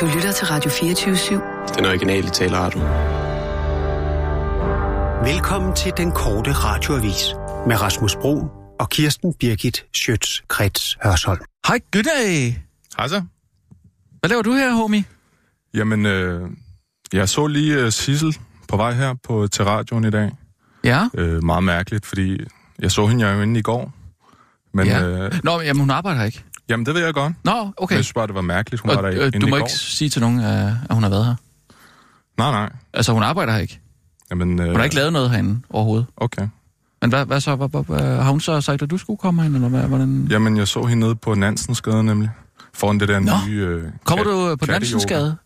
Du 0.00 0.06
lytter 0.06 0.32
til 0.32 0.46
Radio 0.46 0.70
24-7. 0.70 1.76
Den 1.76 1.86
originale 1.86 2.30
taleradio. 2.30 2.80
Velkommen 5.32 5.76
til 5.76 5.92
den 5.96 6.12
korte 6.12 6.52
radioavis 6.52 7.34
med 7.66 7.82
Rasmus 7.82 8.16
Bro 8.16 8.44
og 8.80 8.90
Kirsten 8.90 9.34
Birgit 9.34 9.84
Schøtz-Krets 9.96 10.98
Hørsholm. 11.04 11.40
Hej, 11.66 11.80
goddag. 11.92 12.62
Hej 12.96 13.08
så. 13.08 13.22
Hvad 14.20 14.30
laver 14.30 14.42
du 14.42 14.52
her, 14.52 14.72
homie? 14.72 15.04
Jamen, 15.74 16.06
øh, 16.06 16.50
jeg 17.12 17.28
så 17.28 17.46
lige 17.46 17.84
uh, 17.84 17.90
Sissel 17.90 18.38
på 18.68 18.76
vej 18.76 18.92
her 18.92 19.14
på, 19.24 19.46
til 19.46 19.64
radioen 19.64 20.04
i 20.04 20.10
dag. 20.10 20.30
Ja? 20.84 21.08
Øh, 21.14 21.44
meget 21.44 21.64
mærkeligt, 21.64 22.06
fordi 22.06 22.40
jeg 22.78 22.90
så 22.90 23.06
hende 23.06 23.28
jo 23.28 23.42
inde 23.42 23.58
i 23.58 23.62
går. 23.62 23.92
Men, 24.72 24.86
ja. 24.86 25.02
øh, 25.02 25.32
Nå, 25.44 25.60
jamen 25.60 25.80
hun 25.80 25.90
arbejder 25.90 26.24
ikke. 26.24 26.44
Jamen, 26.70 26.86
det 26.86 26.94
ved 26.94 27.04
jeg 27.04 27.14
godt. 27.14 27.32
Nå, 27.44 27.72
okay. 27.76 27.94
jeg 27.96 28.04
synes 28.04 28.12
bare, 28.12 28.26
det 28.26 28.34
var 28.34 28.40
mærkeligt, 28.40 28.82
hun 28.82 28.90
Og, 28.90 28.96
var 28.96 29.02
der 29.10 29.26
øh, 29.34 29.40
du 29.40 29.46
må 29.46 29.56
ikke 29.56 29.72
sige 29.72 30.08
til 30.08 30.20
nogen, 30.20 30.40
øh, 30.40 30.72
at 30.88 30.94
hun 30.94 31.02
har 31.02 31.10
været 31.10 31.24
her. 31.26 31.34
Nej, 32.38 32.50
nej. 32.50 32.70
Altså, 32.92 33.12
hun 33.12 33.22
arbejder 33.22 33.52
her 33.52 33.60
ikke. 33.60 33.80
Jamen, 34.30 34.60
øh, 34.60 34.66
Hun 34.66 34.76
har 34.76 34.84
ikke 34.84 34.96
lavet 34.96 35.12
noget 35.12 35.30
herinde 35.30 35.60
overhovedet. 35.70 36.06
Okay. 36.16 36.48
Men 37.02 37.10
hvad, 37.10 37.26
hvad 37.26 37.40
så? 37.40 37.56
Hvad, 37.56 37.68
hvad, 37.68 37.82
hvad, 37.84 38.16
har 38.22 38.30
hun 38.30 38.40
så 38.40 38.60
sagt, 38.60 38.82
at 38.82 38.90
du 38.90 38.98
skulle 38.98 39.18
komme 39.18 39.42
herind, 39.42 39.54
eller 39.54 39.68
hvad, 39.68 39.82
hvordan? 39.82 40.26
Jamen, 40.30 40.56
jeg 40.56 40.68
så 40.68 40.82
hende 40.84 41.00
nede 41.06 41.14
på 41.14 41.34
Nansensgade 41.34 42.04
nemlig. 42.04 42.30
Foran 42.74 43.00
det 43.00 43.08
der 43.08 43.18
Nå. 43.20 43.32
nye... 43.48 43.60
Øh, 43.60 43.84
Kommer 44.04 44.24
kat- 44.24 44.30
du 44.32 44.50
øh, 44.50 44.58
på. 44.58 44.66
Nansensgade? 44.66 45.36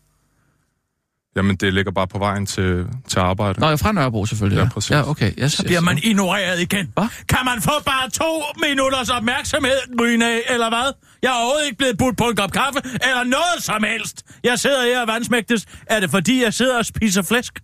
Jamen, 1.35 1.55
det 1.55 1.73
ligger 1.73 1.91
bare 1.91 2.07
på 2.07 2.17
vejen 2.17 2.45
til, 2.45 2.85
til 3.07 3.19
arbejde. 3.19 3.59
Nå, 3.59 3.65
jeg 3.65 3.73
er 3.73 3.77
fra 3.77 3.91
Nørrebro 3.91 4.25
selvfølgelig. 4.25 4.63
Ja, 4.63 4.69
præcis. 4.69 4.91
Ja, 4.91 5.09
okay. 5.09 5.31
Yes, 5.39 5.51
Så 5.53 5.63
bliver 5.63 5.81
man 5.81 5.99
ignoreret 6.03 6.61
igen. 6.61 6.91
Hvad? 6.93 7.07
Kan 7.29 7.39
man 7.45 7.61
få 7.61 7.71
bare 7.85 8.09
to 8.09 8.43
minutters 8.67 9.09
opmærksomhed, 9.09 9.97
Gryne, 9.97 10.51
eller 10.51 10.69
hvad? 10.69 10.93
Jeg 11.21 11.29
er 11.29 11.33
overhovedet 11.35 11.65
ikke 11.65 11.77
blevet 11.77 11.97
budt 11.97 12.17
på 12.17 12.23
en 12.23 12.35
kop 12.35 12.51
kaffe, 12.51 12.79
eller 12.83 13.23
noget 13.23 13.57
som 13.59 13.83
helst. 13.83 14.23
Jeg 14.43 14.59
sidder 14.59 14.83
her 14.83 15.01
og 15.01 15.07
vandsmægtes. 15.07 15.65
Er 15.85 15.99
det 15.99 16.09
fordi, 16.11 16.43
jeg 16.43 16.53
sidder 16.53 16.77
og 16.77 16.85
spiser 16.85 17.21
flæsk? 17.21 17.59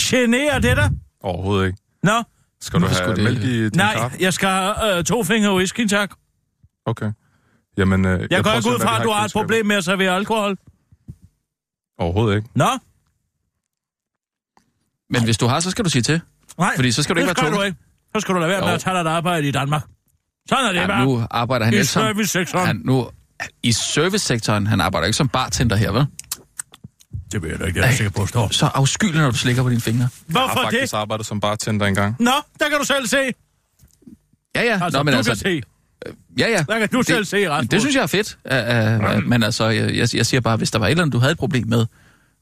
Generer 0.00 0.58
det 0.58 0.76
dig? 0.76 0.90
Overhovedet 1.22 1.66
ikke. 1.66 1.78
Nå, 2.02 2.22
Skal 2.60 2.80
du 2.80 2.86
Hvorfor 2.86 3.04
have 3.04 3.22
mælk 3.22 3.42
i 3.44 3.62
din 3.64 3.70
nej, 3.74 3.94
kaffe? 3.94 4.16
jeg 4.20 4.32
skal 4.32 4.48
have 4.48 4.98
øh, 4.98 5.04
to 5.04 5.24
fingre 5.24 5.54
whisky, 5.54 5.86
tak. 5.88 6.10
Okay. 6.86 7.12
Jamen, 7.78 8.04
øh, 8.04 8.20
Jeg, 8.20 8.32
jeg 8.32 8.44
går 8.44 8.52
ikke 8.52 8.68
ud 8.68 8.80
fra, 8.80 8.98
at 8.98 9.04
du 9.04 9.10
har 9.10 9.24
et 9.24 9.32
problem 9.32 9.66
med 9.66 9.76
at 9.76 9.84
servere 9.84 10.10
alkohol. 10.16 10.56
Overhovedet 11.98 12.36
ikke. 12.36 12.48
Nå, 12.54 12.68
Men 15.10 15.24
hvis 15.24 15.38
du 15.38 15.46
har, 15.46 15.60
så 15.60 15.70
skal 15.70 15.84
du 15.84 15.90
sige 15.90 16.02
til. 16.02 16.20
nej. 16.58 16.72
Fordi 16.76 16.92
så 16.92 17.02
skal 17.02 17.14
du 17.16 17.20
ikke 17.20 17.28
det 17.28 17.36
være 17.36 17.42
skal 17.42 17.50
tung. 17.52 17.60
du 17.60 17.66
ikke. 17.66 17.78
Så 18.14 18.20
skal 18.20 18.34
du 18.34 18.40
lade 18.40 18.50
være 18.50 18.60
med 18.60 18.68
Jo. 18.68 18.74
at 18.74 18.80
tage 18.80 18.94
dig 18.94 19.00
et 19.00 19.06
arbejde 19.06 19.48
i 19.48 19.50
Danmark. 19.50 19.82
Sådan 20.48 20.64
er 20.64 20.72
det 20.72 20.80
Ja, 20.80 20.86
bare. 20.86 21.04
nu 21.04 21.26
arbejder 21.30 21.64
han 21.64 21.74
I 21.74 21.76
ikke 21.76 21.86
som... 21.86 22.00
servicesektoren. 22.02 22.66
Han, 22.66 22.82
nu, 22.84 23.10
I 23.62 23.72
servicesektoren, 23.72 24.66
han 24.66 24.80
arbejder 24.80 25.06
ikke 25.06 25.16
som 25.16 25.28
bartender 25.28 25.76
her, 25.76 25.92
vel? 25.92 26.06
Det 27.32 27.42
ved 27.42 27.50
jeg 27.50 27.58
da 27.58 27.64
ikke, 27.64 27.80
jeg 27.80 27.88
er 27.88 27.92
sikker 27.92 28.10
på 28.10 28.22
at 28.22 28.28
stå. 28.28 28.48
Så 28.50 28.66
afskyelig, 28.66 29.20
når 29.20 29.30
du 29.30 29.36
slikker 29.36 29.62
på 29.62 29.70
dine 29.70 29.80
fingre. 29.80 30.08
Jeg 30.28 30.40
har 30.40 30.46
Hvorfor 30.46 30.60
det? 30.60 30.70
faktisk 30.72 30.94
arbejdet 30.94 31.26
som 31.26 31.40
bartender 31.40 31.86
engang. 31.86 32.16
Nå, 32.18 32.30
der 32.60 32.68
kan 32.68 32.78
du 32.78 32.84
selv 32.84 33.06
se. 33.06 33.16
Ja, 33.16 34.62
ja. 34.62 34.78
Altså, 34.84 34.98
Nå, 34.98 35.02
men 35.02 35.12
du 35.12 35.16
altså, 35.16 35.30
kan 35.30 35.36
se. 35.38 35.62
Ja, 36.38 36.48
ja. 36.50 36.64
Der 36.68 36.78
kan 36.78 36.88
du 36.88 37.02
selv 37.02 37.24
se, 37.24 37.50
Rasmus. 37.50 37.68
Det 37.68 37.80
synes 37.80 37.96
jeg 37.96 38.02
er 38.02 38.06
fedt. 38.06 38.38
Uh, 39.10 39.16
uh, 39.16 39.24
men 39.28 39.42
altså, 39.42 39.68
jeg, 39.68 39.94
jeg, 39.96 40.14
jeg 40.14 40.26
siger 40.26 40.40
bare, 40.40 40.56
hvis 40.56 40.70
der 40.70 40.78
var 40.78 40.86
et 40.86 40.90
eller 40.90 41.02
andet, 41.02 41.12
du 41.12 41.18
havde 41.18 41.32
et 41.32 41.38
problem 41.38 41.68
med, 41.68 41.86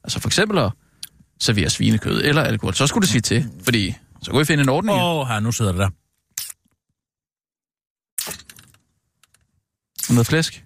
altså 0.03 0.19
for 0.19 0.29
eksempel 0.29 0.57
at 0.59 0.71
servere 1.39 1.69
svinekød 1.69 2.21
eller 2.23 2.41
alkohol, 2.41 2.73
så 2.73 2.87
skulle 2.87 3.07
du 3.07 3.11
sige 3.11 3.21
til, 3.21 3.49
fordi 3.63 3.95
så 4.21 4.31
kunne 4.31 4.39
vi 4.39 4.45
finde 4.45 4.63
en 4.63 4.69
ordning. 4.69 4.97
Åh, 4.97 5.03
oh, 5.03 5.27
her, 5.27 5.39
nu 5.39 5.51
sidder 5.51 5.71
det 5.71 5.79
der. 5.79 5.89
Noget 10.13 10.27
flæsk. 10.27 10.65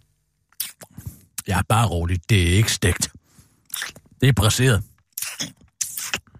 Ja, 1.47 1.61
bare 1.69 1.87
roligt. 1.87 2.29
Det 2.29 2.41
er 2.41 2.57
ikke 2.57 2.71
stegt. 2.71 3.11
Det 4.21 4.29
er 4.29 4.33
brasseret. 4.33 4.83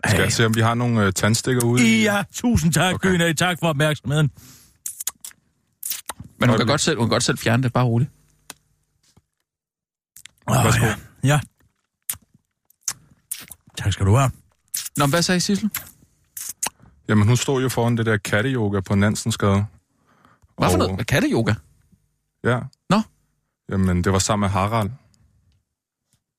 Skal 0.08 0.22
jeg 0.22 0.34
se, 0.34 0.46
om 0.46 0.56
vi 0.56 0.62
har 0.62 0.74
nogle 0.74 1.06
øh, 1.06 1.14
tandstikker 1.14 1.64
ude? 1.66 2.02
Ja, 2.02 2.24
tusind 2.34 2.74
tak, 2.74 2.94
okay. 2.96 3.10
Gyne. 3.10 3.34
Tak 3.34 3.60
for 3.60 3.68
opmærksomheden. 3.68 4.32
Men 6.40 6.50
hun 6.50 6.58
kan, 6.58 6.68
godt 6.68 6.82
selv, 6.82 6.98
hun 6.98 7.06
kan 7.06 7.10
godt 7.10 7.24
selv 7.24 7.38
fjerne 7.38 7.64
det, 7.64 7.74
bare 7.74 7.86
roligt. 7.86 8.12
Oh, 10.48 10.66
Værsgo. 10.66 10.86
ja. 10.86 10.96
ja. 11.24 11.40
Tak 13.84 13.94
skal 13.94 14.06
du 14.06 14.16
have. 14.16 14.32
Nå, 14.98 15.06
hvad 15.08 15.22
sagde 15.22 15.40
Sissel? 15.40 15.70
Jamen, 17.08 17.28
hun 17.28 17.38
stod 17.38 17.62
jo 17.62 17.70
foran 17.70 17.98
det 17.98 18.06
der 18.06 18.18
katteyoga 18.18 18.80
på 18.80 18.96
Nansensgade. 18.96 19.66
Hvad 20.58 20.68
for 20.68 20.72
Og- 20.72 20.78
noget? 20.78 20.96
Med 20.98 21.06
katteyoga? 21.06 21.54
Ja. 22.44 22.60
Nå. 22.90 23.02
Jamen, 23.72 24.04
det 24.04 24.12
var 24.12 24.20
sammen 24.20 24.42
med 24.48 24.50
Harald. 24.50 24.90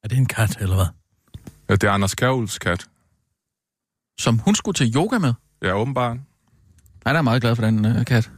Er 0.04 0.08
det 0.08 0.18
en 0.18 0.26
kat, 0.26 0.56
eller 0.60 0.74
hvad? 0.76 0.86
Ja, 1.68 1.74
det 1.74 1.84
er 1.84 1.90
Anders 1.92 2.14
Kjærulds 2.14 2.58
kat. 2.58 2.86
Som 4.20 4.38
hun 4.38 4.54
skulle 4.54 4.74
til 4.74 4.94
yoga 4.96 5.18
med? 5.18 5.34
Ja, 5.62 5.72
åbenbart. 5.72 6.16
Han 7.06 7.16
er 7.16 7.22
meget 7.22 7.42
glad 7.42 7.56
for 7.56 7.62
den 7.64 7.84
uh, 7.84 8.04
kat. 8.04 8.30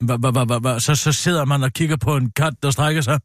Hva, 0.00 0.16
hva, 0.16 0.30
hva, 0.44 0.58
hva? 0.58 0.78
Så, 0.78 0.94
så 0.94 1.12
sidder 1.12 1.44
man 1.44 1.62
og 1.62 1.72
kigger 1.72 1.96
på 1.96 2.16
en 2.16 2.30
kat, 2.30 2.54
der 2.62 2.70
strækker 2.70 3.02
sig. 3.02 3.20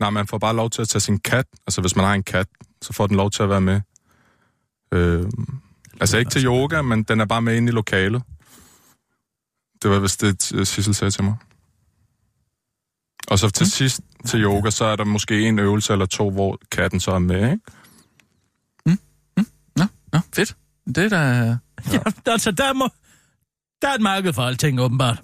Nej, 0.00 0.10
man 0.10 0.26
får 0.26 0.38
bare 0.38 0.56
lov 0.56 0.70
til 0.70 0.82
at 0.82 0.88
tage 0.88 1.00
sin 1.00 1.18
kat. 1.20 1.46
Altså, 1.66 1.80
hvis 1.80 1.96
man 1.96 2.04
har 2.04 2.14
en 2.14 2.22
kat, 2.22 2.46
så 2.82 2.92
får 2.92 3.06
den 3.06 3.16
lov 3.16 3.30
til 3.30 3.42
at 3.42 3.48
være 3.48 3.60
med. 3.60 3.80
Øh, 4.92 5.26
altså, 6.00 6.18
ikke 6.18 6.30
til 6.30 6.44
yoga, 6.44 6.82
men 6.82 7.02
den 7.02 7.20
er 7.20 7.24
bare 7.24 7.42
med 7.42 7.56
inde 7.56 7.68
i 7.68 7.72
lokalet. 7.72 8.22
Det 9.82 9.90
var 9.90 9.98
vist 9.98 10.20
det, 10.20 10.52
øh, 10.54 10.66
Sissel 10.66 10.94
sagde 10.94 11.10
til 11.10 11.24
mig. 11.24 11.34
Og 13.28 13.38
så 13.38 13.50
til 13.50 13.70
sidst 13.70 14.00
til 14.26 14.42
yoga, 14.42 14.70
så 14.70 14.84
er 14.84 14.96
der 14.96 15.04
måske 15.04 15.42
en 15.42 15.58
øvelse 15.58 15.92
eller 15.92 16.06
to, 16.06 16.30
hvor 16.30 16.58
katten 16.72 17.00
så 17.00 17.10
er 17.10 17.18
med, 17.18 17.52
ikke? 17.52 17.64
Nå, 19.76 19.84
nå, 20.12 20.18
fedt. 20.34 20.56
Det 20.86 20.98
er 20.98 21.08
da... 21.08 21.58
Ja, 21.92 21.98
altså, 22.26 22.50
der, 22.50 22.72
må, 22.72 22.88
der 23.82 23.88
er 23.88 23.94
et 23.94 24.00
marked 24.00 24.32
for 24.32 24.42
alting, 24.42 24.80
åbenbart. 24.80 25.22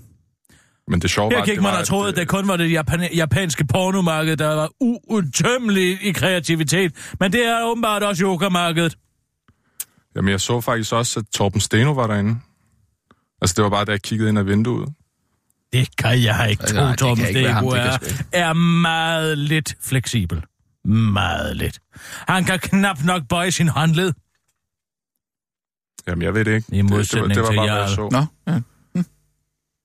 Men 0.88 1.00
det 1.00 1.10
sjove 1.10 1.30
var, 1.30 1.36
Her 1.38 1.44
gik 1.44 1.60
man 1.60 1.74
og 1.74 1.86
troede, 1.86 2.08
at 2.08 2.16
det 2.16 2.28
kun 2.28 2.48
var 2.48 2.56
det 2.56 2.70
japan- 2.72 3.14
japanske 3.14 3.64
pornomarked, 3.64 4.36
der 4.36 4.54
var 4.54 4.70
uudtømmeligt 4.80 6.02
i 6.02 6.12
kreativitet. 6.12 7.14
Men 7.20 7.32
det 7.32 7.46
er 7.46 7.64
åbenbart 7.64 8.02
også 8.02 8.24
yogamarkedet. 8.24 8.98
Jamen, 10.16 10.30
jeg 10.30 10.40
så 10.40 10.60
faktisk 10.60 10.92
også, 10.92 11.20
at 11.20 11.26
Torben 11.34 11.60
Steno 11.60 11.92
var 11.92 12.06
derinde. 12.06 12.40
Altså, 13.42 13.54
det 13.56 13.64
var 13.64 13.70
bare, 13.70 13.84
da 13.84 13.90
jeg 13.90 14.02
kiggede 14.02 14.28
ind 14.28 14.38
ad 14.38 14.44
vinduet. 14.44 14.88
Det 15.72 15.96
kan 15.96 16.22
jeg 16.22 16.46
ikke 16.50 16.62
Nej, 16.62 16.72
tro, 16.72 16.90
det 16.90 16.98
Torben 16.98 17.34
være 17.34 17.52
ham, 17.52 17.66
er, 17.66 17.98
er 18.32 18.52
meget 18.52 19.38
lidt 19.38 19.76
fleksibel. 19.80 20.44
Meget 20.84 21.56
lidt. 21.56 21.80
Han 22.28 22.44
kan 22.44 22.58
knap 22.58 23.04
nok 23.04 23.22
bøje 23.28 23.50
sin 23.50 23.68
håndled. 23.68 24.12
Jamen, 26.06 26.22
jeg 26.22 26.34
ved 26.34 26.44
det 26.44 26.54
ikke. 26.54 26.66
I 26.68 26.76
det, 26.76 26.84
det, 26.84 26.90
var, 26.90 26.96
modsætning 26.96 27.34
det 27.34 27.42
var 27.42 27.50
til 27.50 27.56
bare, 27.56 27.86
hvad 27.86 28.10
jeg. 28.12 28.26
Nå, 28.46 28.52
ja. 28.52 28.60
Hm. 28.94 29.06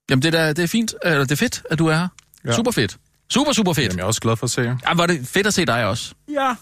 Jamen, 0.09 0.23
det 0.23 0.35
er, 0.35 0.45
da, 0.45 0.53
det 0.53 0.63
er 0.63 0.67
fint. 0.67 0.95
Eller 1.03 1.19
det 1.19 1.31
er 1.31 1.35
fedt, 1.35 1.63
at 1.69 1.79
du 1.79 1.87
er 1.87 1.95
her. 1.95 2.07
Ja. 2.45 2.49
Ja. 2.49 2.55
Super 2.55 2.71
fedt. 2.71 2.97
Super, 3.31 3.51
super 3.51 3.73
fedt. 3.73 3.85
Jamen, 3.85 3.97
jeg 3.97 4.03
er 4.03 4.07
også 4.07 4.21
glad 4.21 4.35
for 4.35 4.45
at 4.45 4.51
se 4.51 4.61
jer. 4.61 4.77
Ja, 4.87 4.93
var 4.93 5.05
det 5.05 5.27
fedt 5.27 5.47
at 5.47 5.53
se 5.53 5.65
dig 5.65 5.85
også. 5.85 6.15
Ja. 6.29 6.55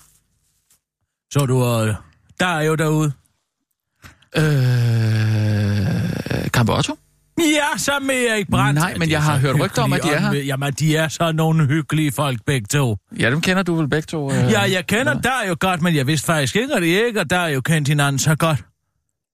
Så 1.31 1.45
du, 1.45 1.55
uh, 1.55 1.95
der 2.39 2.45
er 2.45 2.61
jo 2.61 2.75
derude. 2.75 3.13
Øh... 4.37 4.43
Otto? 6.69 6.97
Ja, 7.39 7.77
så 7.77 7.91
med 8.01 8.15
Erik 8.15 8.49
Brandt. 8.49 8.79
Nej, 8.79 8.95
men 8.97 9.09
jeg 9.09 9.23
har 9.23 9.37
hørt 9.37 9.59
rygter 9.59 9.81
om, 9.81 9.93
at 9.93 10.03
de 10.03 10.09
er 10.09 10.19
her. 10.19 10.33
Jamen, 10.33 10.73
de 10.73 10.95
er 10.95 11.07
så 11.07 11.31
nogle 11.31 11.65
hyggelige 11.65 12.11
folk, 12.11 12.39
begge 12.45 12.67
to. 12.67 12.97
Ja, 13.19 13.29
dem 13.29 13.41
kender 13.41 13.63
du 13.63 13.75
vel 13.75 13.89
begge 13.89 14.05
to? 14.05 14.31
Øh... 14.31 14.51
Ja, 14.51 14.61
jeg 14.61 14.87
kender 14.87 15.13
Nå. 15.13 15.19
der 15.19 15.47
jo 15.47 15.55
godt, 15.59 15.81
men 15.81 15.95
jeg 15.95 16.07
vidste 16.07 16.25
faktisk 16.25 16.55
ikke, 16.55 16.75
at 16.75 16.81
det 16.81 16.87
ikke, 16.87 17.19
og 17.19 17.29
der 17.29 17.37
er 17.37 17.47
jo 17.47 17.61
kendt 17.61 17.87
hinanden 17.87 18.19
så 18.19 18.35
godt. 18.35 18.63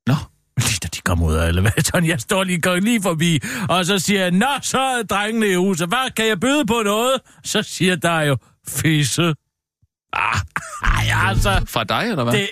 Nå, 0.08 0.16
Lige 0.68 0.80
da 0.84 0.88
de 0.88 1.02
kom 1.02 1.24
ud 1.24 1.34
af 1.34 1.50
elevatoren, 1.50 2.08
jeg 2.08 2.20
står 2.20 2.44
lige, 2.44 2.62
går 2.62 2.76
lige 2.76 3.02
forbi, 3.02 3.40
og 3.70 3.86
så 3.86 4.00
siger 4.00 4.22
jeg, 4.22 4.32
Nå, 4.32 4.48
så 4.62 4.80
er 4.80 5.04
drengene 5.04 5.48
i 5.48 5.56
huset, 5.56 5.88
hvad, 5.88 6.12
kan 6.16 6.28
jeg 6.28 6.40
byde 6.40 6.66
på 6.66 6.82
noget? 6.86 7.22
Så 7.44 7.64
siger 7.64 7.96
der 7.96 8.22
jo, 8.22 8.38
fisse. 8.68 9.34
Ah, 10.14 10.40
ej, 10.98 11.30
altså, 11.30 11.66
fra 11.68 11.84
dig, 11.84 12.08
eller 12.09 12.24
hvad? 12.24 12.34
det, 12.34 12.50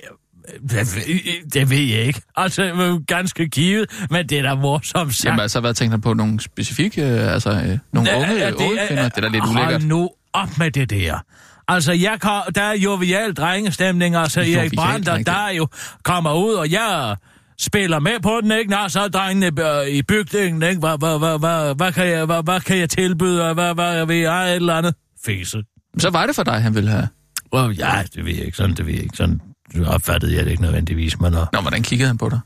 det, 0.70 1.54
det 1.54 1.70
ved 1.70 1.78
jeg 1.78 2.00
ikke. 2.02 2.22
Altså, 2.36 2.64
jo 2.64 3.04
ganske 3.08 3.48
givet, 3.48 3.86
men 4.10 4.30
det 4.30 4.40
er 4.40 4.42
da 4.42 4.56
morsomt 4.56 5.16
sagt. 5.16 5.26
Jamen 5.26 5.40
altså, 5.40 5.60
hvad 5.60 5.74
tænker 5.74 5.98
du 5.98 6.02
på? 6.02 6.14
Nogle 6.14 6.40
specifikke, 6.40 7.02
øh, 7.02 7.34
altså 7.34 7.50
øh, 7.52 7.78
nogle 7.94 8.10
Ja, 8.10 8.18
unge, 8.18 8.46
det, 8.46 8.54
unge 8.56 8.80
kvinder? 8.88 9.10
Det 9.10 9.18
er 9.18 9.22
da 9.22 9.28
lidt 9.28 9.44
ulækkert. 9.44 9.72
Hold 9.72 9.84
nu 9.84 10.10
op 10.34 10.58
med 10.58 10.72
det 10.72 10.90
der. 10.90 11.20
Altså, 11.68 11.92
jeg 11.94 12.18
kom, 12.20 12.42
der 12.56 12.62
er 12.62 12.74
jovial 12.78 13.34
drengestemning, 13.34 14.16
altså 14.16 14.40
Erik 14.40 14.54
Jovial 14.56 14.76
Brandt, 14.76 15.08
drenge. 15.08 15.24
der 15.32 15.50
jo 15.50 15.68
kommer 16.04 16.34
ud, 16.34 16.54
og 16.54 16.72
jeg 16.72 17.16
spiller 17.60 18.00
med 18.00 18.20
på 18.24 18.40
den, 18.44 18.52
ikke? 18.52 18.72
Nå, 18.72 18.78
så 18.88 19.00
er 19.00 19.08
drengene 19.08 19.52
øh, 19.82 19.88
i 19.88 20.02
bygningen, 20.02 20.64
ikke? 20.64 20.80
Hvad, 20.80 20.98
hvad, 21.00 21.20
hvad, 21.20 21.40
hvad, 21.40 21.76
hvad, 21.76 21.92
kan 21.92 22.08
jeg, 22.08 22.26
hvad, 22.26 22.44
hvad 22.44 22.60
kan 22.62 22.78
jeg 22.78 22.90
tilbyde, 22.90 23.48
og 23.48 23.54
hvad, 23.54 23.74
hvad 23.74 24.06
vil 24.06 24.18
jeg, 24.18 24.50
et 24.50 24.56
eller 24.56 24.74
andet? 24.74 24.96
Fese. 25.26 25.64
Så 26.00 26.10
var 26.10 26.26
det 26.26 26.36
for 26.36 26.44
dig, 26.44 26.62
han 26.62 26.76
ville 26.76 26.90
have. 26.90 27.08
Well, 27.54 27.78
ja, 27.78 28.04
det 28.16 28.26
ved 28.26 28.36
jeg 28.36 28.46
ikke, 28.46 28.58
sådan, 28.58 28.76
det 28.76 28.86
ved 28.86 28.94
jeg 28.94 29.04
ikke, 29.04 29.18
sådan 29.18 29.42
opfattede 29.86 30.36
jeg 30.36 30.46
det 30.46 30.52
ikke 30.52 30.64
nødvendigvis, 30.64 31.20
men... 31.20 31.34
Uh, 31.34 31.46
Nå, 31.54 31.62
hvordan 31.62 31.84
kiggede 31.84 32.08
han 32.08 32.18
på 32.18 32.30
dig, 32.30 32.40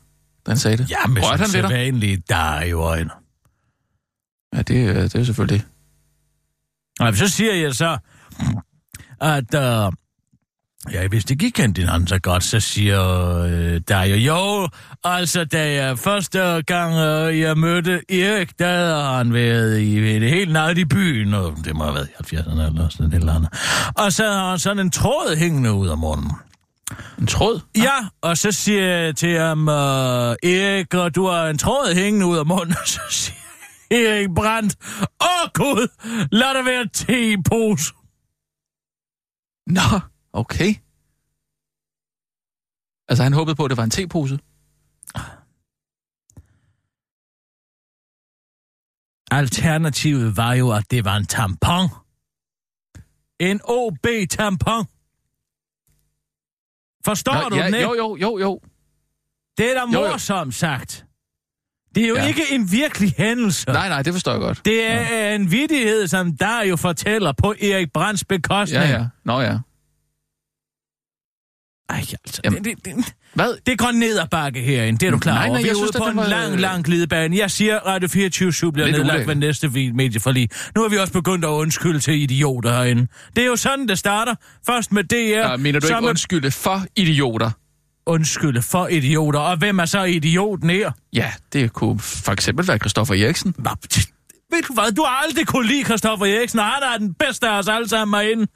da 0.46 0.50
han 0.50 0.58
sagde 0.58 0.76
det? 0.76 0.90
ja, 0.90 1.06
men 1.06 1.22
Rørte 1.22 1.40
han 1.40 1.52
ved 1.52 1.62
dig? 1.62 1.70
vanligt, 1.70 2.28
der 2.28 2.52
er 2.52 2.66
jo 2.66 2.80
øjne. 2.80 3.10
Ja, 4.54 4.62
det, 4.62 4.88
øh, 4.88 4.96
det 5.02 5.14
er 5.14 5.18
jo 5.18 5.24
selvfølgelig 5.24 5.60
det. 5.60 7.06
Og 7.06 7.16
så 7.16 7.28
siger 7.28 7.54
jeg 7.54 7.74
så, 7.74 7.98
at 9.20 9.54
uh, 9.54 9.92
Ja, 10.92 11.08
hvis 11.08 11.24
det 11.24 11.38
gik 11.38 11.52
kendt 11.52 11.78
hinanden 11.78 12.06
så 12.06 12.18
godt, 12.18 12.44
så 12.44 12.60
siger 12.60 13.38
øh, 13.38 13.80
der 13.88 14.02
jo, 14.02 14.16
jo, 14.16 14.68
altså 15.04 15.44
da 15.44 15.72
jeg 15.72 15.98
første 15.98 16.62
gang 16.62 16.94
øh, 16.94 17.40
jeg 17.40 17.58
mødte 17.58 18.00
Erik, 18.08 18.58
der 18.58 18.66
havde 18.66 19.02
han 19.02 19.32
været 19.32 19.80
i 19.80 20.20
det 20.20 20.30
helt 20.30 20.52
nat 20.52 20.78
i 20.78 20.84
byen, 20.84 21.34
og 21.34 21.56
det 21.64 21.76
må 21.76 21.84
have 21.84 21.94
været 21.94 22.08
i 22.08 22.34
70'erne 22.34 22.62
eller 22.62 22.88
sådan 22.88 23.06
et 23.06 23.14
eller 23.14 23.34
andet. 23.34 23.50
Og 23.96 24.12
så 24.12 24.24
har 24.24 24.50
han 24.50 24.58
sådan 24.58 24.78
en 24.78 24.90
tråd 24.90 25.36
hængende 25.36 25.72
ud 25.72 25.88
af 25.88 25.98
munden. 25.98 26.30
En 27.18 27.26
tråd? 27.26 27.60
Ja, 27.76 28.08
og 28.20 28.38
så 28.38 28.52
siger 28.52 28.84
jeg 28.84 29.16
til 29.16 29.38
ham, 29.38 29.68
øh, 29.68 30.36
Erik, 30.42 30.94
og 30.94 31.14
du 31.14 31.26
har 31.26 31.48
en 31.48 31.58
tråd 31.58 31.94
hængende 31.94 32.26
ud 32.26 32.38
af 32.38 32.46
munden, 32.46 32.76
og 32.82 32.88
så 32.88 33.00
siger 33.10 33.38
Erik 33.90 34.28
Brandt, 34.34 34.76
åh 35.20 35.50
gud, 35.54 35.88
lad 36.32 36.54
det 36.54 36.64
være 36.64 36.88
te 36.88 37.32
i 37.32 37.36
pose. 37.50 37.94
Nå, 39.66 40.00
okay. 40.32 40.74
Altså, 43.08 43.22
han 43.22 43.32
håbede 43.32 43.56
på, 43.56 43.64
at 43.64 43.68
det 43.70 43.76
var 43.76 43.84
en 43.84 43.90
tepose. 43.90 44.38
Alternativet 49.30 50.36
var 50.36 50.52
jo, 50.52 50.70
at 50.70 50.90
det 50.90 51.04
var 51.04 51.16
en 51.16 51.26
tampon. 51.26 51.88
En 53.40 53.60
OB-tampon. 53.64 54.86
Forstår 57.08 57.34
Nå, 57.42 57.48
du 57.48 57.56
ja, 57.56 57.66
den 57.66 57.74
ikke? 57.74 57.86
Jo, 57.86 57.94
jo, 57.94 58.16
jo, 58.20 58.38
jo. 58.38 58.60
Det 59.58 59.70
er 59.70 59.74
da 59.80 59.84
morsomt 59.86 60.54
sagt. 60.54 61.04
Det 61.94 62.04
er 62.04 62.08
jo 62.08 62.14
Ja. 62.16 62.26
ikke 62.26 62.42
en 62.50 62.72
virkelig 62.72 63.14
hændelse. 63.18 63.70
Nej, 63.70 63.88
nej, 63.88 64.02
det 64.02 64.12
forstår 64.12 64.32
jeg 64.32 64.40
godt. 64.40 64.64
Det 64.64 64.84
er 64.90 65.00
ja. 65.00 65.34
en 65.34 65.50
vidighed, 65.50 66.06
som 66.06 66.36
der 66.36 66.62
jo 66.62 66.76
fortæller 66.76 67.32
på 67.32 67.54
Erik 67.62 67.92
Brands 67.92 68.24
bekostning. 68.24 68.82
Ja, 68.84 68.90
ja. 68.90 69.04
Nå 69.24 69.40
ja. 69.40 69.58
Ej, 71.90 71.96
altså, 71.98 72.40
Jamen, 72.44 72.64
det, 72.64 72.76
det, 72.84 72.96
det, 72.96 73.14
Hvad? 73.34 73.54
det 73.66 73.78
går 73.78 73.90
ned 73.90 74.18
ad 74.18 74.26
bakke 74.30 74.60
herinde, 74.60 74.98
det 74.98 75.06
er 75.06 75.10
du 75.10 75.18
klar 75.18 75.34
Nej, 75.34 75.44
over. 75.48 75.52
nej, 75.54 75.62
Vi 75.62 75.68
er 75.68 75.74
ude 75.74 75.90
på 75.98 76.04
en 76.04 76.08
det 76.08 76.16
var- 76.16 76.28
lang, 76.28 76.60
lang 76.60 76.84
glidebane. 76.84 77.36
Jeg 77.36 77.50
siger, 77.50 77.78
Radio 77.78 78.08
24 78.08 78.72
bliver 78.72 78.86
Lidt 78.86 78.98
nedlagt 78.98 79.28
ved 79.28 79.34
næste 79.34 79.68
medieforlig. 79.94 80.48
Nu 80.76 80.82
har 80.82 80.88
vi 80.88 80.96
også 80.96 81.12
begyndt 81.12 81.44
at 81.44 81.48
undskylde 81.48 81.98
til 82.00 82.14
idioter 82.22 82.72
herinde. 82.72 83.06
Det 83.36 83.42
er 83.42 83.46
jo 83.46 83.56
sådan, 83.56 83.88
det 83.88 83.98
starter. 83.98 84.34
Først 84.66 84.92
med 84.92 85.04
DR. 85.04 85.16
Ja, 85.50 85.56
mener 85.56 85.80
du 85.80 85.86
ikke 85.86 86.00
med 86.00 86.08
undskylde 86.08 86.50
for 86.50 86.82
idioter? 86.96 87.50
undskylde 88.06 88.62
for 88.62 88.86
idioter. 88.86 89.38
Og 89.40 89.56
hvem 89.56 89.78
er 89.78 89.84
så 89.84 90.02
idioten 90.04 90.70
her? 90.70 90.92
Ja, 91.12 91.32
det 91.52 91.72
kunne 91.72 91.98
for 92.00 92.32
eksempel 92.32 92.68
være 92.68 92.78
Christoffer 92.78 93.14
Eriksen. 93.14 93.54
Nå, 93.58 93.70
Ved 94.50 94.62
du 94.68 94.74
hvad, 94.74 94.92
du 94.92 95.02
har 95.02 95.22
aldrig 95.26 95.46
kunne 95.46 95.68
lide 95.68 95.84
Christoffer 95.84 96.26
Eriksen, 96.26 96.58
og 96.58 96.64
han 96.64 96.82
er 96.94 96.98
den 96.98 97.14
bedste 97.14 97.48
af 97.48 97.58
os 97.58 97.68
alle 97.68 97.88
sammen 97.88 98.20
herinde. 98.20 98.46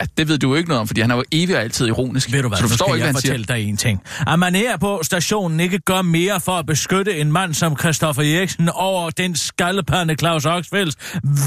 Ja, 0.00 0.06
det 0.18 0.28
ved 0.28 0.38
du 0.38 0.48
jo 0.48 0.54
ikke 0.54 0.68
noget 0.68 0.80
om, 0.80 0.86
fordi 0.86 1.00
han 1.00 1.10
er 1.10 1.16
jo 1.16 1.24
evig 1.32 1.56
og 1.56 1.62
altid 1.62 1.86
ironisk. 1.86 2.32
Ved 2.32 2.42
du 2.42 2.48
hvad, 2.48 2.58
så 2.58 2.62
du 2.62 2.68
forstår 2.68 2.86
ikke, 2.86 2.92
jeg 2.92 2.98
hvad 2.98 3.06
han 3.06 3.20
siger. 3.20 3.32
fortælle 3.32 3.44
dig 3.46 3.68
en 3.68 3.76
ting. 3.76 4.02
At 4.26 4.38
man 4.38 4.54
her 4.54 4.76
på 4.76 5.00
stationen 5.02 5.60
ikke 5.60 5.78
gør 5.78 6.02
mere 6.02 6.40
for 6.40 6.52
at 6.52 6.66
beskytte 6.66 7.18
en 7.18 7.32
mand 7.32 7.54
som 7.54 7.78
Christoffer 7.78 8.22
Eriksen 8.22 8.68
over 8.68 9.10
den 9.10 9.36
skaldepande 9.36 10.14
Claus 10.14 10.44
Oxfelds 10.46 10.96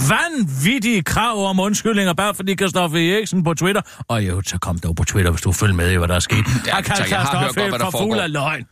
vanvittige 0.10 1.02
krav 1.02 1.46
om 1.50 1.60
undskyldninger, 1.60 2.14
bare 2.14 2.34
fordi 2.34 2.56
Christoffer 2.56 3.14
Eriksen 3.16 3.44
på 3.44 3.54
Twitter, 3.54 3.82
og 4.08 4.28
jo, 4.28 4.42
så 4.48 4.58
kom 4.58 4.80
dog 4.80 4.96
på 4.96 5.04
Twitter, 5.04 5.32
hvis 5.32 5.42
du 5.42 5.52
følger 5.52 5.76
med 5.76 5.92
i, 5.92 5.96
hvad 5.96 6.08
der 6.08 6.16
er 6.16 6.20
sket, 6.20 6.38
Ja, 6.66 6.72
har 6.72 6.82
kaldt 6.82 6.98
tak, 7.00 7.10
jeg 7.10 7.20
har 7.20 7.40
hørt 7.40 7.56
godt, 7.56 7.68
Christoffer 7.68 7.92
for 7.92 8.06
fuld 8.06 8.20
af 8.20 8.32
løgn. 8.32 8.66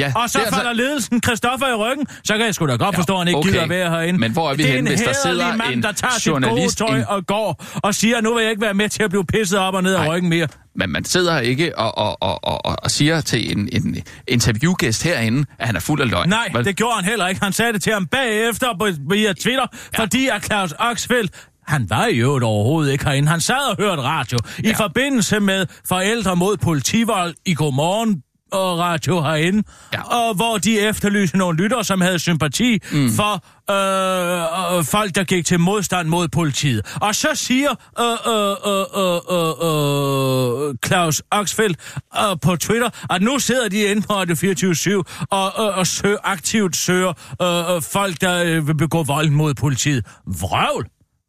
Ja, 0.00 0.12
Og 0.16 0.30
så 0.30 0.38
altså- 0.38 0.54
falder 0.54 0.72
ledelsen 0.72 1.22
Christoffer 1.22 1.66
i 1.68 1.74
ryggen, 1.74 2.06
så 2.24 2.36
kan 2.36 2.46
jeg 2.46 2.54
sgu 2.54 2.66
da 2.66 2.76
godt 2.76 2.94
forstå, 2.96 3.12
at 3.12 3.18
han 3.18 3.28
ikke 3.28 3.38
okay. 3.38 3.50
gider 3.50 3.66
være 3.66 3.90
herinde. 3.90 4.20
Men 4.20 4.32
hvor 4.32 4.50
er 4.50 4.54
vi 4.54 4.62
henne, 4.62 4.78
en 4.78 4.86
hvis 4.86 5.00
der 5.00 5.12
sidder 5.22 5.56
mand, 5.56 5.72
en 5.72 5.82
der 5.82 5.92
tager 5.92 6.22
journalist, 6.26 6.70
sit 6.70 6.78
gode 6.78 6.90
tøj 6.92 6.98
en- 6.98 7.04
og 7.08 7.26
går 7.26 7.64
og 7.74 7.94
siger, 7.94 8.20
nu 8.20 8.34
vil 8.34 8.42
jeg 8.42 8.50
ikke 8.50 8.62
være 8.62 8.74
med 8.74 8.88
til 8.88 9.02
at 9.02 9.10
blive 9.10 9.24
pisset 9.24 9.58
op 9.58 9.74
og 9.74 9.82
ned 9.82 9.94
af 9.94 10.08
ryggen 10.08 10.30
mere. 10.30 10.48
Men 10.76 10.90
man 10.90 11.04
sidder 11.04 11.38
ikke 11.40 11.78
og, 11.78 11.98
og, 11.98 12.22
og, 12.22 12.44
og, 12.44 12.66
og, 12.66 12.76
og 12.82 12.90
siger 12.90 13.20
til 13.20 13.58
en, 13.58 13.68
en 13.72 13.96
interviewgæst 14.28 15.02
herinde, 15.02 15.44
at 15.58 15.66
han 15.66 15.76
er 15.76 15.80
fuld 15.80 16.00
af 16.00 16.10
løgn. 16.10 16.28
Nej, 16.28 16.48
Vel? 16.54 16.64
det 16.64 16.76
gjorde 16.76 16.94
han 16.94 17.04
heller 17.04 17.26
ikke. 17.28 17.42
Han 17.42 17.52
sagde 17.52 17.72
det 17.72 17.82
til 17.82 17.92
ham 17.92 18.06
bagefter 18.06 18.66
på, 18.78 18.88
via 19.10 19.32
Twitter, 19.32 19.66
ja. 19.98 20.02
fordi 20.02 20.28
at 20.28 20.44
Claus 20.44 20.74
Oxfeldt 20.78 21.30
han 21.66 21.86
var 21.90 22.06
jo 22.06 22.46
overhovedet 22.46 22.92
ikke 22.92 23.04
herinde. 23.04 23.28
Han 23.28 23.40
sad 23.40 23.70
og 23.70 23.76
hørte 23.78 24.02
radio 24.02 24.38
ja. 24.64 24.70
i 24.70 24.74
forbindelse 24.74 25.40
med 25.40 25.66
forældre 25.88 26.36
mod 26.36 26.56
politivold 26.56 27.34
i 27.46 27.54
Godmorgen 27.54 28.22
og 28.52 28.78
radio 28.78 29.22
herinde, 29.22 29.62
Ja. 29.92 30.02
og 30.02 30.34
hvor 30.34 30.58
de 30.58 30.80
efterlyste 30.80 31.38
nogle 31.38 31.62
lyttere, 31.62 31.84
som 31.84 32.00
havde 32.00 32.18
sympati 32.18 32.78
mm. 32.92 33.10
for 33.12 33.44
øh, 33.70 34.78
øh, 34.78 34.84
folk, 34.84 35.14
der 35.14 35.24
gik 35.24 35.46
til 35.46 35.60
modstand 35.60 36.08
mod 36.08 36.28
politiet. 36.28 36.96
Og 37.00 37.14
så 37.14 37.28
siger 37.34 37.70
øh, 38.00 38.06
øh, 38.06 38.56
øh, 38.72 39.20
øh, 39.32 40.68
øh, 40.68 40.74
Claus 40.86 41.22
Oxfeldt 41.30 41.78
øh, 42.18 42.36
på 42.42 42.56
Twitter, 42.56 42.90
at 43.10 43.22
nu 43.22 43.38
sidder 43.38 43.68
de 43.68 43.82
inde 43.82 44.02
på 44.02 44.12
Radio 44.14 44.34
24 44.34 45.04
og, 45.30 45.52
øh, 45.58 45.78
og 45.78 45.86
søger, 45.86 46.16
aktivt 46.24 46.76
søger 46.76 47.12
øh, 47.42 47.76
øh, 47.76 47.82
folk, 47.82 48.20
der 48.20 48.42
øh, 48.44 48.66
vil 48.66 48.74
begå 48.76 49.02
vold 49.02 49.30
mod 49.30 49.54
politiet. 49.54 50.06
Vrøvl! 50.26 50.86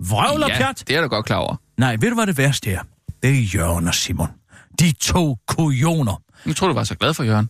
Vrøvl 0.10 0.44
og 0.44 0.50
ja, 0.50 0.58
pjat! 0.58 0.84
det 0.88 0.96
er 0.96 1.02
da 1.02 1.08
godt 1.08 1.26
klar 1.26 1.38
over. 1.38 1.56
Nej, 1.78 1.98
ved 2.00 2.10
du, 2.10 2.16
hvad 2.16 2.28
det 2.28 2.38
værste 2.38 2.72
er? 2.72 2.80
Det 3.24 3.30
er 3.30 3.42
Jørgen 3.56 3.88
og 3.88 3.96
Simon. 3.96 4.28
De 4.80 4.92
to 5.02 5.38
kujoner. 5.48 6.22
Nu 6.46 6.54
tror 6.54 6.68
du 6.68 6.74
var 6.74 6.84
så 6.84 6.96
glad 6.96 7.14
for 7.14 7.24
Jørgen. 7.24 7.50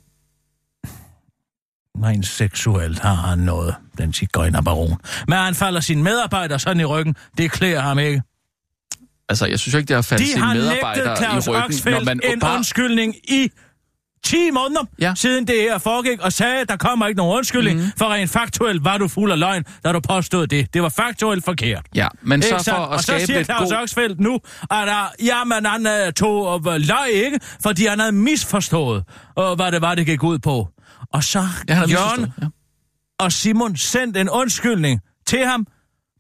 Rent 2.04 2.28
seksuelt 2.28 3.00
har 3.00 3.14
han 3.14 3.40
noget, 3.40 3.76
den 3.98 4.14
cigøjnerbaron. 4.14 4.98
Men 5.28 5.38
han 5.38 5.56
falder 5.56 5.80
sine 5.82 6.04
medarbejdere 6.04 6.60
sådan 6.60 6.80
i 6.80 6.86
ryggen. 6.86 7.16
Det 7.38 7.52
klæder 7.52 7.82
ham 7.82 8.00
ikke. 8.00 8.22
Altså, 9.30 9.46
jeg 9.46 9.60
synes 9.60 9.74
jo 9.74 9.78
ikke, 9.78 9.88
det 9.88 9.96
har 9.96 10.02
faldet 10.02 10.28
De 10.28 10.32
sine 10.32 10.46
har 10.46 10.54
medarbejdere 10.54 11.06
nægtet 11.06 11.18
Claus 11.18 11.48
i 11.48 11.50
ryggen, 11.50 11.64
Oxfeldt 11.64 12.06
man 12.06 12.20
en 12.24 12.40
bare... 12.40 12.56
undskyldning 12.56 13.16
i 13.24 13.52
10 14.26 14.52
måneder, 14.52 14.82
Ja. 15.00 15.14
siden 15.16 15.48
det 15.48 15.56
her 15.56 15.78
foregik, 15.78 16.20
og 16.20 16.34
sagde, 16.34 16.62
at 16.62 16.70
der 16.70 16.78
kommer 16.78 17.08
ikke 17.08 17.18
nogen 17.18 17.38
undskyldning, 17.38 17.80
mm. 17.80 17.86
for 17.98 18.06
rent 18.14 18.30
faktuelt 18.32 18.84
var 18.84 18.98
du 18.98 19.08
fuld 19.08 19.32
af 19.32 19.40
løgn, 19.40 19.64
da 19.86 19.92
du 19.92 20.00
påstod 20.00 20.48
det. 20.48 20.74
Det 20.74 20.82
var 20.82 20.90
faktuelt 20.90 21.46
forkert. 21.46 21.86
Ja, 21.96 22.08
men 22.22 22.42
så 22.42 22.48
Ikke 22.48 22.58
for 22.58 22.64
sandt? 22.64 22.80
at 22.80 22.88
og 22.88 23.00
så 23.00 23.04
skabe 23.06 23.26
siger 23.26 23.38
lidt 23.38 23.48
Claus 23.48 23.70
god... 23.70 23.78
Oxfeldt 23.78 24.20
nu, 24.20 24.34
at 24.36 24.88
der, 24.88 25.12
jamen, 25.24 25.66
han 25.66 25.86
uh, 26.08 26.14
tog 26.14 26.48
og 26.48 26.60
uh, 26.68 26.74
løg 26.76 27.10
ikke, 27.14 27.40
fordi 27.64 27.86
han 27.86 28.00
havde 28.00 28.12
misforstået, 28.12 29.04
uh, 29.40 29.54
hvad 29.56 29.72
det 29.72 29.82
var, 29.82 29.96
det 29.96 30.06
gik 30.06 30.24
ud 30.24 30.40
på. 30.40 30.68
Og 31.14 31.24
så 31.24 31.44
Ja, 31.70 31.76
Jørgen 31.80 32.34
ja. 32.42 32.48
og 33.20 33.32
Simon 33.32 33.78
sendt 33.78 34.18
en 34.18 34.30
undskyldning 34.30 35.00
til 35.28 35.46
ham 35.46 35.68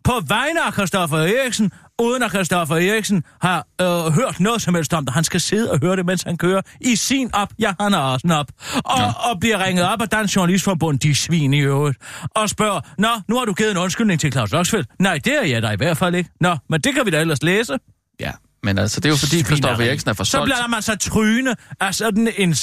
på 0.03 0.11
vegne 0.27 0.65
af 0.65 0.73
Christoffer 0.73 1.17
Eriksen, 1.17 1.71
uden 2.01 2.23
at 2.23 2.31
Christoffer 2.31 2.75
Eriksen 2.75 3.23
har 3.41 3.67
øh, 3.81 3.87
hørt 3.87 4.39
noget 4.39 4.61
som 4.61 4.75
helst 4.75 4.93
om 4.93 5.05
det. 5.05 5.13
Han 5.13 5.23
skal 5.23 5.41
sidde 5.41 5.71
og 5.71 5.79
høre 5.79 5.95
det, 5.95 6.05
mens 6.05 6.23
han 6.23 6.37
kører 6.37 6.61
i 6.81 6.95
sin 6.95 7.29
op. 7.33 7.53
Ja, 7.59 7.73
han 7.79 7.93
er 7.93 7.97
også 7.97 8.27
en 8.27 8.31
op. 8.31 8.47
Og, 8.75 8.99
ja. 8.99 9.11
og 9.29 9.39
bliver 9.39 9.65
ringet 9.65 9.85
op 9.85 10.01
af 10.01 10.09
Dansk 10.09 10.35
Journalistforbund, 10.35 10.99
de 10.99 11.15
svin 11.15 11.53
i 11.53 11.59
øvrigt, 11.59 11.97
og 12.35 12.49
spørger, 12.49 12.79
Nå, 12.97 13.07
nu 13.27 13.37
har 13.37 13.45
du 13.45 13.53
givet 13.53 13.71
en 13.71 13.77
undskyldning 13.77 14.19
til 14.19 14.31
Claus 14.31 14.53
Oxfeldt. 14.53 14.87
Nej, 14.99 15.19
det 15.25 15.33
er 15.33 15.45
jeg 15.45 15.61
da 15.61 15.69
i 15.69 15.75
hvert 15.77 15.97
fald 15.97 16.15
ikke. 16.15 16.29
Nå, 16.41 16.57
men 16.69 16.81
det 16.81 16.93
kan 16.93 17.05
vi 17.05 17.11
da 17.11 17.21
ellers 17.21 17.43
læse. 17.43 17.77
Ja, 18.19 18.31
men 18.63 18.77
altså, 18.77 18.99
det 18.99 19.05
er 19.05 19.09
jo 19.09 19.15
fordi, 19.15 19.43
Christoffer. 19.43 19.85
Eriksen 19.85 20.09
er 20.09 20.13
for 20.13 20.23
Så 20.23 20.43
blander 20.43 20.67
man 20.67 20.81
sig 20.81 20.99
tryne 20.99 21.55
af 21.79 21.95
sådan 21.95 22.29
en 22.37 22.55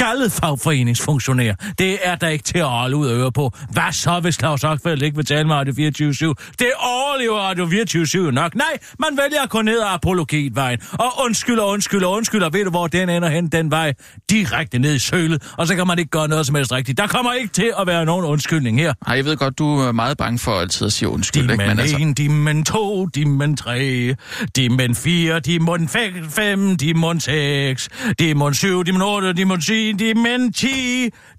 skaldet 0.00 0.32
fagforeningsfunktionær. 0.32 1.54
Det 1.78 1.98
er 2.02 2.14
der 2.14 2.28
ikke 2.28 2.44
til 2.44 2.58
at 2.58 2.64
holde 2.68 2.96
ud 2.96 3.06
og 3.06 3.18
øre 3.18 3.32
på. 3.32 3.52
Hvad 3.70 3.92
så, 3.92 4.20
hvis 4.20 4.34
Claus 4.34 4.64
Oxfeldt 4.64 5.02
ikke 5.02 5.16
vil 5.16 5.26
tale 5.26 5.48
med 5.48 5.54
Radio 5.54 5.74
24 5.74 6.14
Det 6.58 6.70
overlever 6.78 7.38
Radio 7.38 7.66
24 7.66 8.32
nok. 8.32 8.54
Nej, 8.54 8.78
man 8.98 9.18
vælger 9.22 9.42
at 9.42 9.50
gå 9.50 9.62
ned 9.62 9.80
ad 9.80 9.86
apologitvejen. 9.86 10.78
Og 10.92 11.24
undskyld 11.24 11.58
og 11.58 11.68
undskyld 11.68 12.04
og 12.04 12.12
undskyld, 12.12 12.42
og 12.42 12.52
ved 12.52 12.64
du, 12.64 12.70
hvor 12.70 12.86
den 12.86 13.08
ender 13.08 13.28
hen 13.28 13.48
den 13.48 13.70
vej? 13.70 13.92
Direkte 14.30 14.78
ned 14.78 14.94
i 14.94 14.98
sølet. 14.98 15.52
Og 15.58 15.66
så 15.66 15.74
kan 15.74 15.86
man 15.86 15.98
ikke 15.98 16.10
gøre 16.10 16.28
noget 16.28 16.46
som 16.46 16.54
helst 16.54 16.72
rigtigt. 16.72 16.98
Der 16.98 17.06
kommer 17.06 17.32
ikke 17.32 17.52
til 17.52 17.72
at 17.80 17.86
være 17.86 18.04
nogen 18.04 18.24
undskyldning 18.24 18.80
her. 18.80 18.94
Ej, 19.06 19.16
jeg 19.16 19.24
ved 19.24 19.36
godt, 19.36 19.58
du 19.58 19.78
er 19.78 19.92
meget 19.92 20.16
bange 20.16 20.38
for 20.38 20.52
altid 20.52 20.86
at 20.86 20.92
sige 20.92 21.08
undskyld, 21.08 21.42
ikke? 21.42 21.52
Dimen 21.52 21.68
Men 21.68 21.78
altså, 21.78 21.96
1, 22.00 22.18
dimen 22.18 22.64
2, 22.64 23.06
dimen 23.06 23.56
3, 23.56 24.14
dimen 24.56 24.94
4, 24.94 25.40
dimen 25.40 25.88
5, 25.88 26.76
dimen 26.76 27.20
6, 27.20 27.88
dimen 28.18 28.54
7, 28.54 28.82
dimen 28.82 29.02
8, 29.02 29.32
dimen 29.32 29.60
10, 29.60 29.85
dimen 29.92 30.52
10. 30.52 30.66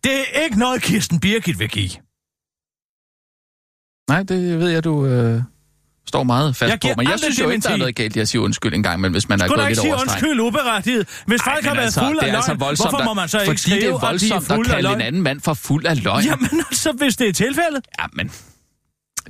Det 0.04 0.12
er 0.34 0.42
ikke 0.44 0.60
noget, 0.60 0.82
Kirsten 0.82 1.20
Birgit 1.20 1.60
vil 1.60 1.70
give. 1.70 1.90
nej, 4.10 4.24
det 4.24 4.60
ved 4.60 4.70
jeg, 4.70 4.84
du 4.84 5.06
øh, 5.06 5.42
står 6.08 6.24
meget 6.24 6.56
fast 6.56 6.70
Jeg 6.72 6.80
på. 6.82 6.88
Men 6.98 7.08
jeg 7.10 7.20
synes 7.20 7.40
jo 7.40 7.50
ikke, 7.50 7.64
der 7.64 7.70
er 7.74 7.78
noget 7.78 7.96
galt 7.96 8.16
i 8.16 8.20
at 8.20 8.28
sige 8.30 8.42
undskyld 8.42 8.74
en 8.74 8.84
gang, 8.84 9.02
men 9.02 9.12
hvis 9.12 9.30
man 9.30 9.42
er 9.42 9.46
Skulle 9.48 9.56
gået 9.56 9.64
da 9.64 9.68
ikke 9.68 9.72
lidt 9.72 9.82
sige 9.82 9.94
over 9.94 10.04
stregen. 10.06 10.26
undskyld 10.26 10.40
uberettiget? 10.40 11.08
Hvis 11.28 11.42
folk 11.44 11.66
har 11.66 11.74
været 11.74 11.86
altså, 11.86 12.00
fuld 12.00 12.18
det 12.20 12.24
af 12.24 12.30
er 12.32 12.36
altså 12.36 12.52
løgn, 12.52 12.60
voldsomt, 12.60 12.90
hvorfor 12.92 13.06
må 13.06 13.14
man 13.14 13.28
så 13.30 13.38
ikke 13.40 13.50
fordi 13.50 13.58
skrive, 13.62 13.76
det 13.82 13.90
er 13.90 13.96
at 13.96 14.02
de 14.02 14.06
er 14.06 14.10
voldsomt 14.10 14.52
at 14.52 14.56
fuld 14.56 14.68
af 14.68 14.72
kalde 14.74 14.90
en 14.90 14.98
løgn? 14.98 15.02
anden 15.02 15.22
mand 15.22 15.42
for 15.42 15.54
fuld 15.54 15.86
af 15.86 16.04
løgn. 16.04 16.24
Jamen 16.26 16.50
altså, 16.70 16.92
hvis 16.92 17.16
det 17.18 17.28
er 17.30 17.34
tilfældet. 17.34 17.82
Ja, 18.00 18.06
men 18.14 18.32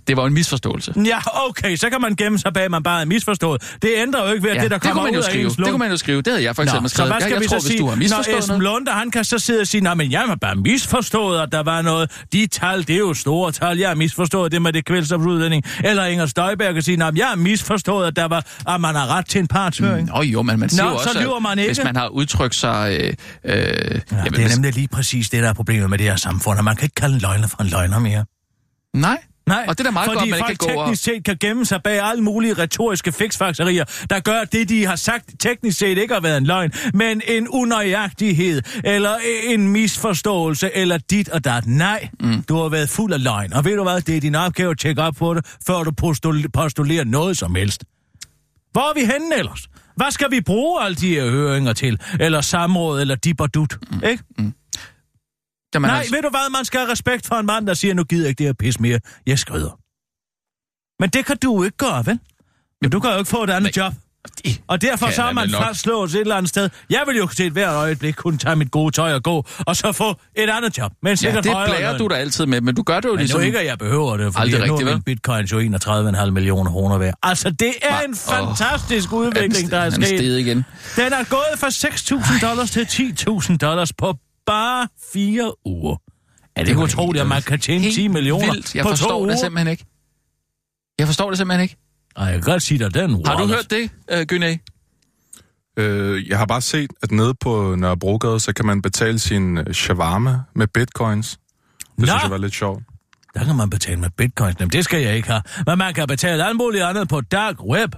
Det 0.07 0.17
var 0.17 0.25
en 0.27 0.33
misforståelse. 0.33 0.93
Ja, 1.05 1.17
okay, 1.49 1.75
så 1.75 1.89
kan 1.89 2.01
man 2.01 2.15
gemme 2.15 2.39
sig 2.39 2.53
bag, 2.53 2.63
at 2.63 2.71
man 2.71 2.83
bare 2.83 3.01
er 3.01 3.05
misforstået. 3.05 3.61
Det 3.81 3.89
ændrer 3.95 4.27
jo 4.27 4.33
ikke 4.33 4.43
ved, 4.43 4.49
at 4.51 4.57
Ja, 4.57 4.61
det, 4.63 4.71
der 4.71 4.77
det 4.77 4.91
kommer 4.91 5.11
ud 5.11 5.17
af 5.17 5.23
skrive. 5.23 5.49
Det 5.49 5.57
kunne 5.65 5.77
man 5.77 5.91
jo 5.91 5.97
skrive. 5.97 6.21
Det 6.21 6.27
havde 6.33 6.43
jeg 6.43 6.55
for 6.55 6.63
eksempel 6.63 6.81
Nå, 6.83 6.87
så 6.87 6.93
skrevet. 6.95 7.11
hvad 7.13 7.21
skal 7.21 7.31
jeg, 7.31 7.39
vi 7.39 7.43
jeg 7.43 7.49
tror, 7.49 7.59
så 7.59 7.67
hvis 7.67 7.77
sige? 7.77 7.89
du 7.91 7.95
misforstået 7.95 8.33
Når 8.35 8.39
Esben. 8.55 8.61
Lunde, 8.61 8.91
han 8.91 9.11
kan 9.11 9.23
så 9.23 9.39
sidde 9.39 9.61
og 9.61 9.67
sige, 9.67 9.81
nej, 9.81 9.93
men 9.93 10.11
jeg 10.11 10.19
har 10.27 10.35
bare 10.35 10.55
misforstået, 10.55 11.41
at 11.41 11.51
der 11.51 11.63
var 11.63 11.81
noget. 11.81 12.11
De 12.33 12.47
tal, 12.47 12.87
det 12.87 12.89
er 12.95 12.99
jo 12.99 13.13
store 13.13 13.51
tal. 13.51 13.77
Jeg 13.77 13.87
har 13.89 13.95
misforstået 13.95 14.51
det 14.51 14.61
med 14.61 14.73
det 14.73 14.85
kvælstofudledning. 14.85 15.63
Eller 15.83 16.05
Inger 16.05 16.25
Støjberg 16.25 16.73
kan 16.73 16.83
sige, 16.83 16.97
nej, 16.97 17.11
men 17.11 17.17
jeg 17.17 17.27
har 17.27 17.35
misforstået, 17.35 18.07
at, 18.07 18.15
der 18.15 18.25
var, 18.25 18.45
at 18.73 18.81
man 18.81 18.95
har 18.95 19.07
ret 19.17 19.25
til 19.29 19.39
en 19.39 19.47
partshøring. 19.47 20.07
Nå 20.15 20.21
jo, 20.21 20.41
men 20.41 20.59
man 20.59 20.69
siger 20.69 20.83
Nå, 20.83 20.89
jo 20.91 20.97
så 20.97 21.09
også, 21.09 21.21
lyver 21.21 21.35
at 21.35 21.41
man 21.41 21.59
ikke. 21.59 21.69
hvis 21.69 21.83
man 21.83 21.95
har 21.95 22.07
udtrykt 22.07 22.55
sig... 22.55 22.97
Øh, 23.01 23.07
øh, 23.07 23.13
Ja, 23.53 24.17
jamen, 24.17 24.33
det 24.33 24.39
er 24.39 24.41
hvis- 24.45 24.55
nemlig 24.55 24.73
lige 24.73 24.87
præcis 24.87 25.29
det, 25.29 25.43
der 25.43 25.49
er 25.49 25.53
problemet 25.53 25.89
med 25.89 25.97
det 25.97 26.05
her 26.05 26.15
samfund, 26.15 26.59
at 26.59 26.65
man 26.65 26.75
kan 26.75 26.85
ikke 26.85 26.95
kalde 26.95 27.15
en 27.15 27.21
løgner 27.21 27.47
for 27.47 27.57
en 27.63 27.67
løgner 27.69 27.99
mere. 27.99 28.25
Nej. 28.93 29.17
Nej, 29.47 29.65
Og 29.67 29.77
det 29.77 29.79
er 29.79 29.83
da 29.83 29.91
meget 29.91 30.05
fordi 30.11 30.19
godt, 30.19 30.29
man 30.29 30.39
folk 30.39 30.49
ikke 30.51 30.65
kan 30.65 30.75
gå 30.75 30.81
og- 30.81 30.85
teknisk 30.87 31.03
set 31.03 31.23
kan 31.25 31.37
gemme 31.39 31.65
sig 31.65 31.83
bag 31.83 31.99
alle 32.09 32.23
mulige 32.23 32.53
retoriske 32.53 33.11
fiksfakserier, 33.11 33.85
der 34.09 34.19
gør, 34.19 34.39
at 34.39 34.51
det, 34.53 34.69
de 34.69 34.85
har 34.85 34.95
sagt, 34.95 35.25
teknisk 35.39 35.77
set 35.77 35.97
ikke 35.97 36.13
har 36.13 36.21
været 36.21 36.37
en 36.37 36.45
løgn, 36.45 36.71
men 36.93 37.21
en 37.27 37.47
unøjagtighed, 37.47 38.61
eller 38.83 39.15
en 39.43 39.67
misforståelse, 39.67 40.75
eller 40.77 40.97
dit 40.97 41.29
og 41.29 41.45
dat. 41.45 41.65
Nej, 41.65 42.07
mm. 42.19 42.43
du 42.43 42.55
har 42.61 42.69
været 42.69 42.89
fuld 42.89 43.13
af 43.13 43.23
løgn. 43.23 43.53
Og 43.53 43.65
ved 43.65 43.75
du 43.75 43.83
hvad, 43.83 44.01
det 44.01 44.17
er 44.17 44.21
din 44.21 44.35
opgave 44.35 44.71
at 44.71 44.79
tjekke 44.79 45.01
op 45.01 45.13
på 45.15 45.33
det, 45.33 45.45
før 45.67 45.83
du 45.83 45.91
postul- 46.01 46.49
postulerer 46.53 47.03
noget 47.03 47.37
som 47.37 47.55
helst. 47.55 47.83
Hvor 48.71 48.89
er 48.89 48.93
vi 48.93 48.99
henne 48.99 49.35
ellers? 49.37 49.67
Hvad 49.95 50.11
skal 50.11 50.31
vi 50.31 50.41
bruge 50.41 50.81
alle 50.81 50.95
de 50.95 51.09
her 51.09 51.29
høringer 51.29 51.73
til? 51.73 51.99
Eller 52.19 52.41
samråd, 52.41 53.01
eller 53.01 53.15
dip 53.15 53.41
og 53.41 53.53
dut, 53.53 53.77
mm. 53.91 54.01
ikke? 54.09 54.23
Jamen, 55.75 55.87
Nej, 55.89 55.97
altså, 55.97 56.15
ved 56.15 56.21
du 56.21 56.29
hvad, 56.29 56.49
man 56.51 56.65
skal 56.65 56.79
have 56.79 56.91
respekt 56.91 57.27
for 57.27 57.35
en 57.35 57.45
mand, 57.45 57.67
der 57.67 57.73
siger, 57.73 57.93
nu 57.93 58.03
gider 58.03 58.23
jeg 58.23 58.29
ikke 58.29 58.37
det 58.39 58.45
her 58.45 58.53
pis 58.53 58.79
mere. 58.79 58.99
Jeg 59.27 59.39
skrider. 59.39 59.79
Men 61.01 61.09
det 61.09 61.25
kan 61.25 61.37
du 61.37 61.63
ikke 61.63 61.77
gøre, 61.77 62.05
vel? 62.05 62.19
Men 62.81 62.91
du 62.91 62.99
kan 62.99 63.11
jo 63.11 63.17
ikke 63.17 63.29
få 63.29 63.43
et 63.43 63.49
andet 63.49 63.77
job. 63.77 63.93
det- 64.45 64.61
Og 64.67 64.81
derfor 64.81 65.09
så 65.11 65.21
er 65.21 65.27
da 65.27 65.33
man 65.33 65.49
fastslået 65.51 66.09
et 66.15 66.19
eller 66.21 66.35
andet 66.35 66.49
sted. 66.49 66.69
Jeg 66.89 67.03
vil 67.07 67.17
jo 67.17 67.27
til 67.27 67.45
et 67.47 67.51
hvert 67.53 67.73
øjeblik 67.75 68.13
kunne 68.15 68.37
tage 68.37 68.55
mit 68.55 68.71
gode 68.71 68.91
tøj 68.95 69.13
og 69.13 69.23
gå, 69.23 69.45
og 69.67 69.75
så 69.75 69.91
få 69.91 70.15
et 70.35 70.49
andet 70.49 70.77
job. 70.77 70.91
Men 71.01 71.17
ja, 71.23 71.35
det 71.35 71.43
blærer 71.43 71.97
du 71.97 72.07
da 72.07 72.15
altid 72.15 72.45
med, 72.45 72.61
men 72.61 72.75
du 72.75 72.83
gør 72.83 72.99
det 72.99 73.05
jo 73.07 73.13
Men 73.13 73.19
ligesom... 73.19 73.39
nu 73.39 73.45
ikke, 73.45 73.59
at 73.59 73.65
jeg 73.65 73.77
behøver 73.77 74.17
det, 74.17 74.33
fordi 74.33 74.53
Aldrig 74.53 74.67
nu 74.69 74.75
er 74.91 74.99
bitcoin 75.05 75.45
jo 75.45 75.59
31,5 75.59 76.29
millioner 76.31 76.71
kroner 76.71 76.97
værd. 76.97 77.13
Altså, 77.23 77.49
det 77.51 77.73
er 77.81 77.95
Hva? 77.97 78.05
en 78.05 78.15
fantastisk 78.15 79.13
udvikling, 79.13 79.71
der 79.71 79.77
er 79.79 79.89
sket. 79.89 80.19
Den 80.95 81.13
er 81.13 81.29
gået 81.29 81.59
fra 81.59 81.67
6.000 81.69 82.47
dollars 82.47 82.71
til 82.71 82.83
10.000 83.49 83.57
dollars 83.57 83.93
på 83.93 84.17
bare 84.47 84.87
fire 85.13 85.53
uger. 85.65 85.95
Er 86.55 86.61
det 86.61 86.67
ikke 86.67 86.79
var 86.79 86.85
utroligt, 86.85 87.21
at 87.21 87.27
man 87.27 87.41
kan 87.41 87.59
tjene 87.59 87.83
helt 87.83 87.95
10 87.95 88.07
millioner 88.07 88.53
vildt. 88.53 88.75
Jeg 88.75 88.83
på 88.83 88.89
to 88.89 88.95
forstår 88.95 89.19
uger? 89.19 89.29
det 89.29 89.39
simpelthen 89.39 89.67
ikke. 89.67 89.85
Jeg 90.99 91.07
forstår 91.07 91.29
det 91.29 91.37
simpelthen 91.37 91.63
ikke. 91.63 91.77
Ej, 92.15 92.25
jeg 92.25 92.33
kan 92.33 92.51
godt 92.51 92.63
sige 92.63 92.79
dig, 92.79 92.93
den 92.93 93.25
Har 93.25 93.37
du 93.37 93.47
hørt 93.47 93.69
det, 93.69 93.89
uh, 94.13 94.21
Gynæ? 94.21 94.55
Øh, 95.77 96.29
jeg 96.29 96.37
har 96.37 96.45
bare 96.45 96.61
set, 96.61 96.91
at 97.01 97.11
nede 97.11 97.33
på 97.33 97.75
Nørrebrogade, 97.75 98.39
så 98.39 98.53
kan 98.53 98.65
man 98.65 98.81
betale 98.81 99.19
sin 99.19 99.57
øh, 99.57 99.73
shawarma 99.73 100.39
med 100.55 100.67
bitcoins. 100.67 101.39
Det 101.79 101.89
Nå. 101.97 102.05
synes 102.05 102.23
jeg 102.23 102.31
var 102.31 102.37
lidt 102.37 102.53
sjovt. 102.53 102.83
Der 103.33 103.45
kan 103.45 103.55
man 103.55 103.69
betale 103.69 103.99
med 103.99 104.09
bitcoins. 104.09 104.55
Jamen, 104.59 104.71
det 104.71 104.83
skal 104.83 105.01
jeg 105.01 105.15
ikke 105.15 105.27
have. 105.27 105.41
Men 105.65 105.77
man 105.77 105.93
kan 105.93 106.07
betale 106.07 106.45
alt 106.45 106.57
muligt 106.57 106.83
andet 106.83 107.09
på 107.09 107.21
dark 107.21 107.63
web. 107.63 107.95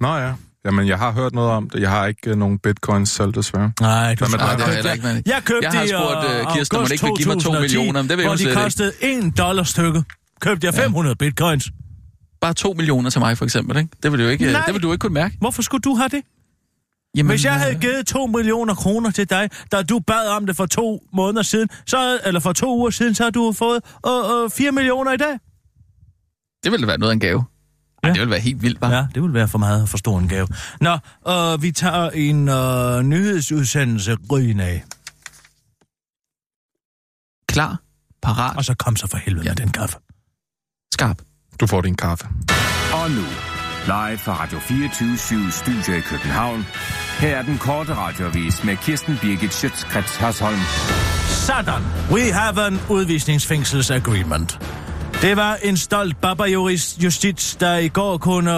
Nå 0.00 0.16
ja. 0.16 0.32
Jamen, 0.64 0.86
jeg 0.88 0.98
har 0.98 1.12
hørt 1.12 1.34
noget 1.34 1.50
om 1.50 1.70
det. 1.70 1.80
Jeg 1.80 1.90
har 1.90 2.06
ikke 2.06 2.30
øh, 2.30 2.36
nogen 2.36 2.58
bitcoins 2.58 3.08
selv, 3.10 3.32
desværre. 3.32 3.72
Nej, 3.80 4.14
du 4.14 4.18
Hvad 4.18 4.28
med 4.28 4.38
det 4.38 4.64
har 4.66 4.72
heller 4.74 4.92
ikke. 4.92 5.06
Men 5.06 5.22
Jeg 5.26 5.42
købte 5.44 5.68
jeg 5.68 5.80
har 5.80 5.86
spurgt 5.86 6.46
uh, 6.48 6.54
Kirsten, 6.54 6.76
om 6.76 6.82
hun 6.84 6.92
ikke 6.92 7.04
vil 7.04 7.12
give 7.16 7.28
mig 7.28 7.36
2 7.36 7.40
2010, 7.40 7.76
millioner, 7.76 8.02
men 8.02 8.08
det 8.10 8.16
vil 8.18 8.24
hvor 8.24 8.30
hun 8.30 8.36
de 8.36 8.42
slet 8.42 8.50
ikke. 8.50 8.62
kostede 8.62 8.92
1 9.28 9.38
dollar 9.38 9.62
stykke. 9.62 10.04
Købte 10.40 10.66
jeg 10.66 10.74
500 10.74 11.16
bitcoins. 11.16 11.70
Bare 12.40 12.54
2 12.54 12.72
millioner 12.72 13.10
til 13.10 13.20
mig, 13.20 13.38
for 13.38 13.44
eksempel. 13.44 13.76
Ikke? 13.76 13.88
Det, 14.02 14.12
vil 14.12 14.20
du 14.20 14.28
ikke, 14.28 14.52
Nej. 14.52 14.62
det 14.66 14.74
vil 14.74 14.82
du 14.82 14.92
ikke 14.92 15.02
kunne 15.02 15.14
mærke. 15.14 15.36
Hvorfor 15.40 15.62
skulle 15.62 15.82
du 15.82 15.94
have 15.94 16.08
det? 16.08 16.22
Jamen, 17.16 17.30
Hvis 17.30 17.44
jeg 17.44 17.52
havde 17.54 17.74
givet 17.74 18.06
2 18.06 18.26
millioner 18.26 18.74
kroner 18.74 19.10
til 19.10 19.30
dig, 19.30 19.50
da 19.72 19.82
du 19.82 19.98
bad 19.98 20.28
om 20.28 20.46
det 20.46 20.56
for 20.56 20.66
to 20.66 21.02
måneder 21.12 21.42
siden, 21.42 21.68
så, 21.86 22.20
eller 22.26 22.40
for 22.40 22.52
to 22.52 22.76
uger 22.78 22.90
siden, 22.90 23.14
så 23.14 23.22
har 23.22 23.30
du 23.30 23.52
fået 23.52 23.80
øh, 24.06 24.44
øh, 24.44 24.50
4 24.50 24.72
millioner 24.72 25.12
i 25.12 25.16
dag. 25.16 25.32
Det 26.64 26.72
ville 26.72 26.82
da 26.82 26.86
være 26.86 26.98
noget 26.98 27.10
af 27.10 27.14
en 27.14 27.20
gave. 27.20 27.44
Ja. 28.04 28.08
det 28.08 28.18
ville 28.18 28.30
være 28.30 28.40
helt 28.40 28.62
vildt, 28.62 28.80
bare. 28.80 28.94
Ja, 28.96 29.06
det 29.14 29.22
vil 29.22 29.34
være 29.34 29.48
for 29.48 29.58
meget 29.58 29.88
for 29.88 29.98
stor 29.98 30.18
en 30.18 30.28
gave. 30.28 30.48
Nå, 30.80 30.98
øh, 31.28 31.62
vi 31.62 31.72
tager 31.72 32.10
en 32.10 32.48
øh, 32.48 33.02
nyhedsudsendelse 33.02 34.16
ryggen 34.32 34.60
af, 34.60 34.84
Klar, 37.48 37.78
parat, 38.22 38.56
og 38.56 38.64
så 38.64 38.74
kom 38.74 38.96
så 38.96 39.06
for 39.06 39.16
helvede 39.18 39.44
Ja. 39.44 39.50
med 39.50 39.56
den 39.56 39.68
kaffe. 39.70 39.96
skarp. 40.94 41.22
Du 41.60 41.66
får 41.66 41.80
din 41.80 41.94
kaffe. 41.96 42.24
Og 42.92 43.10
nu, 43.10 43.22
live 43.86 44.18
fra 44.18 44.42
Radio 44.42 44.58
24 44.58 45.50
Studio 45.50 45.94
i 45.94 46.00
København. 46.00 46.66
Her 47.18 47.36
er 47.36 47.42
den 47.42 47.58
korte 47.58 47.94
radiovis 47.94 48.64
med 48.64 48.76
Kirsten 48.76 49.18
Birgit 49.22 49.54
Schøtzgrads 49.54 50.16
Hasholm. 50.16 50.58
Sådan. 51.28 51.82
We 52.12 52.32
have 52.32 52.66
an 52.66 52.78
udvisningsfængsels 52.90 53.90
agreement. 53.90 54.58
Det 55.22 55.36
var 55.36 55.58
en 55.62 55.76
stolt 55.76 56.20
babajurist 56.20 57.02
justits, 57.04 57.56
der 57.56 57.76
i 57.76 57.88
går 57.88 58.16
kunne 58.16 58.50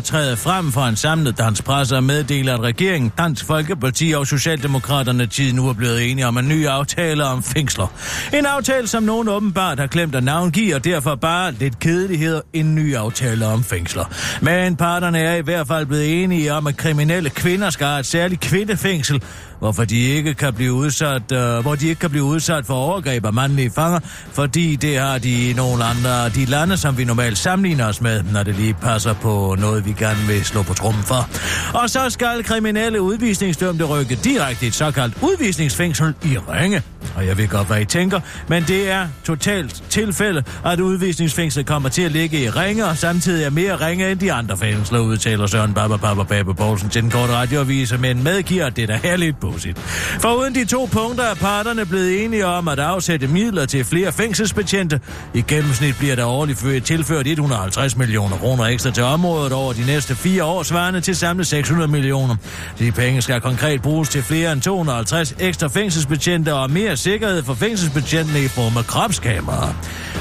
træde 0.00 0.36
frem 0.36 0.72
for 0.72 0.80
en 0.80 0.96
samlet 0.96 1.38
dansk 1.38 1.64
presse 1.64 1.96
og 1.96 2.04
meddele, 2.04 2.52
at 2.52 2.60
regeringen, 2.60 3.12
Dansk 3.18 3.46
Folkeparti 3.46 4.12
og 4.12 4.26
Socialdemokraterne 4.26 5.26
tid 5.26 5.52
nu 5.52 5.68
er 5.68 5.72
blevet 5.72 6.10
enige 6.10 6.26
om 6.26 6.38
en 6.38 6.48
ny 6.48 6.66
aftale 6.66 7.24
om 7.24 7.42
fængsler. 7.42 7.86
En 8.34 8.46
aftale, 8.46 8.86
som 8.86 9.02
nogen 9.02 9.28
åbenbart 9.28 9.78
har 9.78 9.86
glemt 9.86 10.14
at 10.14 10.24
navngive, 10.24 10.74
og 10.74 10.84
derfor 10.84 11.14
bare 11.14 11.52
lidt 11.52 11.78
kedelighed 11.78 12.42
en 12.52 12.74
ny 12.74 12.94
aftale 12.94 13.46
om 13.46 13.64
fængsler. 13.64 14.04
Men 14.40 14.76
parterne 14.76 15.18
er 15.18 15.34
i 15.34 15.42
hvert 15.42 15.66
fald 15.66 15.86
blevet 15.86 16.22
enige 16.22 16.52
om, 16.52 16.66
at 16.66 16.76
kriminelle 16.76 17.30
kvinder 17.30 17.70
skal 17.70 17.86
have 17.86 18.00
et 18.00 18.06
særligt 18.06 18.40
kvindefængsel, 18.40 19.22
hvorfor 19.58 19.84
de 19.84 19.98
ikke 19.98 20.34
kan 20.34 20.54
blive 20.54 20.72
udsat, 20.72 21.32
øh, 21.32 21.58
hvor 21.58 21.74
de 21.74 21.88
ikke 21.88 22.00
kan 22.00 22.10
blive 22.10 22.24
udsat 22.24 22.66
for 22.66 22.74
overgreb 22.74 23.24
af 23.24 23.32
mandlige 23.32 23.70
fanger, 23.70 24.00
fordi 24.32 24.76
det 24.76 24.98
har 24.98 25.18
de 25.18 25.50
i 25.50 25.52
nogle 25.52 25.84
andre 25.84 26.28
de 26.28 26.44
lande, 26.44 26.76
som 26.76 26.98
vi 26.98 27.04
normalt 27.04 27.38
sammenligner 27.38 27.86
os 27.86 28.00
med, 28.00 28.22
når 28.22 28.42
det 28.42 28.54
lige 28.54 28.74
passer 28.74 29.14
på 29.14 29.56
noget, 29.58 29.86
vi 29.86 29.92
gerne 29.92 30.26
vil 30.26 30.44
slå 30.44 30.62
på 30.62 30.74
trummen 30.74 31.04
for. 31.04 31.28
Og 31.74 31.90
så 31.90 32.10
skal 32.10 32.44
kriminelle 32.44 33.00
udvisningsdømte 33.00 33.84
rykke 33.84 34.18
direkte 34.24 34.64
i 34.64 34.68
et 34.68 34.74
såkaldt 34.74 35.14
udvisningsfængsel 35.22 36.14
i 36.24 36.38
Ringe. 36.38 36.82
Og 37.16 37.26
jeg 37.26 37.38
ved 37.38 37.48
godt, 37.48 37.66
hvad 37.66 37.80
I 37.80 37.84
tænker, 37.84 38.20
men 38.48 38.62
det 38.62 38.90
er 38.90 39.08
totalt 39.24 39.82
tilfælde, 39.88 40.42
at 40.64 40.80
udvisningsfængslet 40.80 41.66
kommer 41.66 41.88
til 41.88 42.02
at 42.02 42.12
ligge 42.12 42.40
i 42.40 42.50
Ringe, 42.50 42.86
og 42.86 42.96
samtidig 42.96 43.44
er 43.44 43.50
mere 43.50 43.86
Ringe 43.86 44.10
end 44.10 44.20
de 44.20 44.32
andre 44.32 44.56
fængsler, 44.56 44.98
udtaler 44.98 45.46
Søren 45.46 45.74
Baba 45.74 45.96
Baba 45.96 46.22
Baba 46.22 46.52
Poulsen 46.52 46.88
til 46.90 47.02
den 47.02 47.10
korte 47.10 47.32
radioavis, 47.32 47.94
men 47.98 48.22
medgiver, 48.22 48.66
at 48.66 48.76
det 48.76 48.82
er 48.82 48.86
da 48.86 49.00
herligt 49.02 49.40
pudsigt. 49.40 49.78
For 50.20 50.34
uden 50.34 50.54
de 50.54 50.64
to 50.64 50.88
punkter 50.92 51.24
er 51.24 51.34
parterne 51.34 51.86
blevet 51.86 52.24
enige 52.24 52.46
om 52.46 52.68
at 52.68 52.78
afsætte 52.78 53.26
midler 53.28 53.66
til 53.66 53.84
flere 53.84 54.12
fængselsbetjente. 54.12 55.00
I 55.34 55.40
gennemsnit 55.48 55.96
bliver 55.98 56.16
der 56.16 56.24
årligt 56.24 56.84
tilført 56.84 57.26
150 57.26 57.96
millioner 57.96 58.36
kroner 58.36 58.64
ekstra 58.64 58.90
til 58.90 59.02
området 59.02 59.52
over 59.52 59.72
de 59.72 59.86
næste 59.86 60.14
fire 60.14 60.44
år, 60.44 60.62
svarende 60.62 61.00
til 61.00 61.16
samlet 61.16 61.46
600 61.46 61.90
millioner. 61.90 62.36
De 62.78 62.92
penge 62.92 63.22
skal 63.22 63.40
konkret 63.40 63.82
bruges 63.82 64.08
til 64.08 64.22
flere 64.22 64.52
end 64.52 64.60
250 64.60 65.34
ekstra 65.38 65.68
fængselsbetjente 65.68 66.54
og 66.54 66.70
mere 66.70 66.95
sikkerhed 66.96 67.42
for 67.42 67.54
fængselsbetjentene 67.54 68.44
i 68.44 68.48
form 68.48 68.76
af 68.76 68.86
kropskameraer. 68.86 69.74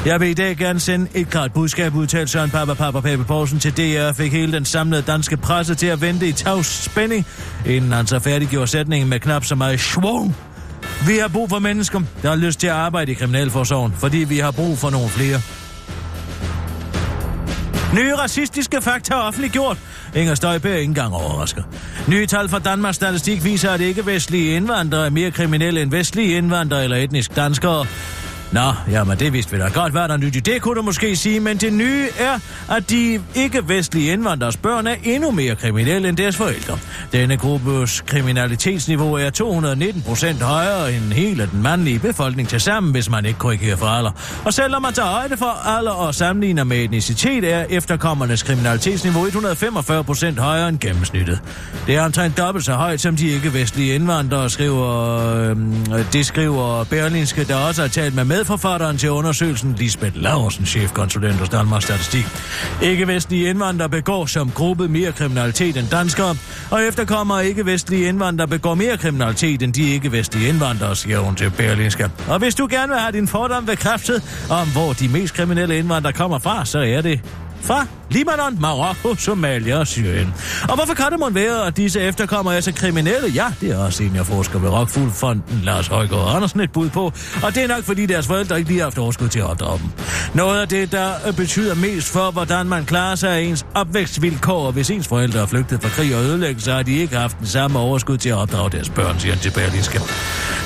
Jeg 0.05 0.19
vil 0.19 0.29
i 0.29 0.33
dag 0.33 0.57
gerne 0.57 0.79
sende 0.79 1.07
et 1.13 1.29
klart 1.29 1.53
budskab, 1.53 1.95
udtalte 1.95 2.31
Søren 2.31 2.49
Papa 2.49 2.73
Papa 2.73 2.99
Pape 2.99 3.23
Poulsen 3.23 3.59
til 3.59 3.77
DR, 3.77 4.11
fik 4.13 4.31
hele 4.31 4.51
den 4.51 4.65
samlede 4.65 5.01
danske 5.01 5.37
presse 5.37 5.75
til 5.75 5.87
at 5.87 6.01
vente 6.01 6.27
i 6.27 6.31
tavs 6.31 6.83
spænding, 6.83 7.25
inden 7.65 7.91
han 7.91 8.07
så 8.07 8.19
færdiggjorde 8.19 8.67
sætningen 8.67 9.09
med 9.09 9.19
knap 9.19 9.45
så 9.45 9.55
meget 9.55 9.79
schwung. 9.79 10.35
Vi 11.07 11.17
har 11.17 11.27
brug 11.27 11.49
for 11.49 11.59
mennesker, 11.59 12.01
der 12.21 12.29
har 12.29 12.35
lyst 12.35 12.59
til 12.59 12.67
at 12.67 12.73
arbejde 12.73 13.11
i 13.11 13.15
Kriminalforsorgen, 13.15 13.93
fordi 13.97 14.17
vi 14.17 14.37
har 14.37 14.51
brug 14.51 14.77
for 14.77 14.89
nogle 14.89 15.09
flere. 15.09 15.41
Nye 17.95 18.15
racistiske 18.15 18.81
fakta 18.81 19.15
offentliggjort. 19.15 19.77
Inger 20.15 20.35
Støjberg 20.35 20.71
er 20.71 20.77
ikke 20.77 20.89
engang 20.89 21.13
overrasket. 21.13 21.65
Nye 22.07 22.25
tal 22.25 22.49
fra 22.49 22.59
Danmarks 22.59 22.95
Statistik 22.95 23.43
viser, 23.43 23.71
at 23.71 23.81
ikke-vestlige 23.81 24.55
indvandrere 24.55 25.05
er 25.05 25.09
mere 25.09 25.31
kriminelle 25.31 25.81
end 25.81 25.91
vestlige 25.91 26.37
indvandrere 26.37 26.83
eller 26.83 26.97
etnisk 26.97 27.35
danskere. 27.35 27.85
Nå, 28.55 28.73
jamen 28.91 29.19
det 29.19 29.33
vidste 29.33 29.51
vi 29.51 29.57
da 29.57 29.67
godt, 29.67 29.91
hvad 29.91 30.01
der 30.01 30.13
er 30.13 30.17
nyt 30.17 30.35
i 30.35 30.39
det, 30.39 30.61
kunne 30.61 30.75
du 30.75 30.81
måske 30.81 31.15
sige, 31.15 31.39
men 31.39 31.57
det 31.57 31.73
nye 31.73 32.07
er, 32.19 32.39
at 32.75 32.89
de 32.89 33.21
ikke-vestlige 33.35 34.13
indvandrers 34.13 34.57
børn 34.57 34.87
er 34.87 34.95
endnu 35.03 35.31
mere 35.31 35.55
kriminelle 35.55 36.09
end 36.09 36.17
deres 36.17 36.35
forældre. 36.35 36.77
Denne 37.11 37.37
gruppes 37.37 38.01
kriminalitetsniveau 38.01 39.13
er 39.13 39.29
219 39.29 40.01
procent 40.01 40.41
højere 40.41 40.93
end 40.93 41.13
hele 41.13 41.49
den 41.51 41.63
mandlige 41.63 41.99
befolkning 41.99 42.49
til 42.49 42.61
sammen, 42.61 42.91
hvis 42.91 43.09
man 43.09 43.25
ikke 43.25 43.39
korrigerer 43.39 43.75
for 43.75 43.85
alder. 43.85 44.11
Og 44.45 44.53
selvom 44.53 44.81
man 44.81 44.93
tager 44.93 45.09
højde 45.09 45.37
for 45.37 45.67
alder 45.67 45.91
og 45.91 46.15
sammenligner 46.15 46.63
med 46.63 46.77
etnicitet, 46.77 47.53
er 47.53 47.65
efterkommernes 47.69 48.43
kriminalitetsniveau 48.43 49.25
145 49.25 50.03
procent 50.03 50.39
højere 50.39 50.69
end 50.69 50.79
gennemsnittet. 50.79 51.39
Det 51.87 51.95
er 51.95 52.01
omtrent 52.01 52.37
dobbelt 52.37 52.65
så 52.65 52.73
højt 52.73 53.01
som 53.01 53.15
de 53.15 53.27
ikke-vestlige 53.27 53.95
indvandrere, 53.95 54.49
skriver, 54.49 55.29
øh, 55.93 56.13
det 56.13 56.25
skriver 56.25 56.83
Berlinske, 56.83 57.43
der 57.43 57.55
også 57.55 57.81
har 57.81 57.89
talt 57.89 58.15
med 58.15 58.44
medforfatteren 58.45 58.97
til 58.97 59.11
undersøgelsen, 59.11 59.75
Lisbeth 59.77 60.21
Laursen, 60.21 60.65
chefkonsulent 60.65 61.35
hos 61.35 61.49
Danmarks 61.49 61.85
Statistik. 61.85 62.25
Ikke-vestlige 62.81 63.49
indvandrere 63.49 63.89
begår 63.89 64.25
som 64.25 64.51
gruppe 64.51 64.87
mere 64.87 65.11
kriminalitet 65.11 65.77
end 65.77 65.87
danskere, 65.87 66.35
og 66.71 66.83
efterkommer 66.83 67.39
ikke-vestlige 67.39 68.07
indvandrere 68.07 68.47
begår 68.47 68.75
mere 68.75 68.97
kriminalitet 68.97 69.61
end 69.61 69.73
de 69.73 69.93
ikke-vestlige 69.93 70.49
indvandrere, 70.49 70.95
siger 70.95 71.19
hun 71.19 71.35
til 71.35 71.49
Berlinske. 71.49 72.09
Og 72.29 72.39
hvis 72.39 72.55
du 72.55 72.67
gerne 72.69 72.87
vil 72.91 72.99
have 72.99 73.11
din 73.11 73.27
fordom 73.27 73.65
bekræftet 73.65 74.45
om, 74.49 74.67
hvor 74.67 74.93
de 74.93 75.07
mest 75.07 75.33
kriminelle 75.33 75.77
indvandrere 75.77 76.13
kommer 76.13 76.39
fra, 76.39 76.65
så 76.65 76.79
er 76.79 77.01
det 77.01 77.21
fra 77.61 77.87
Libanon, 78.09 78.57
Marokko, 78.59 79.15
Somalia 79.15 79.79
og 79.79 79.87
Syrien. 79.87 80.33
Og 80.69 80.75
hvorfor 80.75 80.93
kan 80.93 81.05
det 81.11 81.19
måtte 81.19 81.35
være, 81.35 81.67
at 81.67 81.77
disse 81.77 82.01
efterkommer 82.01 82.51
er 82.51 82.59
så 82.59 82.71
kriminelle? 82.71 83.29
Ja, 83.35 83.45
det 83.61 83.71
er 83.71 83.77
også 83.77 83.97
seniorforsker 83.97 84.59
ved 84.59 84.69
Rockfuglfonden, 84.69 85.61
Lars 85.63 85.87
Højgaard 85.87 86.35
Andersen, 86.35 86.59
et 86.59 86.71
bud 86.71 86.89
på. 86.89 87.13
Og 87.43 87.55
det 87.55 87.63
er 87.63 87.67
nok, 87.67 87.83
fordi 87.83 88.05
deres 88.05 88.27
forældre 88.27 88.57
ikke 88.57 88.69
lige 88.69 88.79
har 88.79 88.85
haft 88.85 88.97
overskud 88.97 89.27
til 89.27 89.39
at 89.39 89.45
opdrage 89.45 89.79
dem. 89.79 89.89
Noget 90.33 90.61
af 90.61 90.67
det, 90.67 90.91
der 90.91 91.09
øh, 91.27 91.35
betyder 91.35 91.75
mest 91.75 92.11
for, 92.11 92.31
hvordan 92.31 92.65
man 92.65 92.85
klarer 92.85 93.15
sig 93.15 93.31
af 93.31 93.41
ens 93.41 93.65
opvækstvilkår, 93.73 94.71
hvis 94.71 94.89
ens 94.89 95.07
forældre 95.07 95.39
er 95.39 95.45
flygtet 95.45 95.81
fra 95.81 95.89
krig 95.89 96.15
og 96.15 96.23
ødelæggelse, 96.23 96.71
har 96.71 96.83
de 96.83 96.97
ikke 96.97 97.17
haft 97.17 97.39
den 97.39 97.47
samme 97.47 97.79
overskud 97.79 98.17
til 98.17 98.29
at 98.29 98.35
opdrage 98.35 98.69
deres 98.69 98.89
børn, 98.89 99.19
siger 99.19 99.33
han 99.33 99.41
til 99.41 99.51
Berlingske. 99.51 100.01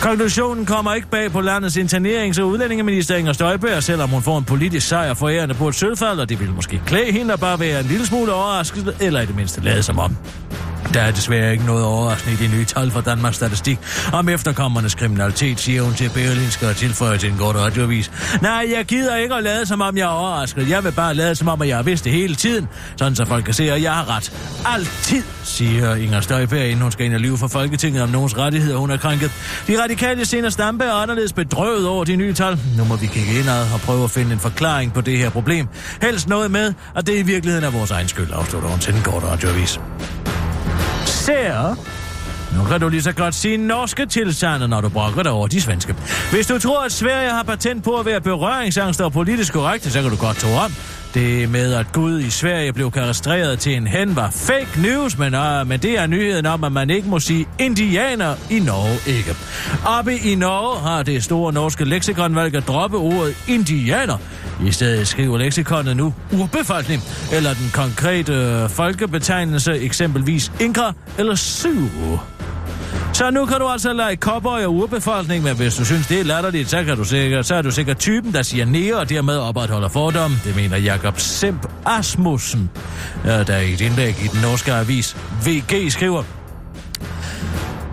Konklusionen 0.01 0.65
kommer 0.65 0.93
ikke 0.93 1.07
bag 1.07 1.31
på 1.31 1.41
landets 1.41 1.77
internerings- 1.77 2.41
og 2.41 2.47
udlændingeminister 2.47 3.15
Inger 3.15 3.33
Støjberg, 3.33 3.83
selvom 3.83 4.09
hun 4.09 4.21
får 4.21 4.37
en 4.37 4.43
politisk 4.43 4.87
sejr 4.87 5.13
forærende 5.13 5.55
på 5.55 5.67
et 5.67 5.75
sølvfald, 5.75 6.19
og 6.19 6.29
det 6.29 6.39
vil 6.39 6.49
måske 6.49 6.78
klæde 6.85 7.11
hende 7.11 7.33
og 7.33 7.39
bare 7.39 7.59
være 7.59 7.79
en 7.79 7.85
lille 7.85 8.05
smule 8.05 8.33
overrasket, 8.33 8.95
eller 8.99 9.21
i 9.21 9.25
det 9.25 9.35
mindste 9.35 9.61
lade 9.61 9.83
som 9.83 9.99
om. 9.99 10.15
Der 10.93 11.01
er 11.01 11.11
desværre 11.11 11.51
ikke 11.51 11.65
noget 11.65 11.85
overraskende 11.85 12.33
i 12.33 12.47
de 12.47 12.55
nye 12.55 12.65
tal 12.65 12.91
fra 12.91 13.01
Danmarks 13.01 13.35
Statistik 13.35 13.79
om 14.13 14.29
efterkommernes 14.29 14.95
kriminalitet, 14.95 15.59
siger 15.59 15.81
hun 15.81 15.93
til 15.93 16.09
Berlinske 16.13 16.67
og 16.67 16.75
tilføjer 16.75 17.17
til 17.17 17.31
en 17.31 17.37
kort 17.37 17.55
radioavis. 17.55 18.11
Nej, 18.41 18.67
jeg 18.77 18.85
gider 18.85 19.15
ikke 19.15 19.35
at 19.35 19.43
lade 19.43 19.65
som 19.65 19.81
om 19.81 19.97
jeg 19.97 20.03
er 20.03 20.07
overrasket. 20.07 20.69
Jeg 20.69 20.83
vil 20.83 20.91
bare 20.91 21.13
lade 21.13 21.35
som 21.35 21.47
om, 21.47 21.61
at 21.61 21.67
jeg 21.67 21.75
har 21.75 21.83
vidst 21.83 22.03
det 22.03 22.11
hele 22.11 22.35
tiden, 22.35 22.67
sådan 22.95 23.15
så 23.15 23.25
folk 23.25 23.45
kan 23.45 23.53
se, 23.53 23.71
at 23.71 23.83
jeg 23.83 23.93
har 23.93 24.17
ret. 24.17 24.33
Altid, 24.65 25.23
siger 25.43 25.95
Inger 25.95 26.21
Støjberg, 26.21 26.65
inden 26.65 26.81
hun 26.81 26.91
skal 26.91 27.05
ind 27.05 27.13
og 27.13 27.19
lyve 27.19 27.37
for 27.37 27.47
Folketinget 27.47 28.03
om 28.03 28.09
nogens 28.09 28.37
rettigheder, 28.37 28.77
hun 28.77 28.91
er 28.91 28.97
krænket. 28.97 29.31
De 29.67 29.83
radikale 29.83 30.25
senere 30.25 30.51
Stampe 30.51 30.83
er 30.83 30.93
anderledes 30.93 31.33
bedrøvet 31.33 31.87
over 31.87 32.03
de 32.03 32.15
nye 32.15 32.33
tal. 32.33 32.59
Nu 32.77 32.85
må 32.85 32.95
vi 32.95 33.07
kigge 33.07 33.39
indad 33.39 33.73
og 33.73 33.79
prøve 33.79 34.03
at 34.03 34.11
finde 34.11 34.33
en 34.33 34.39
forklaring 34.39 34.93
på 34.93 35.01
det 35.01 35.17
her 35.17 35.29
problem. 35.29 35.67
Helst 36.01 36.27
noget 36.27 36.51
med, 36.51 36.73
at 36.95 37.07
det 37.07 37.17
i 37.17 37.21
virkeligheden 37.21 37.65
er 37.65 37.71
vores 37.71 37.91
egen 37.91 38.07
skyld, 38.07 38.27
afslutter 38.33 38.69
hun 38.69 38.79
til 38.79 38.95
en 38.95 39.01
kort 39.01 39.23
radioavis 39.23 39.79
især... 41.29 41.75
Nu 42.57 42.63
kan 42.63 42.81
du 42.81 42.89
lige 42.89 43.01
så 43.01 43.11
godt 43.11 43.35
sige 43.35 43.57
norske 43.57 44.05
tilstande, 44.05 44.67
når 44.67 44.81
du 44.81 44.89
brokker 44.89 45.23
dig 45.23 45.31
over 45.31 45.47
de 45.47 45.61
svenske. 45.61 45.95
Hvis 46.31 46.47
du 46.47 46.59
tror, 46.59 46.85
at 46.85 46.91
Sverige 46.91 47.29
har 47.29 47.43
patent 47.43 47.83
på 47.83 47.95
at 47.95 48.05
være 48.05 48.21
berøringsangst 48.21 49.01
og 49.01 49.11
politisk 49.11 49.53
korrekt, 49.53 49.91
så 49.91 50.01
kan 50.01 50.11
du 50.11 50.17
godt 50.17 50.37
tro 50.37 50.49
om. 50.49 50.71
Det 51.13 51.49
med, 51.49 51.73
at 51.73 51.91
Gud 51.91 52.19
i 52.19 52.29
Sverige 52.29 52.73
blev 52.73 52.91
karestreret 52.91 53.59
til 53.59 53.75
en 53.75 53.87
hen, 53.87 54.15
var 54.15 54.29
fake 54.29 54.81
news, 54.81 55.17
men, 55.17 55.35
uh, 55.35 55.67
men 55.67 55.79
det 55.79 55.99
er 55.99 56.07
nyheden 56.07 56.45
om, 56.45 56.63
at 56.63 56.71
man 56.71 56.89
ikke 56.89 57.09
må 57.09 57.19
sige 57.19 57.47
indianer 57.59 58.35
i 58.49 58.59
Norge 58.59 59.17
ikke. 59.17 59.35
Oppe 59.85 60.15
i 60.17 60.35
Norge 60.35 60.79
har 60.79 61.03
det 61.03 61.23
store 61.23 61.53
norske 61.53 61.85
leksikon 61.85 62.35
valgt 62.35 62.55
at 62.55 62.67
droppe 62.67 62.97
ordet 62.97 63.35
indianer. 63.47 64.17
I 64.67 64.71
stedet 64.71 65.07
skriver 65.07 65.37
leksikonet 65.37 65.97
nu 65.97 66.13
urbefolkning, 66.33 67.01
eller 67.33 67.53
den 67.53 67.71
konkrete 67.73 68.33
øh, 68.33 68.69
folkebetegnelse, 68.69 69.73
eksempelvis 69.73 70.51
inka 70.59 70.91
eller 71.17 71.35
syv. 71.35 71.89
Så 73.13 73.31
nu 73.31 73.45
kan 73.45 73.59
du 73.59 73.67
altså 73.67 73.93
lege 73.93 74.15
cowboy 74.15 74.61
og 74.61 74.73
urbefolkning, 74.73 75.43
men 75.43 75.55
hvis 75.55 75.75
du 75.75 75.85
synes, 75.85 76.07
det 76.07 76.19
er 76.19 76.23
latterligt, 76.23 76.69
så, 76.69 76.83
kan 76.83 76.97
du 76.97 77.03
sikkert, 77.03 77.45
så 77.45 77.55
er 77.55 77.61
du 77.61 77.71
sikkert 77.71 77.99
typen, 77.99 78.33
der 78.33 78.41
siger 78.41 78.65
nære 78.65 78.95
og 78.95 79.09
dermed 79.09 79.37
opretholder 79.37 79.89
fordom. 79.89 80.31
Det 80.43 80.55
mener 80.55 80.77
Jakob 80.77 81.19
Semp 81.19 81.67
Asmussen, 81.85 82.69
øh, 83.25 83.47
der 83.47 83.57
i 83.57 83.73
et 83.73 83.81
indlæg 83.81 84.15
i 84.23 84.27
den 84.27 84.41
norske 84.41 84.73
avis 84.73 85.17
VG 85.45 85.91
skriver, 85.91 86.23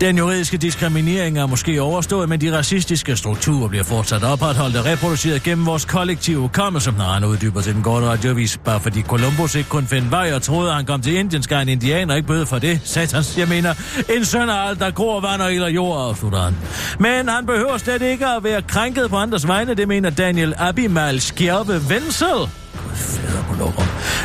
den 0.01 0.17
juridiske 0.17 0.57
diskriminering 0.57 1.37
er 1.37 1.45
måske 1.45 1.81
overstået, 1.81 2.29
men 2.29 2.41
de 2.41 2.57
racistiske 2.57 3.15
strukturer 3.15 3.67
bliver 3.67 3.83
fortsat 3.83 4.23
opretholdt 4.23 4.75
og 4.75 4.85
reproduceret 4.85 5.43
gennem 5.43 5.65
vores 5.65 5.85
kollektive 5.85 6.39
hukommelse, 6.39 6.91
når 6.97 7.03
han 7.03 7.23
uddyber 7.23 7.61
til 7.61 7.73
den 7.75 7.83
korte 7.83 8.05
radiovis. 8.05 8.57
Bare 8.65 8.79
fordi 8.79 9.01
Columbus 9.01 9.55
ikke 9.55 9.69
kunne 9.69 9.87
finde 9.87 10.11
vej 10.11 10.33
og 10.33 10.41
troede, 10.41 10.69
at 10.69 10.75
han 10.75 10.85
kom 10.85 11.01
til 11.01 11.15
Indien, 11.15 11.43
skal 11.43 11.61
en 11.61 11.69
indianer 11.69 12.15
ikke 12.15 12.27
bøde 12.27 12.45
for 12.45 12.59
det. 12.59 12.81
Satans, 12.83 13.37
jeg 13.37 13.47
mener, 13.47 13.73
en 14.17 14.25
søn 14.25 14.49
af 14.49 14.69
alt, 14.69 14.79
der 14.79 14.91
gror 14.91 15.19
vand 15.19 15.41
og 15.41 15.53
eller 15.53 15.69
jord, 15.69 16.09
afslutter 16.09 16.41
han. 16.41 16.55
Men 16.99 17.29
han 17.29 17.45
behøver 17.45 17.77
slet 17.77 18.01
ikke 18.01 18.27
at 18.27 18.43
være 18.43 18.61
krænket 18.61 19.09
på 19.09 19.15
andres 19.15 19.47
vegne, 19.47 19.73
det 19.73 19.87
mener 19.87 20.09
Daniel 20.09 20.53
Abimal 20.57 21.21
Skjerve 21.21 21.81
Wenzel. 21.89 22.49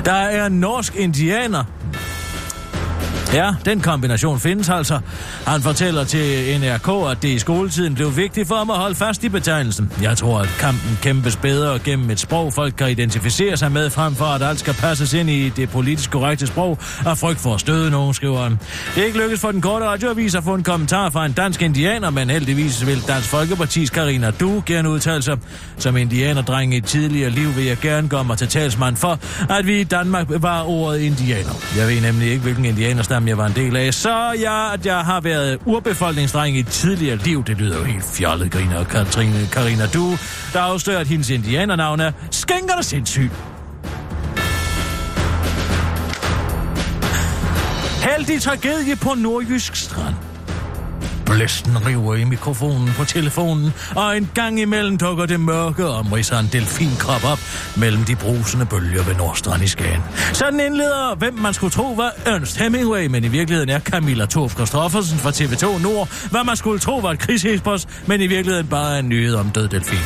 Der 0.04 0.12
er 0.12 0.46
en 0.46 0.52
norsk 0.52 0.94
indianer, 0.96 1.64
Ja, 3.34 3.54
den 3.64 3.80
kombination 3.80 4.40
findes 4.40 4.68
altså. 4.68 5.00
Han 5.46 5.62
fortæller 5.62 6.04
til 6.04 6.60
NRK, 6.60 7.10
at 7.10 7.22
det 7.22 7.28
i 7.28 7.38
skoletiden 7.38 7.94
blev 7.94 8.16
vigtigt 8.16 8.48
for 8.48 8.54
ham 8.54 8.70
at 8.70 8.76
holde 8.76 8.94
fast 8.94 9.24
i 9.24 9.28
betegnelsen. 9.28 9.92
Jeg 10.02 10.16
tror, 10.16 10.38
at 10.38 10.48
kampen 10.60 10.98
kæmpes 11.02 11.36
bedre 11.36 11.78
gennem 11.78 12.10
et 12.10 12.20
sprog, 12.20 12.52
folk 12.52 12.74
kan 12.74 12.90
identificere 12.90 13.56
sig 13.56 13.72
med, 13.72 13.90
frem 13.90 14.14
for 14.14 14.24
at 14.24 14.42
alt 14.42 14.58
skal 14.58 14.74
passes 14.74 15.12
ind 15.12 15.30
i 15.30 15.48
det 15.48 15.70
politisk 15.70 16.10
korrekte 16.10 16.46
sprog, 16.46 16.78
og 17.06 17.18
frygt 17.18 17.40
for 17.40 17.54
at 17.54 17.60
støde 17.60 17.90
nogen, 17.90 18.14
skriver 18.14 18.42
han. 18.42 18.58
Det 18.94 19.02
er 19.02 19.06
ikke 19.06 19.18
lykkedes 19.18 19.40
for 19.40 19.52
den 19.52 19.60
korte 19.60 19.84
radioavis 19.84 20.34
at 20.34 20.44
få 20.44 20.54
en 20.54 20.62
kommentar 20.62 21.10
fra 21.10 21.26
en 21.26 21.32
dansk 21.32 21.62
indianer, 21.62 22.10
men 22.10 22.30
heldigvis 22.30 22.86
vil 22.86 23.02
Dansk 23.08 23.28
Folkepartis 23.28 23.90
Karina 23.90 24.30
Du 24.30 24.62
gerne 24.66 24.90
udtale 24.90 25.22
sig. 25.22 25.38
Som 25.78 25.96
indianerdreng 25.96 26.74
i 26.74 26.76
et 26.76 26.84
tidligere 26.84 27.30
liv 27.30 27.56
vil 27.56 27.64
jeg 27.64 27.78
gerne 27.78 28.08
gøre 28.08 28.24
mig 28.24 28.38
til 28.38 28.48
talsmand 28.48 28.96
for, 28.96 29.18
at 29.52 29.66
vi 29.66 29.80
i 29.80 29.84
Danmark 29.84 30.26
var 30.28 30.68
ordet 30.68 31.00
indianer. 31.00 31.52
Jeg 31.76 31.88
ved 31.88 32.00
nemlig 32.00 32.30
ikke, 32.30 32.42
hvilken 32.42 32.64
indianerstam 33.22 33.28
jeg 33.28 33.38
var 33.38 33.46
en 33.46 33.54
del 33.54 33.76
af, 33.76 33.94
så 33.94 34.32
ja, 34.40 34.74
at 34.74 34.86
jeg 34.86 34.98
har 34.98 35.20
været 35.20 35.58
urbefolkningsdreng 35.66 36.56
i 36.56 36.60
et 36.60 36.66
tidligere 36.66 37.16
liv, 37.16 37.44
det 37.44 37.58
lyder 37.58 37.78
jo 37.78 37.84
helt 37.84 38.04
fjollet, 38.04 38.50
griner 38.50 38.84
Katrine 38.84 39.48
Karina 39.52 39.86
Du, 39.86 40.18
der 40.52 40.60
afslører, 40.60 41.00
at 41.00 41.06
hendes 41.06 41.30
indianernavn 41.30 42.00
er 42.00 42.12
Skænker 42.30 42.30
skænkerne 42.30 42.82
sindssyg. 42.82 43.30
Heldig 48.02 48.42
tragedie 48.42 48.96
på 48.96 49.14
Nordjysk 49.14 49.76
Strand. 49.76 50.31
Blæsten 51.26 51.86
river 51.86 52.14
i 52.14 52.24
mikrofonen 52.24 52.90
på 52.96 53.04
telefonen, 53.04 53.72
og 53.96 54.16
en 54.16 54.30
gang 54.34 54.60
imellem 54.60 54.98
dukker 54.98 55.26
det 55.26 55.40
mørke 55.40 55.86
og 55.86 56.12
ridser 56.12 56.38
en 56.38 56.48
delfinkrop 56.52 57.24
op 57.24 57.38
mellem 57.76 58.04
de 58.04 58.16
brusende 58.16 58.66
bølger 58.66 59.02
ved 59.02 59.14
Nordstrand 59.14 59.62
i 59.62 59.66
Skagen. 59.68 60.02
Sådan 60.32 60.60
indleder, 60.60 61.14
hvem 61.14 61.34
man 61.34 61.54
skulle 61.54 61.70
tro 61.70 61.92
var 61.92 62.12
Ernst 62.26 62.58
Hemingway, 62.58 63.06
men 63.06 63.24
i 63.24 63.28
virkeligheden 63.28 63.68
er 63.68 63.80
Camilla 63.80 64.26
Torf 64.26 64.54
Kristoffersen 64.54 65.18
fra 65.18 65.30
TV2 65.30 65.82
Nord, 65.82 66.08
hvad 66.30 66.44
man 66.44 66.56
skulle 66.56 66.78
tro 66.78 66.98
var 66.98 67.10
et 67.10 67.18
krigshespos, 67.18 67.86
men 68.06 68.20
i 68.20 68.26
virkeligheden 68.26 68.66
bare 68.66 68.98
en 68.98 69.08
nyhed 69.08 69.34
om 69.34 69.50
død 69.50 69.68
delfin. 69.68 69.98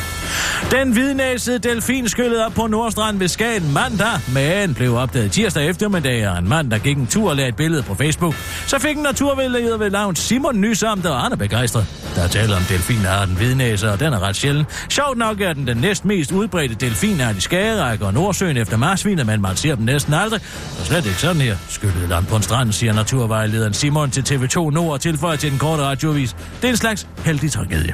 Den 0.71 0.91
hvidnæsede 0.91 1.59
delfin 1.59 2.09
skyllede 2.09 2.45
op 2.45 2.51
på 2.51 2.67
Nordstrand 2.67 3.19
ved 3.19 3.27
Skagen 3.27 3.73
mandag, 3.73 4.19
men 4.33 4.73
blev 4.73 4.95
opdaget 4.95 5.31
tirsdag 5.31 5.69
eftermiddag 5.69 6.23
af 6.23 6.37
en 6.37 6.49
mand, 6.49 6.71
der 6.71 6.77
gik 6.77 6.97
en 6.97 7.07
tur 7.07 7.29
og 7.29 7.35
lagde 7.35 7.49
et 7.49 7.55
billede 7.55 7.83
på 7.83 7.95
Facebook. 7.95 8.35
Så 8.67 8.79
fik 8.79 8.97
en 8.97 9.03
naturvejleder 9.03 9.77
ved 9.77 9.89
navn 9.89 10.15
Simon 10.15 10.61
nys 10.61 10.83
om 10.83 11.01
det, 11.07 11.15
og 11.15 11.21
han 11.21 11.31
er 11.31 11.35
begejstret. 11.35 11.85
Der 12.15 12.23
er 12.23 12.27
tale 12.27 12.55
om 12.55 12.61
delfinarten 12.61 13.27
den 13.27 13.37
hvidnæse, 13.37 13.91
og 13.91 13.99
den 13.99 14.13
er 14.13 14.19
ret 14.19 14.35
sjælden. 14.35 14.65
Sjovt 14.89 15.17
nok 15.17 15.41
er 15.41 15.53
den 15.53 15.67
den 15.67 15.77
næst 15.77 16.05
mest 16.05 16.31
udbredte 16.31 16.75
delfinart 16.75 17.35
i 17.35 17.41
Skagerække 17.41 18.05
og 18.05 18.13
Nordsøen 18.13 18.57
efter 18.57 18.77
marsvinet, 18.77 19.25
men 19.25 19.41
man 19.41 19.55
ser 19.55 19.75
dem 19.75 19.85
næsten 19.85 20.13
aldrig. 20.13 20.41
Og 20.79 20.85
slet 20.85 21.05
ikke 21.05 21.17
sådan 21.19 21.41
her. 21.41 21.55
Skyllet 21.69 22.09
land 22.09 22.25
på 22.25 22.35
en 22.35 22.43
strand, 22.43 22.71
siger 22.71 22.93
naturvejlederen 22.93 23.73
Simon 23.73 24.11
til 24.11 24.21
TV2 24.21 24.69
Nord 24.69 24.93
og 24.93 25.01
tilføjer 25.01 25.35
til 25.35 25.51
den 25.51 25.59
korte 25.59 25.83
radiovis. 25.83 26.35
Det 26.61 26.67
er 26.67 26.69
en 26.69 26.77
slags 26.77 27.07
heldig 27.25 27.51
tragedie. 27.51 27.93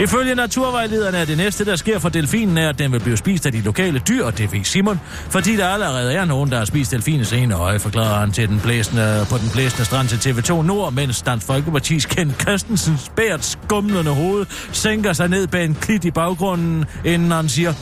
Ifølge 0.00 0.34
naturvejlederen 0.34 1.14
er 1.14 1.24
det 1.24 1.36
næste, 1.36 1.64
der 1.64 1.76
sker 1.76 1.98
for 1.98 2.08
delfinen, 2.08 2.58
er, 2.58 2.68
at 2.68 2.78
den 2.78 2.92
vil 2.92 3.00
blive 3.00 3.16
spist 3.16 3.46
af 3.46 3.52
de 3.52 3.60
lokale 3.60 3.98
dyr, 3.98 4.24
og 4.24 4.38
det 4.38 4.50
fik 4.50 4.66
Simon, 4.66 5.00
fordi 5.30 5.56
der 5.56 5.68
allerede 5.68 6.14
er 6.14 6.24
nogen, 6.24 6.50
der 6.50 6.58
har 6.58 6.64
spist 6.64 6.90
delfinens 6.90 7.32
ene 7.32 7.54
øje, 7.54 7.78
forklarer 7.78 8.20
han 8.20 8.32
til 8.32 8.48
den 8.48 8.60
blæsende, 8.60 9.26
på 9.30 9.38
den 9.38 9.50
blæsende 9.52 9.84
strand 9.84 10.08
til 10.08 10.30
TV2 10.30 10.62
Nord, 10.62 10.92
mens 10.92 11.22
Dansk 11.22 11.50
Folkeparti's 11.50 12.06
Ken 12.06 12.34
Christensen 12.54 12.98
spært 12.98 13.44
skumlende 13.44 14.10
hoved 14.10 14.46
sænker 14.72 15.12
sig 15.12 15.28
ned 15.28 15.46
bag 15.46 15.64
en 15.64 15.74
klit 15.74 16.04
i 16.04 16.10
baggrunden, 16.10 16.84
inden 17.04 17.30
han 17.30 17.48
siger, 17.48 17.74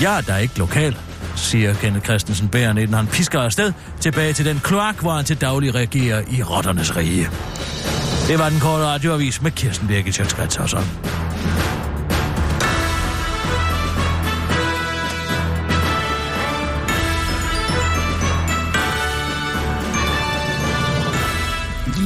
ja, 0.00 0.20
der 0.26 0.32
er 0.32 0.38
ikke 0.38 0.58
lokal 0.58 0.96
siger 1.36 1.74
Kenneth 1.74 2.04
Christensen 2.04 2.48
bærende, 2.48 2.82
inden 2.82 2.96
han 2.96 3.06
pisker 3.06 3.40
afsted 3.40 3.72
tilbage 4.00 4.32
til 4.32 4.44
den 4.44 4.60
kloak, 4.64 5.00
hvor 5.00 5.12
han 5.12 5.24
til 5.24 5.40
daglig 5.40 5.74
regerer 5.74 6.22
i 6.30 6.42
rotternes 6.42 6.96
rige. 6.96 7.30
Det 8.28 8.38
var 8.38 8.48
den 8.48 8.60
korte 8.60 8.84
radioavis 8.84 9.42
med 9.42 9.50
Kirsten 9.50 9.88
Birgit 9.88 10.14
Sjøtskrets 10.14 10.56
og 10.56 10.68
sådan. 10.68 10.88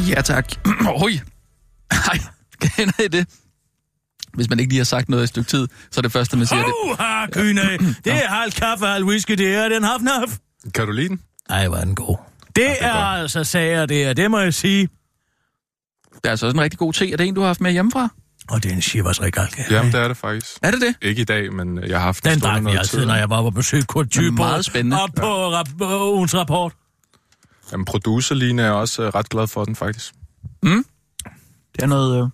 Ja, 0.09 0.21
tak. 0.21 0.53
Oj. 1.05 1.11
Nej, 2.07 2.19
kender 2.77 3.03
I 3.05 3.09
det? 3.09 3.27
Hvis 4.35 4.49
man 4.51 4.61
ikke 4.61 4.71
lige 4.73 4.79
har 4.79 4.85
sagt 4.85 5.09
noget 5.09 5.23
i 5.23 5.25
et 5.25 5.29
stykke 5.29 5.49
tid, 5.51 5.69
så 5.91 6.01
er 6.01 6.03
det 6.03 6.13
første, 6.13 6.37
man 6.37 6.47
siger 6.47 6.63
det. 6.65 6.73
Uha, 6.85 7.27
Kyne. 7.27 7.61
Det 8.05 8.13
er 8.13 8.29
halv 8.29 8.53
kaffe, 8.53 8.87
halv 8.87 9.05
whisky, 9.05 9.33
det 9.33 9.55
er 9.55 9.69
den 9.69 9.83
haf 9.85 10.01
naf. 10.01 10.39
Kan 10.75 10.87
du 10.87 10.93
lide 10.93 11.09
den? 11.09 11.21
Ej, 11.51 11.69
hvor 11.69 11.77
er 11.77 11.85
den 11.85 11.95
god. 11.95 12.17
Det 12.57 12.71
er 12.71 12.89
er 12.89 13.11
godt. 13.13 13.23
altså 13.23 13.45
sager, 13.45 13.87
det 13.87 14.05
er, 14.05 14.13
det 14.13 14.31
må 14.31 14.39
jeg 14.39 14.55
sige. 14.55 14.89
Det 16.15 16.27
er 16.27 16.31
altså 16.31 16.47
også 16.47 16.57
en 16.57 16.61
rigtig 16.63 16.79
god 16.79 16.93
te. 16.93 17.13
Er 17.13 17.17
det 17.17 17.27
en, 17.27 17.35
du 17.35 17.41
har 17.41 17.47
haft 17.47 17.61
med 17.61 17.73
hjemmefra? 17.73 18.09
Og 18.51 18.63
det 18.63 18.71
er 18.71 18.75
en 18.75 18.83
Chivas 18.83 19.21
Regal. 19.23 19.49
Jamen, 19.71 19.93
det 19.93 20.01
er 20.01 20.09
det 20.09 20.17
faktisk. 20.17 20.51
Er 20.63 20.71
det 20.71 20.81
det? 20.81 20.95
Ikke 21.03 21.23
i 21.23 21.25
dag, 21.25 21.53
men 21.53 21.79
jeg 21.89 21.99
har 21.99 22.05
haft 22.05 22.25
det 22.25 22.31
Den 22.33 22.41
stående 22.41 22.65
drak 22.65 22.73
vi 22.73 22.79
altid, 22.79 22.99
tid. 22.99 23.07
når 23.07 23.15
jeg 23.15 23.31
var 23.31 23.43
på 23.43 23.51
besøg 23.51 23.81
Det 23.81 23.97
er 23.97 24.05
Thybo. 24.11 24.33
meget 24.35 24.65
spændende. 24.65 25.03
Op 25.03 25.11
på 25.17 25.53
rap- 25.61 25.83
øh, 25.83 26.13
ugens 26.15 26.35
rapport. 26.35 26.73
Jamen, 27.73 27.85
producerline 27.85 28.63
er 28.63 28.71
også 28.71 29.03
øh, 29.03 29.09
ret 29.09 29.29
glad 29.29 29.47
for 29.47 29.65
den, 29.65 29.77
faktisk. 29.77 30.13
Det 31.73 31.83
er 31.83 31.87
noget... 31.87 32.17
Øh... 32.17 32.31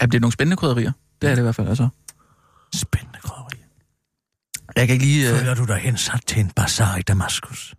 Ja, 0.00 0.06
det 0.06 0.14
er 0.14 0.20
nogle 0.20 0.32
spændende 0.32 0.56
krydderier. 0.56 0.92
Det 1.22 1.30
er 1.30 1.34
det 1.34 1.38
i 1.38 1.42
hvert 1.42 1.54
fald, 1.54 1.68
altså. 1.68 1.88
Spændende 2.74 3.18
krydderi. 3.20 3.64
Jeg 4.76 4.86
kan 4.86 4.94
ikke 4.94 5.04
lige... 5.04 5.30
Øh... 5.30 5.38
Føler 5.38 5.54
du 5.54 5.64
dig 5.64 5.76
hensat 5.76 6.22
til 6.26 6.40
en 6.40 6.50
bazar 6.50 6.96
i 6.96 7.02
Damaskus? 7.02 7.74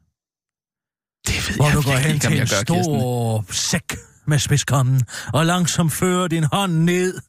Det 1.28 1.50
ved 1.50 1.56
Hvor 1.56 1.66
jeg 1.66 1.76
du 1.76 1.82
går 1.82 1.98
hen 1.98 2.14
ikke, 2.16 2.24
til 2.24 2.32
en 2.32 2.38
gør, 2.38 2.46
Kirsten. 2.46 2.84
stor 2.84 3.46
sæk 3.52 3.98
med 4.26 4.40
spidskommen, 4.40 5.02
og 5.34 5.46
langsomt 5.46 5.94
fører 5.94 6.28
din 6.28 6.44
hånd 6.44 6.74
ned 6.74 7.22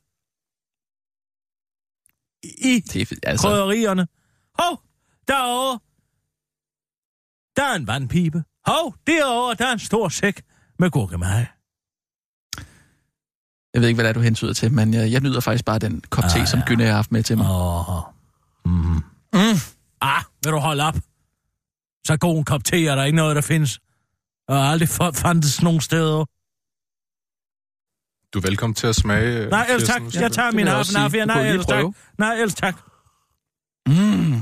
i 2.42 2.80
Det 2.80 3.12
altså, 3.22 3.48
krydderierne. 3.48 4.06
Hov, 4.58 4.82
derovre, 5.28 5.78
der 7.56 7.64
er 7.72 7.76
en 7.76 7.87
vandpibe. 7.87 8.44
Hov, 8.66 8.94
derovre, 9.07 9.55
der 9.55 9.66
er 9.66 9.72
en 9.72 9.79
stor 9.79 10.09
sæk 10.09 10.42
med 10.79 10.90
gurkemeje. 10.90 11.48
jeg 13.75 13.81
ved 13.83 13.88
ikke, 13.88 13.96
hvad 13.96 14.05
det 14.05 14.09
er, 14.09 14.12
du 14.14 14.20
hentyder 14.20 14.53
til, 14.53 14.72
men 14.72 14.94
jeg, 14.94 15.12
jeg 15.12 15.20
nyder 15.20 15.40
faktisk 15.40 15.64
bare 15.64 15.79
den 15.79 16.01
kop 16.11 16.25
te, 16.31 16.40
Ah, 16.40 16.46
som 16.46 16.59
ja. 16.59 16.64
Gynne 16.66 16.85
har 16.85 16.92
haft 16.92 17.12
med 17.12 17.22
til 17.22 17.37
mig. 17.38 17.46
Åh. 17.51 18.03
Mm. 18.64 18.72
Mm. 19.33 19.59
Ah, 20.01 20.22
vil 20.44 20.53
du 20.53 20.59
holde 20.59 20.83
op? 20.85 20.94
Så 22.07 22.16
god 22.20 22.38
en 22.38 22.44
kop 22.44 22.64
te 22.64 22.87
er 22.87 22.94
der 22.94 23.05
ikke 23.05 23.16
noget, 23.16 23.37
der 23.37 23.42
findes. 23.42 23.81
Og 24.48 24.57
aldrig 24.70 24.88
fa- 24.88 25.11
fandtes 25.22 25.62
nogen 25.62 25.81
steder. 25.81 26.25
Du 28.35 28.38
er 28.38 28.42
velkommen 28.42 28.75
til 28.75 28.87
at 28.87 28.96
smage. 28.96 29.48
Nej, 29.51 29.66
ellers 29.70 29.88
tak. 29.88 30.03
Jeg 30.14 30.33
tager 30.33 30.51
min. 30.51 30.66
Du 30.66 30.72
Nej, 31.27 31.48
ellers 31.48 31.66
tak. 31.66 31.85
Nej, 32.18 32.35
ellers 32.35 32.55
tak. 32.55 32.77
Mm. 33.87 34.35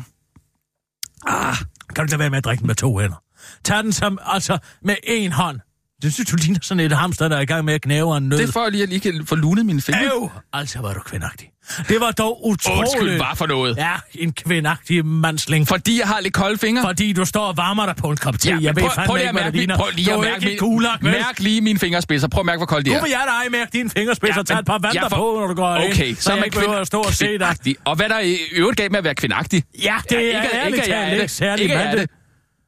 Ah, 1.26 1.56
kan 1.56 1.96
du 1.96 2.02
ikke 2.02 2.10
lade 2.10 2.18
være 2.18 2.30
med 2.30 2.38
at 2.38 2.44
drikke 2.44 2.60
den 2.60 2.66
med 2.66 2.74
to 2.74 2.98
hænder? 2.98 3.22
Tag 3.64 3.82
den 3.82 3.92
som, 3.92 4.18
altså, 4.26 4.58
med 4.84 4.94
én 5.06 5.32
hånd. 5.32 5.60
Det 6.02 6.14
synes 6.14 6.30
du 6.30 6.36
ligner 6.36 6.58
sådan 6.62 6.80
et 6.84 6.92
hamster, 6.92 7.28
der 7.28 7.36
er 7.36 7.40
i 7.40 7.44
gang 7.44 7.64
med 7.64 7.74
at 7.74 7.82
knæve 7.82 8.16
en 8.16 8.28
nød. 8.28 8.38
Det 8.38 8.48
er 8.48 8.52
for, 8.52 8.60
at 8.60 8.72
lige, 8.72 9.00
kan 9.00 9.26
få 9.26 9.34
lunet 9.34 9.66
mine 9.66 9.80
fingre. 9.80 10.04
Øv! 10.04 10.30
Altså, 10.52 10.80
var 10.80 10.92
du 10.94 11.00
kvindagtig. 11.00 11.48
Det 11.88 12.00
var 12.00 12.10
dog 12.10 12.46
utroligt. 12.46 12.80
Undskyld, 12.80 13.16
hvad 13.16 13.26
for 13.36 13.46
noget? 13.46 13.76
Ja, 13.76 13.92
en 14.14 14.32
kvindagtig 14.32 15.06
mandsling. 15.06 15.68
For, 15.68 15.74
Fordi 15.74 15.98
jeg 16.00 16.06
har 16.08 16.20
lidt 16.20 16.34
kolde 16.34 16.58
fingre. 16.58 16.82
fordi 16.82 17.12
du 17.12 17.24
står 17.24 17.44
og 17.44 17.56
varmer 17.56 17.86
dig 17.86 17.96
på 17.96 18.10
en 18.10 18.16
kop 18.16 18.38
te. 18.38 18.48
Ja, 18.50 18.58
jeg 18.62 18.76
ved 18.76 18.82
prøv, 18.82 19.04
prøv 19.06 19.14
lige 19.16 19.24
ikke, 19.24 19.34
mærke, 19.34 19.56
ligner. 19.56 19.76
prøv 19.76 19.86
lige 19.94 20.12
at 20.12 20.20
mærke, 20.20 20.50
ikke 20.50 20.58
gulag, 20.64 20.90
mærk 21.00 21.38
lige 21.38 21.60
mine 21.60 21.78
fingerspidser. 21.78 22.28
Prøv 22.28 22.40
at 22.40 22.46
mærke, 22.46 22.58
hvor 22.58 22.66
kolde 22.66 22.84
de 22.84 22.90
Nu 22.90 22.96
er. 22.96 23.02
vil 23.02 23.10
jeg 23.10 23.22
dig 23.44 23.52
mærke 23.52 23.70
dine 23.72 23.90
fingerspidser 23.90 24.34
Ja, 24.34 24.40
og 24.40 24.46
tage 24.46 24.60
et 24.60 24.66
par 24.66 24.78
vandter 24.78 25.08
på, 25.08 25.36
når 25.40 25.46
du 25.46 25.54
går 25.54 25.76
ind. 25.76 25.92
Okay, 25.92 26.14
så 26.14 26.32
er 26.32 26.36
jeg 26.36 26.44
ikke 26.44 26.54
behøver 26.56 26.76
at 26.76 26.86
stå 26.86 27.00
og 27.00 27.12
se 27.12 27.38
dig. 27.38 27.56
Og 27.84 27.96
hvad 27.96 28.06
er 28.06 28.08
der 28.08 28.18
i 28.20 28.36
øvrigt 28.52 28.76
galt 28.76 28.90
med 28.92 28.98
at 28.98 29.04
være 29.04 29.14
kvindagtig? 29.14 29.62
Ja, 29.82 29.94
det 30.10 30.18
er 30.18 30.20
ikke- 30.20 30.56
ærligt 30.56 30.76
ikke, 30.76 30.86
talt 30.88 31.12
ikke 31.12 31.22
det. 31.22 31.30
særlig 31.30 31.68
mandet. 31.68 32.10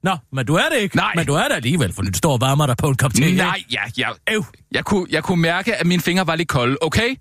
Nå, 0.02 0.16
men 0.32 0.46
du 0.46 0.54
er 0.54 0.68
det 0.72 0.78
ikke. 0.78 0.96
Nej. 0.96 1.12
Men 1.16 1.26
du 1.26 1.34
er 1.34 1.48
det 1.48 1.54
alligevel, 1.54 1.92
for 1.92 2.02
du 2.02 2.10
står 2.14 2.32
og 2.32 2.40
varmer 2.40 2.66
dig 2.66 2.76
på 2.76 2.88
en 2.88 2.96
kop 2.96 3.14
te. 3.14 3.34
Nej, 3.34 3.62
ja, 3.72 3.82
ja. 3.98 4.08
Øv. 4.30 4.44
Jeg 4.72 4.84
kunne, 4.84 5.06
jeg 5.10 5.24
kunne 5.24 5.42
mærke, 5.42 5.76
at 5.76 5.86
mine 5.86 6.02
fingre 6.02 6.26
var 6.26 6.36
lidt 6.36 6.48
kolde, 6.48 6.76
okay? 6.80 7.16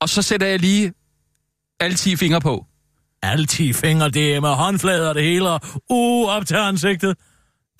Og 0.00 0.08
så 0.08 0.22
sætter 0.22 0.46
jeg 0.46 0.58
lige 0.60 0.92
alle 1.80 1.96
10 1.96 2.16
fingre 2.16 2.40
på. 2.40 2.66
Alle 3.22 3.46
10 3.46 3.72
fingre, 3.72 4.10
det 4.10 4.34
er 4.34 4.40
med 4.40 4.48
håndflader 4.48 5.08
og 5.08 5.14
det 5.14 5.22
hele, 5.22 5.50
og 5.50 5.60
uh, 5.90 6.28
op 6.28 6.46
til 6.46 6.54
ansigtet. 6.54 7.16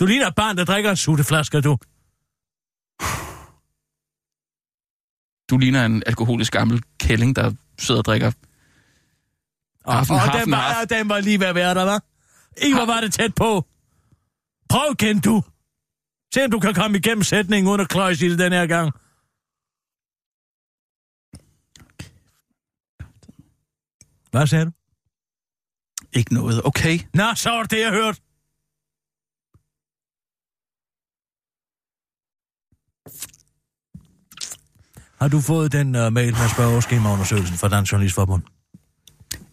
Du 0.01 0.07
ligner 0.07 0.27
et 0.27 0.35
barn, 0.35 0.57
der 0.57 0.65
drikker 0.65 0.91
en 0.91 0.97
sutteflaske, 0.97 1.61
du. 1.61 1.77
Du 5.51 5.57
ligner 5.59 5.85
en 5.87 6.03
alkoholisk 6.07 6.53
gammel 6.53 6.83
kælling, 7.01 7.37
der 7.37 7.53
sidder 7.79 8.01
og 8.01 8.05
drikker. 8.05 8.33
Og, 9.85 9.95
Hafen, 9.95 10.15
og 10.15 10.21
hafen, 10.21 10.41
den, 10.41 10.51
var, 10.51 10.57
hafen. 10.59 10.89
den 10.89 11.09
var 11.09 11.21
lige 11.21 11.41
ved 11.41 11.47
at 11.47 11.55
være 11.55 11.75
der, 11.75 11.97
hva'? 11.97 12.01
Ikke, 12.57 12.77
hvor 12.77 12.87
var 12.87 13.01
det 13.01 13.13
tæt 13.13 13.35
på. 13.35 13.65
Prøv 14.69 14.95
igen, 15.01 15.21
du. 15.21 15.43
Se, 16.35 16.45
om 16.45 16.51
du 16.51 16.61
kan 16.61 16.75
komme 16.75 16.99
igennem 16.99 17.23
sætningen 17.23 17.71
uden 17.71 17.81
at 17.81 17.89
kløjse 17.89 18.27
i 18.27 18.31
det 18.31 18.39
den 18.39 18.53
her 18.53 18.67
gang. 18.67 18.93
Hvad 24.31 24.47
sagde 24.47 24.65
du? 24.65 24.71
Ikke 26.13 26.35
noget, 26.35 26.67
okay? 26.67 26.99
Nå, 27.15 27.35
så 27.35 27.51
var 27.51 27.63
det 27.63 27.71
det, 27.71 27.81
jeg 27.81 27.91
hørte. 27.91 28.21
Har 35.21 35.29
du 35.29 35.41
fået 35.41 35.73
den 35.73 35.95
uh, 35.97 36.13
mail 36.13 36.33
med 36.33 36.49
spørgeskemaundersøgelsen 36.55 37.57
fra 37.57 37.69
Dansk 37.69 37.93
Journalistforbund? 37.93 38.43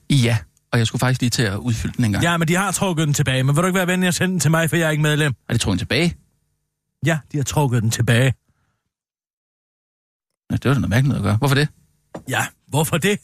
Ja, 0.10 0.38
og 0.74 0.80
jeg 0.80 0.88
skulle 0.88 1.00
faktisk 1.00 1.22
lige 1.22 1.30
til 1.30 1.44
at 1.44 1.56
udfylde 1.58 1.94
den 1.98 2.06
en 2.06 2.12
gang. 2.12 2.24
Ja. 2.24 2.38
Men 2.38 2.48
de 2.48 2.56
har 2.56 2.72
trukket 2.72 3.06
den 3.08 3.14
tilbage. 3.14 3.44
Men 3.44 3.56
vil 3.56 3.62
du 3.62 3.68
ikke 3.68 3.78
være 3.78 3.88
venlig 3.88 4.08
at 4.08 4.16
sende 4.16 4.32
den 4.32 4.40
til 4.40 4.52
mig, 4.52 4.70
for 4.70 4.78
jeg 4.78 4.86
er 4.88 4.90
ikke 4.92 5.04
medlem? 5.04 5.34
Er 5.50 5.54
det 5.54 5.62
trukket 5.62 5.80
tilbage? 5.80 6.16
Ja, 7.06 7.20
de 7.32 7.38
har 7.38 7.44
trukket 7.44 7.82
den 7.84 7.92
tilbage. 7.92 8.34
Ja, 10.52 10.56
det 10.56 10.66
var 10.66 10.74
da 10.74 10.80
noget 10.80 10.90
mærkeligt 10.90 11.18
at 11.18 11.24
gøre. 11.24 11.36
Hvorfor 11.36 11.56
det? 11.56 11.68
Ja, 12.30 12.46
hvorfor 12.68 12.98
det? 12.98 13.20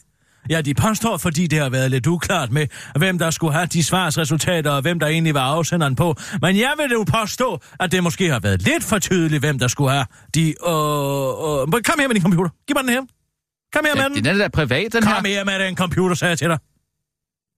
Ja, 0.50 0.60
de 0.60 0.74
påstår, 0.74 1.16
fordi 1.16 1.46
det 1.46 1.58
har 1.58 1.68
været 1.68 1.90
lidt 1.90 2.06
uklart 2.06 2.50
med, 2.52 2.66
hvem 2.96 3.18
der 3.18 3.30
skulle 3.30 3.52
have 3.52 3.66
de 3.66 3.84
svarsresultater, 3.84 4.70
og 4.70 4.82
hvem 4.82 4.98
der 5.00 5.06
egentlig 5.06 5.34
var 5.34 5.40
afsenderen 5.42 5.96
på. 5.96 6.16
Men 6.42 6.56
jeg 6.56 6.72
vil 6.78 6.90
jo 6.92 7.04
påstå, 7.20 7.60
at 7.80 7.92
det 7.92 8.02
måske 8.02 8.28
har 8.30 8.40
været 8.40 8.62
lidt 8.62 8.84
for 8.84 8.98
tydeligt, 8.98 9.40
hvem 9.42 9.58
der 9.58 9.68
skulle 9.68 9.90
have 9.90 10.06
de... 10.34 10.40
Øh, 10.40 10.48
øh, 10.48 10.54
kom 11.84 11.98
her 12.00 12.06
med 12.08 12.14
din 12.14 12.22
computer. 12.22 12.50
Giv 12.66 12.76
mig 12.76 12.84
den 12.84 12.92
her. 12.92 13.00
Kom 13.72 13.84
her 13.84 13.92
Ja, 13.96 14.08
med 14.08 14.16
det 14.16 14.24
den. 14.24 14.26
er 14.26 14.32
den 14.32 14.40
der 14.40 14.48
privat, 14.48 14.92
den 14.92 15.02
Kom 15.02 15.24
her. 15.24 15.32
her 15.32 15.44
med 15.44 15.58
den 15.66 15.76
computer, 15.76 16.14
sagde 16.14 16.30
jeg 16.30 16.38
til 16.38 16.48
dig. 16.48 16.58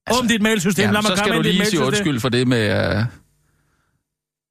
Altså, 0.07 0.21
Åbn 0.21 0.27
dit 0.27 0.41
mailsystem. 0.41 0.83
Jamen, 0.83 0.93
Lad 0.93 1.01
mig 1.01 1.17
så 1.17 1.23
skal 1.23 1.35
du 1.37 1.41
lige 1.41 1.65
sige 1.65 1.83
undskyld 1.85 2.19
for 2.19 2.29
det 2.29 2.47
med, 2.47 2.97
uh, 2.97 3.05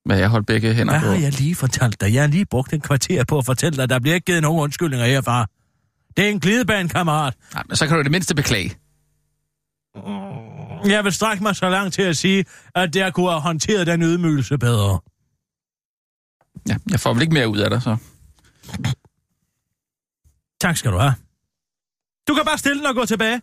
med 0.07 0.17
at 0.17 0.21
jeg 0.21 0.29
holdt 0.29 0.47
begge 0.47 0.75
hænder 0.75 0.93
Hvad 0.93 1.01
på. 1.01 1.15
har 1.15 1.21
jeg 1.23 1.33
lige 1.41 1.55
fortalt 1.55 2.01
dig? 2.01 2.15
Jeg 2.15 2.23
har 2.23 2.29
lige 2.29 2.47
brugt 2.47 2.73
en 2.73 2.81
kvarter 2.81 3.25
på 3.25 3.39
at 3.39 3.47
fortælle 3.47 3.77
dig, 3.77 3.83
at 3.83 3.91
der 3.91 3.99
bliver 3.99 4.15
ikke 4.15 4.25
givet 4.25 4.43
nogen 4.43 4.61
undskyldninger 4.63 5.07
herfra. 5.07 5.47
Det 6.17 6.25
er 6.25 6.29
en 6.31 6.41
glidebane, 6.41 6.89
kammerat. 6.89 7.35
Nej, 7.55 7.63
men 7.69 7.77
så 7.77 7.87
kan 7.87 7.97
du 7.97 8.03
det 8.03 8.11
mindste 8.11 8.35
beklage. 8.35 8.77
Jeg 10.85 11.05
vil 11.05 11.13
strække 11.13 11.43
mig 11.43 11.57
så 11.57 11.69
langt 11.69 11.95
til 11.95 12.03
at 12.03 12.17
sige, 12.17 12.45
at 12.75 12.97
jeg 12.97 13.15
kunne 13.15 13.31
have 13.31 13.41
håndteret 13.41 13.87
den 13.87 14.03
ydmygelse 14.03 14.59
bedre. 14.59 15.01
Ja, 16.69 16.77
jeg 16.91 17.01
får 17.01 17.13
vel 17.15 17.23
ikke 17.23 17.35
mere 17.35 17.49
ud 17.49 17.59
af 17.59 17.71
dig, 17.71 17.83
så. 17.83 17.97
Tak 20.61 20.77
skal 20.77 20.93
du 20.93 20.99
have. 20.99 21.15
Du 22.29 22.35
kan 22.35 22.45
bare 22.45 22.59
stille 22.59 22.79
den 22.79 22.87
og 22.87 22.95
gå 22.95 23.05
tilbage. 23.05 23.43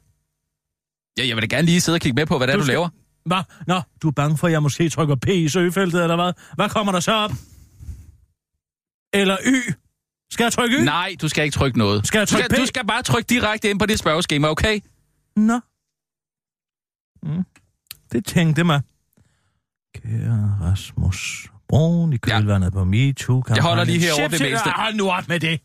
Ja, 1.20 1.28
jeg 1.28 1.36
vil 1.36 1.50
da 1.50 1.56
gerne 1.56 1.66
lige 1.66 1.82
sidde 1.82 1.96
og 1.96 2.00
kigge 2.02 2.16
med 2.16 2.26
på, 2.26 2.38
hvad 2.38 2.48
det 2.48 2.54
er, 2.54 2.58
Du 2.58 2.62
du 2.62 2.66
skal- 2.66 2.74
laver. 2.74 2.90
Hvad? 3.26 3.44
Nå, 3.68 3.82
du 4.02 4.08
er 4.08 4.12
bange 4.12 4.38
for, 4.38 4.48
at 4.48 4.54
jeg 4.54 4.62
måske 4.64 4.90
trykker 4.90 5.16
P 5.16 5.28
i 5.28 5.50
søgefeltet, 5.50 6.02
eller 6.02 6.16
hvad? 6.16 6.34
Hvad 6.56 6.70
kommer 6.70 6.92
der 6.92 7.00
så 7.00 7.14
op? 7.14 7.32
Eller 9.14 9.38
Y? 9.46 9.74
Skal 10.32 10.44
jeg 10.44 10.54
trykke 10.54 10.78
Y? 10.78 10.84
Nej, 10.84 11.16
du 11.22 11.30
skal 11.30 11.44
ikke 11.44 11.54
trykke 11.56 11.78
noget. 11.78 12.08
Skal 12.08 12.20
jeg 12.20 12.28
du, 12.30 12.34
trykke 12.34 12.46
skal, 12.46 12.58
P? 12.58 12.60
du 12.62 12.66
skal 12.66 12.88
bare 12.88 13.04
trykke 13.04 13.28
direkte 13.28 13.70
ind 13.70 13.80
på 13.80 13.86
det 13.86 14.00
spørgeskema, 14.00 14.48
okay? 14.50 14.80
Nå. 15.36 15.60
Mm. 17.24 17.44
Det 18.12 18.26
tænkte 18.26 18.64
mig. 18.64 18.82
Kære 19.96 20.58
Rasmus 20.62 21.48
Brun 21.70 22.14
i 22.14 22.18
kølvandet 22.18 22.66
ja. 22.68 22.70
på 22.70 22.84
MeToo. 22.84 23.44
Jeg 23.50 23.64
holder 23.64 23.84
lige 23.84 24.00
herovre 24.00 24.24
det 24.28 24.42
meste. 24.42 24.70
Hold 24.76 24.96
nu 24.96 25.10
op 25.10 25.28
med 25.28 25.40
det. 25.40 25.60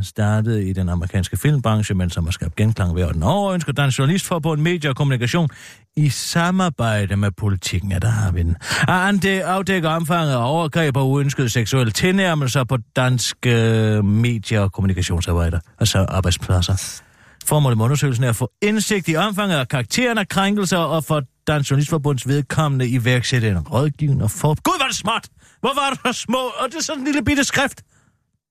Han 0.00 0.04
startede 0.04 0.64
i 0.64 0.72
den 0.72 0.88
amerikanske 0.88 1.36
filmbranche, 1.36 1.94
men 1.94 2.10
som 2.10 2.24
har 2.24 2.30
skabt 2.30 2.56
genklang 2.56 2.96
ved 2.96 3.12
den 3.12 3.22
over, 3.22 3.52
ønsker 3.52 3.72
Dansk 3.72 3.98
Journalistforbund 3.98 4.60
Medie 4.60 4.90
og 4.90 4.96
Kommunikation 4.96 5.48
i 5.96 6.08
samarbejde 6.08 7.16
med 7.16 7.30
politikken. 7.30 7.92
Ja, 7.92 7.98
der 7.98 8.08
har 8.08 8.32
vi 8.32 8.42
den. 8.42 8.56
Ah, 8.88 9.08
at 9.08 9.22
det 9.22 9.40
afdækker 9.40 9.88
omfanget 9.88 10.32
af 10.32 10.50
overgreb 10.52 10.96
og 10.96 11.10
uønskede 11.10 11.48
seksuelle 11.48 11.92
tilnærmelser 11.92 12.64
på 12.64 12.78
danske 12.96 13.50
øh, 13.50 14.04
medier 14.04 14.60
og 14.60 14.72
kommunikationsarbejder, 14.72 15.58
altså 15.78 15.98
arbejdspladser. 15.98 17.02
Formålet 17.44 17.78
med 17.78 17.84
undersøgelsen 17.84 18.24
er 18.24 18.28
at 18.28 18.36
få 18.36 18.50
indsigt 18.62 19.08
i 19.08 19.16
omfanget 19.16 19.56
af 19.56 19.68
karakteren 19.68 20.18
af 20.18 20.28
krænkelser 20.28 20.78
og 20.78 21.04
for 21.04 21.22
Dansk 21.46 21.70
Journalistforbunds 21.70 22.28
vedkommende 22.28 22.88
iværksætte 22.88 23.48
en 23.48 23.58
rådgivende 23.58 24.24
og 24.24 24.30
for... 24.30 24.48
Gud, 24.62 24.78
hvor 24.78 24.84
er 24.84 24.88
det 24.88 24.96
smart! 24.96 25.28
Hvor 25.60 25.74
var 25.74 25.90
det 25.90 26.16
så 26.16 26.22
små? 26.22 26.38
Og 26.38 26.68
det 26.70 26.76
er 26.76 26.82
sådan 26.82 27.00
en 27.00 27.04
lille 27.04 27.24
bitte 27.24 27.44
skrift. 27.44 27.82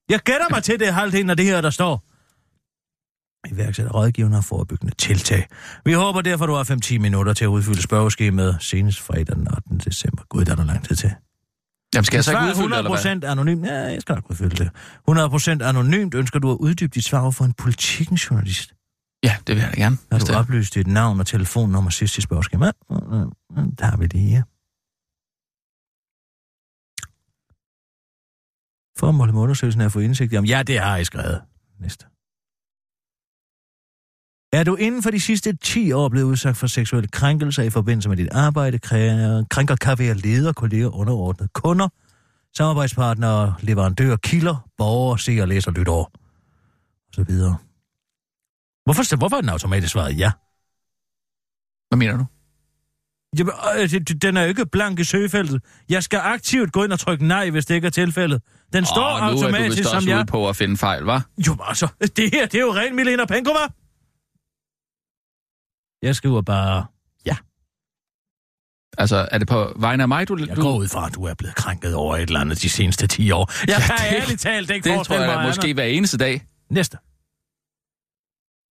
Jeg 0.10 0.20
gætter 0.20 0.46
mig 0.50 0.64
til, 0.64 0.80
det 0.80 0.88
er 0.88 0.92
halvdelen 0.92 1.30
af 1.30 1.38
det 1.38 1.46
her, 1.46 1.62
der 1.62 1.70
står. 1.70 2.04
Iværksætte 3.54 3.92
rådgivende 3.92 4.38
og 4.38 4.44
forebyggende 4.44 4.96
tiltag. 4.96 5.48
Vi 5.86 5.94
håber 5.94 6.22
derfor, 6.22 6.46
du 6.46 6.54
har 6.54 6.64
5-10 6.64 6.98
minutter 6.98 7.34
til 7.34 7.46
at 7.46 7.48
udfylde 7.48 7.82
spørgeskemaet 7.82 8.58
senest 8.60 9.00
fredag 9.00 9.36
den 9.36 9.48
8. 9.48 9.90
december. 9.90 10.24
Gud, 10.30 10.46
der 10.46 10.52
er 10.52 10.56
der 10.56 10.66
lang 10.66 10.88
tid 10.88 10.96
til. 10.96 11.12
Jamen, 11.96 12.06
skal 12.06 12.18
jeg 12.18 12.24
så 12.24 12.32
ikke 12.32 12.44
udfylde 12.44 12.70
det, 12.70 12.78
eller 12.78 13.20
hvad? 13.20 13.30
100% 13.30 13.32
anonymt. 13.32 13.66
Ja, 13.66 13.74
jeg 13.74 14.02
skal 14.02 14.16
nok 14.16 14.30
udfylde 14.30 14.56
det. 14.56 14.70
100% 15.62 15.64
anonymt 15.64 16.16
ønsker 16.16 16.40
du 16.40 16.52
at 16.52 16.58
uddybe 16.58 16.92
dit 16.96 17.06
svar 17.06 17.30
for 17.30 17.46
en 17.46 17.54
politikens 17.54 18.32
journalist. 18.32 18.74
Ja, 19.24 19.36
det 19.48 19.56
vil 19.56 19.62
jeg 19.62 19.72
da 19.76 19.82
gerne. 19.82 19.98
Har 20.12 20.20
du 20.20 20.34
oplyst 20.34 20.76
dit 20.76 20.88
navn 20.88 21.20
og 21.20 21.28
telefonnummer 21.28 21.90
sidst 21.90 22.18
i 22.18 22.22
spørgeskemaet? 22.22 22.74
Der 23.80 23.86
har 23.86 23.98
vi 23.98 24.08
det 24.08 24.20
her. 24.20 24.44
Formålet 29.00 29.34
med 29.34 29.42
undersøgelsen 29.42 29.82
er 29.82 29.86
at 29.86 29.92
få 29.92 30.00
indsigt 30.00 30.34
i 30.34 30.38
om... 30.38 30.46
Ja, 30.46 30.64
det 30.64 30.80
har 30.80 30.96
jeg 30.96 31.06
skrevet. 31.06 31.42
Næste. 31.80 32.06
Er 34.54 34.64
du 34.64 34.76
inden 34.76 35.04
for 35.04 35.12
de 35.12 35.20
sidste 35.20 35.58
10 35.58 35.92
år 35.92 36.10
blevet 36.10 36.26
udsat 36.26 36.58
for 36.58 36.68
seksuelle 36.68 37.08
krænkelser 37.08 37.64
i 37.64 37.70
forbindelse 37.70 38.10
med 38.10 38.18
dit 38.18 38.30
arbejde, 38.32 38.80
krænker, 38.80 39.96
være 39.96 40.14
leder, 40.14 40.54
kolleger, 40.54 40.96
underordnede 40.96 41.50
kunder, 41.54 41.88
samarbejdspartnere, 42.58 43.56
leverandører, 43.60 44.18
kilder, 44.18 44.70
borgere, 44.78 45.20
seere, 45.20 45.48
læser, 45.48 45.72
lytter 45.72 45.94
og 45.94 46.12
så 47.14 47.24
videre. 47.24 47.58
Hvorfor, 48.86 49.18
hvorfor 49.18 49.36
er 49.38 49.42
den 49.42 49.50
automatisk 49.50 49.92
svaret 49.92 50.18
ja? 50.18 50.32
Hvad 51.90 51.98
mener 51.98 52.18
du? 52.18 52.26
Jamen, 53.38 53.54
øh, 53.78 54.18
den 54.22 54.38
er 54.38 54.42
jo 54.42 54.48
ikke 54.48 54.66
blank 54.66 55.00
i 55.00 55.04
søgefeltet. 55.04 55.64
Jeg 55.90 56.04
skal 56.04 56.20
aktivt 56.20 56.72
gå 56.72 56.84
ind 56.84 56.94
og 56.94 57.00
trykke 57.00 57.28
nej, 57.28 57.50
hvis 57.50 57.66
det 57.66 57.76
ikke 57.76 57.88
er 57.88 57.92
tilfældet. 57.92 58.42
Den 58.74 58.86
står 58.86 59.20
nu 59.20 59.26
er 59.26 59.30
du 59.32 59.36
automatisk 59.38 59.78
vist 59.78 59.90
som 59.90 59.96
også 59.98 60.10
ja. 60.10 60.18
ude 60.18 60.26
på 60.26 60.50
at 60.50 60.56
finde 60.56 60.78
fejl, 60.78 61.04
var? 61.04 61.26
Jo, 61.48 61.58
altså, 61.62 61.88
det 62.16 62.30
her, 62.34 62.46
det 62.46 62.56
er 62.56 62.62
jo 62.62 62.74
ren 62.74 62.96
Milena 62.96 63.26
Penkova. 63.26 63.60
Jeg 66.02 66.16
skriver 66.16 66.42
bare, 66.42 66.86
Altså, 68.98 69.28
er 69.32 69.38
det 69.38 69.48
på 69.48 69.74
vegne 69.76 70.04
af 70.04 70.08
mig, 70.08 70.28
du... 70.28 70.38
jeg 70.48 70.56
du... 70.56 70.62
går 70.62 70.78
ud 70.78 70.88
fra, 70.88 71.06
at 71.08 71.16
du 71.16 71.24
er 71.24 71.34
blevet 71.34 71.56
krænket 71.56 71.96
over 71.96 72.16
et 72.18 72.22
eller 72.22 72.40
andet 72.40 72.62
de 72.62 72.70
seneste 72.70 73.08
10 73.08 73.32
år. 73.32 73.52
Jeg 73.68 73.68
Ja, 73.68 73.80
kan 73.98 73.98
det- 73.98 74.22
ærligt 74.24 74.42
talt 74.42 74.70
ikke 74.70 74.90
Det 74.90 75.06
tror 75.06 75.16
jeg 75.16 75.28
mig 75.36 75.46
måske 75.48 75.74
hver 75.74 75.84
eneste 75.84 76.18
dag. 76.18 76.42
Næste. 76.70 76.98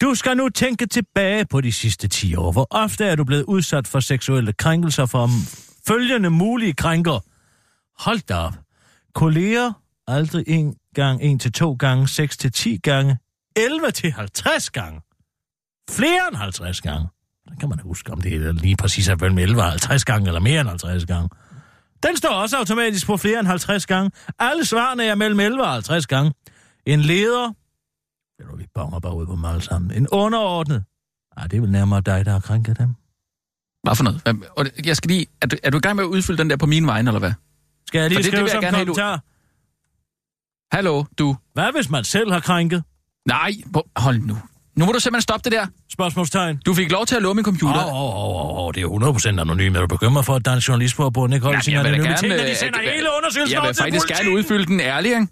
Du 0.00 0.14
skal 0.14 0.36
nu 0.36 0.48
tænke 0.48 0.86
tilbage 0.86 1.46
på 1.46 1.60
de 1.60 1.72
sidste 1.72 2.08
10 2.08 2.34
år. 2.34 2.52
Hvor 2.52 2.66
ofte 2.70 3.04
er 3.04 3.16
du 3.16 3.24
blevet 3.24 3.42
udsat 3.42 3.86
for 3.88 4.00
seksuelle 4.00 4.52
krænkelser 4.52 5.06
fra 5.06 5.28
følgende 5.88 6.30
mulige 6.30 6.72
krænker? 6.72 7.20
Hold 8.04 8.20
da 8.28 8.34
op. 8.34 8.54
Kolleger, 9.14 9.72
aldrig 10.08 10.44
en 10.48 10.76
gang, 10.94 11.22
en 11.22 11.38
til 11.38 11.52
to 11.52 11.72
gange, 11.74 12.08
6 12.08 12.36
til 12.36 12.52
10 12.52 12.76
gange, 12.82 13.18
11 13.56 13.90
til 13.90 14.12
50 14.12 14.70
gange. 14.70 15.00
Flere 15.90 16.20
end 16.28 16.36
50 16.36 16.80
gange. 16.80 17.08
Så 17.48 17.54
kan 17.60 17.68
man 17.68 17.78
huske, 17.78 18.12
om 18.12 18.20
det 18.20 18.34
er 18.34 18.52
lige 18.52 18.76
præcis 18.76 19.08
er 19.08 19.16
mellem 19.20 19.38
11 19.38 19.62
og 19.62 19.70
50 19.70 20.04
gange, 20.04 20.26
eller 20.26 20.40
mere 20.40 20.60
end 20.60 20.68
50 20.68 21.06
gange. 21.06 21.28
Den 22.02 22.16
står 22.16 22.28
også 22.28 22.56
automatisk 22.56 23.06
på 23.06 23.16
flere 23.16 23.38
end 23.40 23.46
50 23.48 23.86
gange. 23.86 24.10
Alle 24.38 24.64
svarene 24.64 25.04
er 25.04 25.14
mellem 25.14 25.40
11 25.40 25.62
og 25.62 25.72
50 25.72 26.06
gange. 26.06 26.32
En 26.86 27.00
leder, 27.00 27.52
eller 28.40 28.56
vi 28.56 28.66
bonger 28.74 29.00
bare 29.00 29.16
ud 29.16 29.26
på 29.26 29.32
dem 29.32 29.44
alle 29.44 29.62
sammen. 29.62 29.90
En 29.90 30.08
underordnet. 30.08 30.84
Ej, 31.36 31.46
det 31.46 31.56
er 31.56 31.60
vel 31.60 31.70
nærmere 31.70 32.00
dig, 32.00 32.24
der 32.24 32.32
har 32.32 32.40
krænket 32.40 32.78
dem. 32.78 32.94
Hvad 33.82 33.96
for 33.96 34.04
noget? 34.04 34.26
Det- 34.76 34.86
Jeg 34.86 34.96
skal 34.96 35.08
lige... 35.10 35.26
Er 35.42 35.46
du, 35.46 35.56
er 35.62 35.70
du 35.70 35.76
i 35.76 35.80
gang 35.80 35.96
med 35.96 36.04
at 36.04 36.08
udfylde 36.08 36.38
den 36.38 36.50
der 36.50 36.56
på 36.56 36.66
min 36.66 36.86
vegne, 36.86 37.08
eller 37.10 37.18
hvad? 37.18 37.32
Skal 37.86 38.00
jeg 38.00 38.08
lige 38.10 38.16
For 38.16 38.22
det- 38.22 38.24
det 38.24 38.32
skrive 38.32 38.44
vil 38.44 38.50
jeg 38.50 38.70
som 38.70 38.74
have, 38.74 38.86
du- 38.86 38.94
kommentar? 38.94 39.22
Hallo, 40.72 41.04
du. 41.18 41.36
Hvad 41.54 41.72
hvis 41.72 41.90
man 41.90 42.04
selv 42.04 42.32
har 42.32 42.40
krænket? 42.40 42.84
Nej, 43.26 43.50
hold 43.96 44.18
nu. 44.18 44.36
Nu 44.76 44.84
må 44.86 44.92
du 44.92 45.00
simpelthen 45.00 45.22
stoppe 45.22 45.50
det 45.50 45.52
der. 45.58 45.66
Spørgsmålstegn. 45.92 46.60
Du 46.66 46.74
fik 46.74 46.92
lov 46.92 47.06
til 47.06 47.16
at 47.16 47.22
låne 47.22 47.34
min 47.34 47.44
computer. 47.44 47.86
Åh, 47.86 47.94
åh, 47.94 48.58
åh, 48.58 48.64
åh, 48.66 48.74
det 48.74 48.82
er 48.82 48.86
100% 49.36 49.40
anonymt. 49.40 49.76
Er 49.76 49.80
du 49.80 49.86
bekymret 49.86 50.24
for, 50.26 50.34
at 50.34 50.44
Dansk 50.44 50.68
Journalistforbund 50.68 51.34
ikke 51.34 51.44
holder 51.44 51.54
Jamen, 51.56 51.62
sin 51.62 51.74
jeg 51.74 51.84
vil 51.84 51.90
da 51.92 51.96
anonymitet, 51.96 52.20
gerne, 52.22 52.36
når 52.36 52.44
de 52.44 52.50
øh, 52.50 52.56
sender 52.56 52.80
jeg- 52.80 52.92
hele 52.92 53.08
undersøgelsen 53.18 53.54
Jeg 53.54 53.62
vil 53.62 53.74
faktisk 53.74 54.02
politiet? 54.08 54.18
gerne 54.26 54.36
udfylde 54.36 54.66
den 54.66 54.80
ærlig, 54.80 55.10
ikke? 55.10 55.26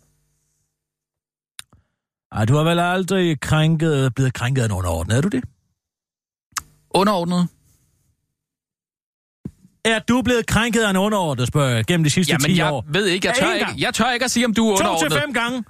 Ej, 2.32 2.44
du 2.44 2.54
har 2.56 2.62
vel 2.64 2.78
aldrig 2.78 3.40
krænket, 3.40 4.14
blevet 4.14 4.34
krænket 4.34 4.62
af 4.62 4.66
en 4.66 4.72
underordnet, 4.72 5.16
er 5.16 5.20
du 5.20 5.28
det? 5.28 5.44
Underordnet. 6.90 7.48
Er 9.86 9.98
du 9.98 10.22
blevet 10.22 10.46
krænket 10.46 10.82
af 10.82 10.90
en 10.90 10.96
underordnet, 10.96 11.48
spørger 11.48 11.74
jeg, 11.76 11.84
gennem 11.84 12.04
de 12.04 12.10
sidste 12.10 12.30
Jamen, 12.32 12.44
10 12.44 12.56
jeg 12.58 12.72
år? 12.72 12.84
ved 12.88 13.06
ikke. 13.06 13.28
Jeg 13.28 13.34
tør 13.36 13.52
ikke, 13.52 13.74
jeg 13.78 13.94
tør 13.94 14.10
ikke 14.12 14.24
at 14.24 14.30
sige, 14.30 14.46
om 14.46 14.54
du 14.54 14.68
er 14.70 14.76
To 14.76 14.78
til 14.78 14.86
underordnet. 14.86 15.20
fem 15.22 15.32
gange? 15.32 15.64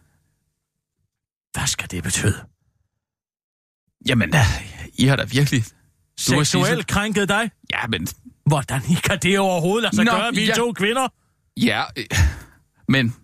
Hvad 1.53 1.67
skal 1.67 1.91
det 1.91 2.03
betyde? 2.03 2.35
Jamen, 4.09 4.35
I 4.99 5.07
har 5.07 5.17
da 5.17 5.25
virkelig... 5.25 5.63
Du. 5.63 5.69
Seksuelt 6.19 6.87
krænket 6.87 7.29
dig? 7.29 7.51
Ja, 7.73 7.87
men... 7.89 8.07
Hvordan 8.47 8.83
I 8.91 8.95
kan 8.95 9.19
det 9.23 9.39
overhovedet 9.39 9.83
lade 9.83 9.97
sig 9.97 10.05
Nå, 10.05 10.11
gøre, 10.11 10.33
vi 10.35 10.45
ja. 10.45 10.55
to 10.55 10.73
kvinder? 10.73 11.09
Ja, 11.57 11.83
øh, 11.97 12.05
men 12.89 13.15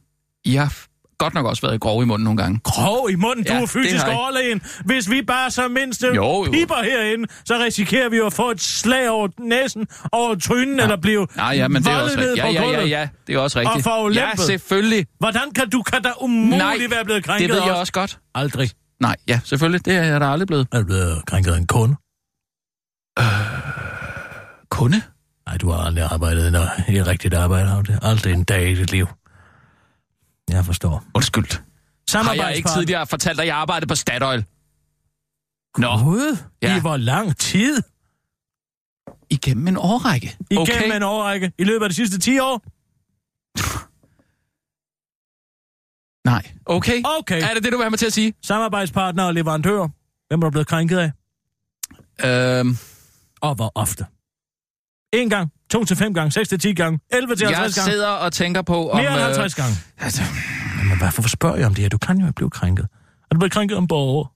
I 0.44 0.54
har 0.54 0.76
godt 1.22 1.34
nok 1.34 1.46
også 1.46 1.62
været 1.66 1.80
grove 1.80 2.02
i 2.02 2.06
munden 2.06 2.24
nogle 2.24 2.42
gange. 2.42 2.60
Grov 2.64 3.10
i 3.10 3.14
munden, 3.14 3.44
du 3.44 3.52
Ja, 3.52 3.62
er 3.62 3.66
fysisk 3.66 4.06
overlegen. 4.06 4.62
Hvis 4.84 5.10
vi 5.10 5.22
bare 5.22 5.50
så 5.50 5.68
mindst 5.68 6.04
øh, 6.04 6.16
Jo, 6.16 6.22
jo. 6.46 6.50
piper 6.52 6.82
herinde, 6.84 7.28
så 7.44 7.54
risikerer 7.64 8.08
vi 8.08 8.16
jo 8.16 8.26
at 8.26 8.32
få 8.32 8.50
et 8.50 8.60
slag 8.60 9.10
over 9.10 9.28
næsen, 9.40 9.86
over 10.12 10.34
trynen, 10.34 10.80
eller 10.80 10.96
blive 10.96 11.26
Nej, 11.36 11.52
ja, 11.56 11.68
men 11.68 11.82
det 11.82 11.92
er 11.92 11.96
også 11.96 12.18
rigtigt. 12.18 12.38
Ja, 12.38 12.50
ja, 12.50 12.70
ja, 12.70 12.84
ja, 12.86 13.08
det 13.26 13.34
er 13.34 13.38
også 13.38 13.58
rigtigt. 13.58 13.76
Og 13.76 13.82
forulempet. 13.82 14.38
Ja, 14.38 14.46
selvfølgelig. 14.46 15.06
Hvordan 15.18 15.50
kan 15.54 15.70
du 15.70 15.82
kan 15.82 16.02
da 16.02 16.10
umuligt 16.20 16.58
Nej, 16.58 16.76
være 16.90 17.04
blevet 17.04 17.24
krænket 17.24 17.48
det 17.48 17.56
ved 17.56 17.62
jeg 17.64 17.74
også? 17.74 17.92
godt. 17.92 18.18
Aldrig. 18.34 18.70
Nej, 19.00 19.16
ja, 19.28 19.40
selvfølgelig. 19.44 19.84
Det 19.84 19.94
er 19.96 20.02
jeg 20.02 20.20
da 20.20 20.26
aldrig 20.26 20.46
blevet. 20.46 20.66
Er 20.72 20.78
du 20.78 20.84
blevet 20.86 21.22
krænket 21.26 21.52
af 21.52 21.58
en 21.58 21.66
kunde? 21.66 21.96
Kunde? 24.70 25.02
Nej, 25.46 25.56
du 25.56 25.70
har 25.70 25.78
aldrig 25.86 26.04
arbejdet 26.04 26.68
i 26.88 26.96
et 26.96 27.06
rigtigt 27.06 27.34
arbejde, 27.34 27.66
har 27.68 27.82
du 27.82 27.92
det? 27.92 27.98
Aldrig 28.02 28.32
en 28.32 28.44
dag 28.44 28.68
i 28.70 28.74
dit 28.74 28.90
liv. 28.92 29.06
Jeg 30.52 30.64
forstår. 30.64 31.04
Undskyld. 31.14 31.58
Har 32.14 32.32
jeg 32.34 32.56
ikke 32.56 32.68
tidligere 32.76 33.06
fortalt 33.06 33.36
dig, 33.36 33.42
at 33.42 33.46
jeg 33.48 33.56
arbejdede 33.56 33.88
på 33.88 33.94
Statoil? 33.94 34.44
Nå, 35.78 35.98
Gud, 36.04 36.36
Ja. 36.62 36.76
i 36.76 36.80
hvor 36.80 36.96
lang 36.96 37.36
tid? 37.36 37.82
igennem 39.30 39.68
en 39.68 39.76
årrække. 39.76 40.36
Igennem 40.50 40.62
Okay. 40.62 40.96
en 40.96 41.02
årrække? 41.02 41.52
I 41.58 41.64
løbet 41.64 41.84
af 41.84 41.90
de 41.90 41.94
sidste 41.96 42.18
10 42.18 42.38
år? 42.38 42.62
Nej. 46.30 46.52
Okay. 46.66 47.02
Okay. 47.18 47.42
Er 47.42 47.54
det 47.54 47.64
det, 47.64 47.72
du 47.72 47.76
vil 47.76 47.84
have 47.84 47.90
mig 47.90 47.98
til 47.98 48.06
at 48.06 48.12
sige? 48.12 48.34
Samarbejdspartner 48.42 49.24
og 49.24 49.34
leverandør. 49.34 49.88
Hvem 50.28 50.40
er 50.42 50.46
du 50.46 50.50
blevet 50.50 50.66
krænket 50.66 50.98
af? 50.98 51.12
Øhm, 52.60 52.76
Og 53.40 53.54
hvor 53.54 53.72
ofte? 53.74 54.06
En 55.12 55.30
gang, 55.30 55.52
to 55.72 55.84
til 55.84 55.96
fem 55.96 56.14
gange, 56.14 56.30
seks 56.30 56.48
til 56.48 56.58
ti 56.58 56.72
gange, 56.74 56.98
11 57.10 57.36
til 57.36 57.46
jeg 57.48 57.56
50 57.56 57.74
gange. 57.74 57.92
sidder 57.92 58.08
og 58.08 58.32
tænker 58.32 58.62
på, 58.62 58.90
om... 58.90 58.96
Mere 58.96 59.08
end 59.08 59.18
øh, 59.18 59.24
50 59.24 59.54
gange. 59.54 59.74
altså, 59.98 60.22
Men 60.88 60.98
hvorfor 60.98 61.28
spørger 61.28 61.56
jeg 61.56 61.66
om 61.66 61.74
det 61.74 61.82
her? 61.82 61.88
Du 61.88 61.98
kan 61.98 62.18
jo 62.18 62.26
ikke 62.26 62.34
blive 62.34 62.50
krænket. 62.50 62.86
Er 63.30 63.34
du 63.34 63.38
blevet 63.38 63.52
krænket 63.52 63.78
en 63.78 63.88
borger? 63.88 64.32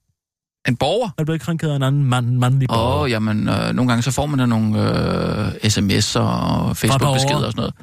en 0.67 0.75
borger? 0.75 1.07
Er 1.07 1.23
du 1.23 1.25
blevet 1.25 1.41
krænket 1.41 1.69
af 1.69 1.75
en 1.75 1.83
anden 1.83 2.03
mand, 2.03 2.37
mandlig 2.37 2.67
borger? 2.67 2.95
Åh, 2.95 3.01
oh, 3.01 3.11
jamen, 3.11 3.49
øh, 3.49 3.73
nogle 3.73 3.89
gange 3.89 4.01
så 4.01 4.11
får 4.11 4.25
man 4.25 4.39
da 4.39 4.45
nogle 4.45 4.79
øh, 4.79 5.47
sms'er 5.47 6.19
og 6.19 6.77
Facebook-beskeder 6.77 7.45
og 7.45 7.51
sådan 7.51 7.53
noget. 7.55 7.73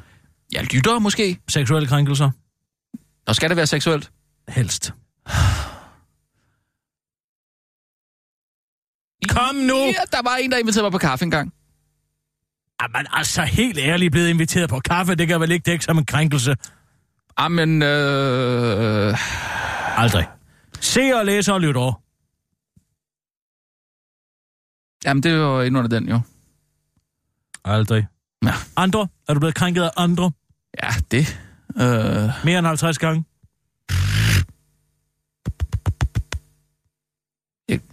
Jeg 0.51 0.73
lytter 0.73 0.99
måske. 0.99 1.39
Seksuelle 1.49 1.87
krænkelser? 1.87 2.31
Og 3.27 3.35
skal 3.35 3.49
det 3.49 3.57
være 3.57 3.67
seksuelt? 3.67 4.11
Helst. 4.49 4.93
Kom 9.29 9.55
nu! 9.55 9.77
Ja, 9.77 10.03
der 10.11 10.21
var 10.23 10.35
en, 10.35 10.51
der 10.51 10.57
inviterede 10.57 10.85
mig 10.85 10.91
på 10.91 10.97
kaffe 10.97 11.25
engang. 11.25 11.53
Er 12.79 12.87
man 12.93 13.05
altså 13.11 13.41
helt 13.41 13.77
ærligt 13.79 14.11
blevet 14.11 14.29
inviteret 14.29 14.69
på 14.69 14.79
kaffe? 14.79 15.15
Det 15.15 15.27
kan 15.27 15.39
vel 15.41 15.51
ikke 15.51 15.63
dække 15.63 15.85
som 15.85 15.97
en 15.97 16.05
krænkelse? 16.05 16.55
Jamen, 17.39 17.81
øh... 17.83 19.17
Aldrig. 20.03 20.27
Se 20.79 21.01
og 21.15 21.25
læse 21.25 21.53
og 21.53 21.61
lytte 21.61 21.77
over. 21.77 21.93
Jamen, 25.05 25.23
det 25.23 25.39
var 25.39 25.63
ind 25.63 25.77
under 25.77 25.89
den, 25.89 26.09
jo. 26.09 26.19
Aldrig. 27.65 28.07
Ja. 28.45 28.53
Andre? 28.75 29.07
Er 29.27 29.33
du 29.33 29.39
blevet 29.39 29.55
krænket 29.55 29.81
af 29.83 29.91
andre? 29.97 30.31
Ja, 30.83 30.89
det... 31.11 31.39
Øh... 31.77 32.45
Mere 32.45 32.59
end 32.59 32.67
50 32.67 32.97
gange? 32.97 33.25
Ik- 37.71 37.91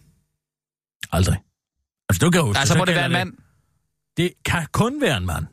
Aldrig. 1.13 1.39
Altså, 2.09 2.27
du 2.27 2.31
kan 2.31 2.43
huske, 2.43 2.59
Altså, 2.59 2.73
så 2.75 2.79
må 2.79 2.85
det 2.85 2.95
være 2.95 3.07
en 3.07 3.13
mand? 3.13 3.33
Det 4.17 4.33
kan 4.45 4.67
kun 4.73 5.01
være 5.01 5.17
en 5.17 5.27
mand. 5.27 5.47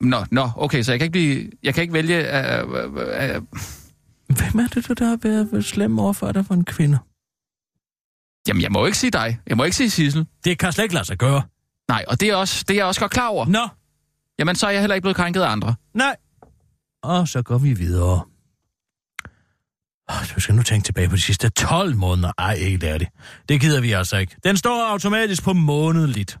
Nå, 0.00 0.24
nå, 0.30 0.50
okay, 0.56 0.82
så 0.82 0.92
jeg 0.92 0.98
kan 1.00 1.04
ikke 1.04 1.12
blive... 1.12 1.50
Jeg 1.62 1.74
kan 1.74 1.82
ikke 1.82 1.94
vælge... 1.94 2.16
Øh, 2.16 2.68
øh, 2.68 2.84
øh, 2.84 3.42
Hvem 4.26 4.58
er 4.64 4.68
det, 4.74 4.98
der 4.98 5.04
har 5.06 5.16
været 5.22 5.64
slem 5.64 5.98
overfor 5.98 6.32
dig 6.32 6.46
for 6.46 6.54
en 6.54 6.64
kvinde? 6.64 6.98
jamen, 8.48 8.62
jeg 8.62 8.72
må 8.72 8.86
ikke 8.86 8.98
sige 8.98 9.10
dig. 9.10 9.40
Jeg 9.46 9.56
må 9.56 9.64
ikke 9.64 9.76
sige 9.76 9.90
Sissel. 9.90 10.26
Det 10.44 10.58
kan 10.58 10.72
slet 10.72 10.84
ikke 10.84 10.94
lade 10.94 11.04
sig 11.04 11.18
gøre. 11.18 11.42
Nej, 11.88 12.04
og 12.08 12.20
det 12.20 12.28
er, 12.28 12.36
også, 12.36 12.64
det 12.68 12.74
er 12.74 12.78
jeg 12.78 12.86
også 12.86 13.00
godt 13.00 13.12
klar 13.12 13.28
over. 13.28 13.46
Nå, 13.46 13.68
Jamen, 14.38 14.56
så 14.56 14.66
er 14.66 14.70
jeg 14.70 14.80
heller 14.80 14.94
ikke 14.94 15.02
blevet 15.02 15.16
krænket 15.16 15.40
af 15.40 15.48
andre. 15.50 15.74
nej. 15.94 16.16
Og 17.02 17.28
så 17.28 17.42
går 17.42 17.58
vi 17.58 17.74
videre. 17.74 18.24
Du 20.34 20.40
skal 20.40 20.54
nu 20.54 20.62
tænke 20.62 20.84
tilbage 20.84 21.08
på 21.08 21.16
de 21.16 21.20
sidste 21.20 21.48
12 21.48 21.96
måneder. 21.96 22.32
Ej, 22.38 22.56
helt 22.58 22.84
ærligt. 22.84 23.10
Det 23.48 23.60
gider 23.60 23.80
vi 23.80 23.92
altså 23.92 24.16
ikke. 24.16 24.36
Den 24.44 24.56
står 24.56 24.90
automatisk 24.90 25.42
på 25.44 25.52
månedligt. 25.52 26.38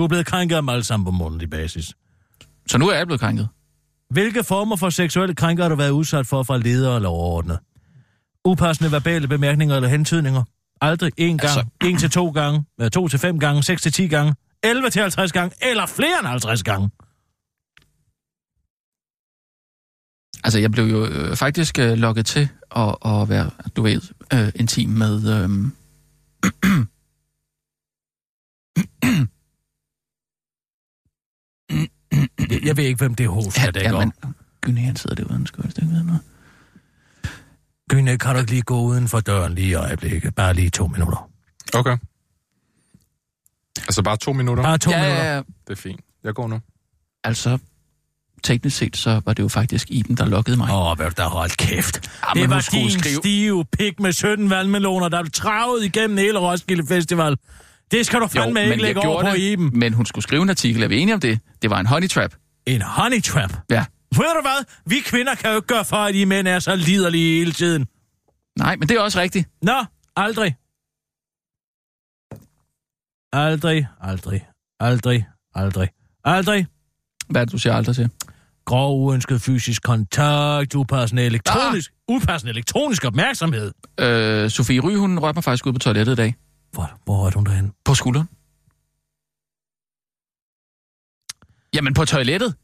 Du 0.00 0.04
er 0.04 0.08
blevet 0.08 0.26
krænket 0.26 0.56
af 0.56 0.62
dem 0.62 0.68
alle 0.68 0.84
sammen 0.84 1.04
på 1.04 1.10
månedlig 1.10 1.50
basis. 1.50 1.94
Så 2.68 2.78
nu 2.78 2.88
er 2.88 2.96
jeg 2.96 3.06
blevet 3.06 3.20
krænket. 3.20 3.48
Hvilke 4.10 4.44
former 4.44 4.76
for 4.76 4.90
seksuelle 4.90 5.34
krænker 5.34 5.64
har 5.64 5.68
du 5.68 5.74
været 5.74 5.90
udsat 5.90 6.26
for 6.26 6.42
fra 6.42 6.58
ledere 6.58 6.96
eller 6.96 7.08
overordnet? 7.08 7.58
Upassende 8.44 8.92
verbale 8.92 9.28
bemærkninger 9.28 9.76
eller 9.76 9.88
hentydninger? 9.88 10.44
Aldrig 10.80 11.12
en 11.16 11.38
gang, 11.38 11.42
altså... 11.42 11.66
en 11.84 11.98
til 11.98 12.10
to 12.10 12.30
gange, 12.30 12.64
to 12.92 13.08
til 13.08 13.18
fem 13.18 13.38
gange, 13.38 13.62
seks 13.62 13.82
til 13.82 13.92
ti 13.92 14.08
gange, 14.08 14.34
11 14.62 14.90
til 14.90 15.00
50 15.00 15.32
gange, 15.32 15.56
eller 15.70 15.86
flere 15.86 16.18
end 16.18 16.26
50 16.26 16.62
gange. 16.62 16.90
Altså, 20.44 20.58
jeg 20.58 20.70
blev 20.70 20.84
jo 20.84 21.06
øh, 21.06 21.36
faktisk 21.36 21.78
øh, 21.78 21.92
lukket 21.92 22.26
til 22.26 22.48
at, 22.76 22.96
at 23.04 23.28
være, 23.28 23.50
du 23.76 23.82
ved, 23.82 24.00
øh, 24.34 24.52
intim 24.54 24.88
med... 24.88 25.44
Øh, 25.44 25.50
Jeg, 32.50 32.64
jeg 32.64 32.76
ved 32.76 32.84
ikke, 32.84 32.98
hvem 32.98 33.14
det 33.14 33.24
er 33.24 33.28
hos, 33.30 33.58
jeg 33.64 33.74
dækker 33.74 33.98
men 33.98 34.12
Gyne, 34.60 34.80
han 34.80 34.96
sidder 34.96 35.16
derude, 35.16 35.32
han 35.32 35.46
skal 35.46 35.64
vist 35.64 35.78
ikke 35.78 35.90
vide 35.90 36.06
noget. 36.06 36.20
Gyne, 37.90 38.18
kan 38.18 38.34
du 38.34 38.38
ikke 38.40 38.50
lige 38.50 38.62
gå 38.62 38.80
uden 38.80 39.08
for 39.08 39.20
døren 39.20 39.54
lige 39.54 39.68
i 39.68 39.74
øjeblikket? 39.74 40.34
Bare 40.34 40.54
lige 40.54 40.70
to 40.70 40.86
minutter. 40.86 41.30
Okay. 41.74 41.96
Altså 43.78 44.02
bare 44.02 44.16
to 44.16 44.32
minutter? 44.32 44.62
Bare 44.64 44.78
to 44.78 44.90
Ja, 44.90 44.96
minutter. 45.02 45.24
ja, 45.24 45.34
ja. 45.34 45.36
Det 45.38 45.70
er 45.70 45.74
fint. 45.74 46.00
Jeg 46.24 46.34
går 46.34 46.48
nu. 46.48 46.60
Altså, 47.24 47.58
teknisk 48.42 48.76
set, 48.76 48.96
så 48.96 49.20
var 49.24 49.32
det 49.32 49.42
jo 49.42 49.48
faktisk 49.48 49.90
Iben, 49.90 50.16
der 50.16 50.26
lukkede 50.26 50.56
mig. 50.56 50.70
Åh, 50.70 50.90
oh, 50.90 50.96
hvad 50.96 51.10
der 51.10 51.28
holdt 51.28 51.56
kæft. 51.56 52.10
Ja, 52.22 52.34
men 52.34 52.42
det 52.42 52.50
var 52.50 52.68
din 52.72 52.90
skrive- 52.90 53.16
stive 53.20 53.64
pik 53.64 54.00
med 54.00 54.12
17 54.12 54.50
valgmeloner, 54.50 55.08
der 55.08 55.22
blev 55.22 55.30
travet 55.32 55.84
igennem 55.84 56.18
hele 56.18 56.38
Roskilde 56.38 56.86
Festival. 56.86 57.36
Det 57.90 58.06
skal 58.06 58.20
du 58.20 58.26
fandme 58.26 58.60
ikke 58.60 58.70
men 58.70 58.78
jeg 58.78 58.86
lægge 58.86 59.00
over 59.00 59.22
på 59.22 59.34
Iben. 59.34 59.70
Men 59.78 59.92
hun 59.92 60.06
skulle 60.06 60.22
skrive 60.22 60.42
en 60.42 60.50
artikel, 60.50 60.82
er 60.82 60.88
vi 60.88 60.98
enige 60.98 61.14
om 61.14 61.20
det? 61.20 61.40
Det 61.62 61.70
var 61.70 61.80
en 61.80 61.86
honey 61.86 62.08
trap. 62.08 62.34
En 62.66 62.82
honey 62.82 63.22
trap. 63.22 63.52
Ja. 63.70 63.84
Ved 64.16 64.34
du 64.36 64.40
hvad? 64.42 64.64
Vi 64.86 64.96
kvinder 65.04 65.34
kan 65.34 65.50
jo 65.50 65.56
ikke 65.56 65.66
gøre 65.66 65.84
for, 65.84 65.96
at 65.96 66.14
I 66.14 66.24
mænd 66.24 66.48
er 66.48 66.58
så 66.58 66.76
liderlige 66.76 67.38
hele 67.38 67.52
tiden. 67.52 67.86
Nej, 68.58 68.76
men 68.76 68.88
det 68.88 68.96
er 68.96 69.00
også 69.00 69.20
rigtigt. 69.20 69.48
Nå, 69.62 69.84
aldrig. 70.16 70.56
Aldrig, 73.32 73.86
aldrig, 74.00 74.46
aldrig, 74.80 75.26
aldrig, 75.54 75.88
aldrig. 76.24 76.66
Hvad 77.28 77.40
er 77.40 77.44
det, 77.44 77.52
du 77.52 77.58
siger 77.58 77.74
aldrig 77.74 77.96
til? 77.96 78.10
Grov 78.64 79.00
uønsket 79.00 79.42
fysisk 79.42 79.82
kontakt, 79.82 80.74
upassende 80.74 81.22
elektronisk, 81.22 81.90
ah. 82.08 82.14
upassende 82.14 82.50
elektronisk 82.50 83.04
opmærksomhed. 83.04 83.72
Øh, 84.00 84.50
Sofie 84.50 84.80
Ry, 84.80 84.96
hun 84.96 85.18
rørte 85.18 85.36
mig 85.36 85.44
faktisk 85.44 85.66
ud 85.66 85.72
på 85.72 85.78
toilettet 85.78 86.12
i 86.12 86.16
dag. 86.16 86.34
Hvor, 86.72 87.00
hvor 87.04 87.26
er 87.26 87.30
hun 87.34 87.44
derhen? 87.44 87.72
På 87.84 87.94
skulderen. 87.94 88.28
Jamen, 91.74 91.94
på 91.94 92.04
toilettet. 92.04 92.54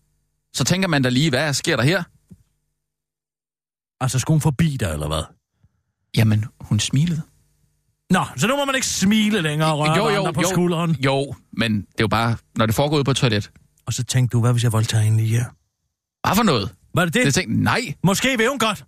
Så 0.53 0.64
tænker 0.64 0.88
man 0.88 1.03
da 1.03 1.09
lige, 1.09 1.31
hvad 1.31 1.55
sker 1.55 1.77
der 1.77 1.83
her? 1.83 2.03
Altså, 4.01 4.19
skulle 4.19 4.35
hun 4.35 4.40
forbi 4.40 4.77
dig, 4.77 4.92
eller 4.92 5.07
hvad? 5.07 5.23
Jamen, 6.16 6.45
hun 6.61 6.81
smilede. 6.81 7.23
Nå, 8.11 8.25
så 8.37 8.47
nu 8.47 8.57
må 8.57 8.64
man 8.64 8.75
ikke 8.75 8.87
smile 8.87 9.40
længere 9.42 9.73
og 9.73 9.79
røre 9.79 9.97
Jo, 9.97 10.09
jo, 10.09 10.33
på 10.33 10.40
jo. 10.40 10.49
skulderen. 10.49 10.90
Jo, 10.90 11.35
men 11.53 11.77
det 11.81 11.87
er 11.88 12.05
jo 12.05 12.09
bare, 12.09 12.37
når 12.57 12.66
det 12.66 12.75
foregår 12.75 12.97
ude 12.97 13.05
på 13.05 13.11
et 13.11 13.16
toilet. 13.16 13.51
Og 13.87 13.92
så 13.92 14.05
tænkte 14.05 14.33
du, 14.33 14.40
hvad 14.40 14.53
hvis 14.53 14.64
jeg 14.64 14.73
voldtager 14.73 15.03
hende 15.05 15.19
lige 15.19 15.29
her? 15.29 15.45
Hvad 16.29 16.37
for 16.37 16.42
noget? 16.42 16.75
Var 16.95 17.05
det 17.05 17.14
det? 17.14 17.25
Jeg 17.25 17.35
tænkte, 17.35 17.62
nej. 17.62 17.95
Måske 18.05 18.37
vil 18.38 18.49
hun 18.49 18.59
godt. 18.59 18.85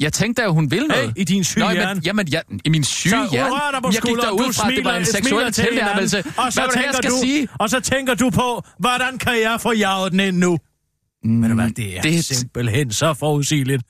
Jeg 0.00 0.12
tænkte 0.12 0.42
da, 0.42 0.48
hun 0.48 0.70
ville 0.70 0.86
Hey, 0.94 1.00
noget. 1.00 1.12
i 1.16 1.24
din 1.24 1.44
syge 1.44 1.64
Nå, 1.64 1.70
hjerne. 1.70 1.94
men, 1.94 2.02
jamen, 2.04 2.28
ja, 2.28 2.40
i 2.64 2.68
min 2.68 2.84
syge 2.84 3.10
Så 3.10 3.28
hjerne. 3.32 3.54
dig 3.72 3.82
på 3.82 3.90
jeg 3.94 4.02
gik 4.02 4.16
derud 4.16 4.52
fra, 4.52 4.68
at 4.70 4.76
det 4.76 4.84
var 4.84 4.96
en 4.96 5.04
seksuel 5.04 5.52
tilnærmelse. 5.52 6.18
og 6.36 6.52
så 6.52 6.60
Hvad 6.60 6.68
tænker 6.72 6.88
jeg 6.88 6.94
skal 6.94 7.10
du, 7.10 7.16
sige? 7.22 7.48
Og 7.58 7.70
så 7.70 7.80
tænker 7.80 8.14
du 8.14 8.30
på, 8.30 8.62
hvordan 8.78 9.18
kan 9.18 9.32
jeg 9.42 9.60
få 9.60 9.72
jaget 9.72 10.12
den 10.12 10.20
ind 10.20 10.36
nu? 10.38 10.58
Mm, 11.24 11.42
du 11.48 11.54
hvad, 11.54 11.70
det 11.70 11.96
er 11.96 12.02
det 12.02 12.08
er- 12.10 12.16
det... 12.16 12.24
simpelthen 12.24 12.92
så 12.92 13.14
forudsigeligt. 13.14 13.82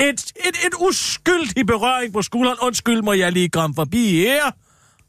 Et, 0.00 0.06
et, 0.08 0.26
et 0.48 0.72
uskyldig 0.80 1.66
berøring 1.66 2.12
på 2.12 2.22
skulderen. 2.22 2.56
Undskyld, 2.62 3.02
må 3.02 3.12
jeg 3.12 3.32
lige 3.32 3.48
komme 3.48 3.74
forbi 3.74 4.16
her? 4.16 4.44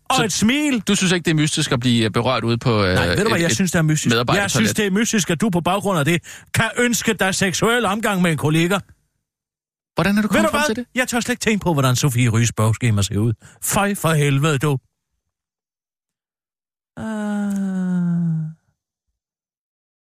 Og 0.10 0.16
Så- 0.16 0.24
et 0.24 0.34
smil. 0.34 0.80
Du 0.80 0.96
synes 0.96 1.12
ikke, 1.12 1.24
det 1.26 1.32
er 1.32 1.36
mystisk 1.36 1.72
at 1.72 1.80
blive 1.80 2.10
berørt 2.10 2.44
ude 2.44 2.58
på 2.58 2.84
øh, 2.84 2.94
Nej, 2.94 3.08
ved 3.08 3.18
du 3.24 3.30
hvad, 3.30 3.40
jeg 3.40 3.52
synes, 3.52 3.72
det 3.72 3.80
er 3.80 3.84
mystisk. 3.84 4.16
Jeg 4.34 4.52
synes, 4.52 4.74
det 4.74 4.86
er 4.86 4.92
mystisk, 4.92 5.30
at 5.30 5.42
du 5.42 5.50
på 5.50 5.62
baggrund 5.62 6.00
af 6.00 6.06
det 6.06 6.22
kan 6.54 6.70
ønske 6.78 7.14
dig 7.14 7.36
seksuel 7.36 7.86
omgang 7.86 8.22
med 8.22 8.32
en 8.32 8.38
kollega. 8.38 8.78
Hvordan 10.00 10.18
er 10.18 10.22
du 10.22 10.28
kommet 10.28 10.52
frem 10.52 10.64
til 10.66 10.76
det? 10.76 10.86
Jeg 10.96 11.08
tør 11.08 11.20
slet 11.20 11.34
ikke 11.34 11.42
tænke 11.42 11.64
på, 11.64 11.74
hvordan 11.74 11.96
Sofie 11.96 12.30
Rys 12.30 12.52
bogskema 12.52 13.02
ser 13.02 13.18
ud. 13.18 13.34
Fej 13.64 13.96
for 13.96 14.14
helvede, 14.14 14.58
du. 14.58 14.72
Uh... 17.00 17.60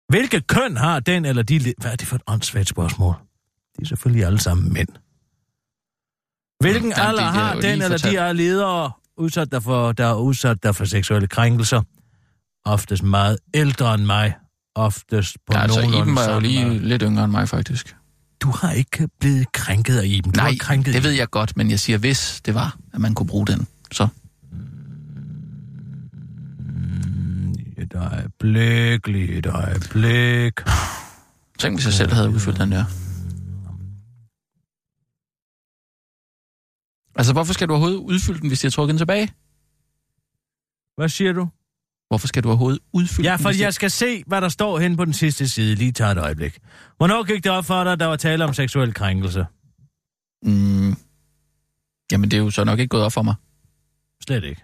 Hvilket 0.09 0.47
køn 0.47 0.77
har 0.77 0.99
den 0.99 1.25
eller 1.25 1.43
de... 1.43 1.73
Hvad 1.77 1.91
er 1.91 1.95
det 1.95 2.07
for 2.07 2.15
et 2.15 2.21
åndssvagt 2.27 2.67
spørgsmål? 2.67 3.15
De 3.77 3.81
er 3.81 3.85
selvfølgelig 3.85 4.25
alle 4.25 4.39
sammen 4.39 4.73
mænd. 4.73 4.87
Hvilken 6.59 6.93
Jamen, 6.97 7.07
alder 7.07 7.23
det 7.23 7.33
har 7.33 7.53
den 7.53 7.65
eller 7.65 7.87
de 7.87 7.91
fortalt. 7.91 8.17
er 8.17 8.33
ledere, 8.33 8.91
udsat 9.17 9.51
der 9.51 9.59
for, 9.59 9.91
der 9.91 10.05
er 10.05 10.15
udsat 10.15 10.63
der 10.63 10.71
for 10.71 10.85
seksuelle 10.85 11.27
krænkelser? 11.27 11.81
Oftest 12.65 13.03
meget 13.03 13.37
ældre 13.53 13.93
end 13.93 14.05
mig. 14.05 14.33
Oftest 14.75 15.37
på 15.47 15.53
Ja, 15.53 15.61
altså, 15.61 15.81
Iben 15.81 16.15
var 16.15 16.33
jo 16.33 16.39
lige 16.39 16.79
lidt 16.79 17.01
yngre 17.01 17.23
end 17.23 17.31
mig, 17.31 17.49
faktisk. 17.49 17.95
Du 18.43 18.51
har 18.51 18.71
ikke 18.71 19.09
blevet 19.19 19.51
krænket 19.51 19.97
af 19.97 20.05
Iben. 20.05 20.31
Du 20.31 20.37
Nej, 20.37 20.55
krænket 20.59 20.93
det 20.93 21.03
ved 21.03 21.11
jeg 21.11 21.29
godt, 21.29 21.57
men 21.57 21.69
jeg 21.69 21.79
siger, 21.79 21.97
hvis 21.97 22.41
det 22.45 22.53
var, 22.53 22.77
at 22.93 23.01
man 23.01 23.13
kunne 23.15 23.27
bruge 23.27 23.47
den, 23.47 23.67
så... 23.91 24.07
Et 27.77 27.93
øjeblik, 27.95 29.07
lige 29.07 29.37
et 29.37 29.45
øjeblik. 29.45 30.53
Tænk, 31.59 31.75
hvis 31.75 31.85
jeg 31.85 31.93
selv 31.93 32.13
havde 32.13 32.29
udfyldt 32.29 32.59
den 32.59 32.71
der. 32.71 32.85
Altså, 37.15 37.33
hvorfor 37.33 37.53
skal 37.53 37.67
du 37.67 37.73
overhovedet 37.73 37.97
udfylde 37.97 38.39
den, 38.39 38.47
hvis 38.47 38.59
de 38.59 38.67
har 38.67 38.71
trukket 38.71 38.93
den 38.93 38.97
tilbage? 38.97 39.33
Hvad 40.95 41.09
siger 41.09 41.33
du? 41.33 41.47
Hvorfor 42.07 42.27
skal 42.27 42.43
du 42.43 42.47
overhovedet 42.49 42.79
udfylde 42.93 43.29
Ja, 43.29 43.35
for 43.35 43.61
jeg 43.61 43.73
skal 43.73 43.91
se, 43.91 44.23
hvad 44.27 44.41
der 44.41 44.49
står 44.49 44.79
hen 44.79 44.97
på 44.97 45.05
den 45.05 45.13
sidste 45.13 45.47
side. 45.49 45.75
Lige 45.75 45.91
tager 45.91 46.11
et 46.11 46.17
øjeblik. 46.17 46.57
Hvornår 46.97 47.23
gik 47.23 47.43
det 47.43 47.51
op 47.51 47.65
for 47.65 47.83
dig, 47.83 47.93
at 47.93 47.99
der 47.99 48.05
var 48.05 48.15
tale 48.15 48.43
om 48.43 48.53
seksuel 48.53 48.93
krænkelse? 48.93 49.45
Mm, 50.43 50.95
jamen, 52.11 52.31
det 52.31 52.37
er 52.37 52.41
jo 52.43 52.49
så 52.49 52.63
nok 52.63 52.79
ikke 52.79 52.89
gået 52.89 53.03
op 53.03 53.11
for 53.13 53.21
mig. 53.21 53.35
Slet 54.27 54.43
ikke. 54.43 54.61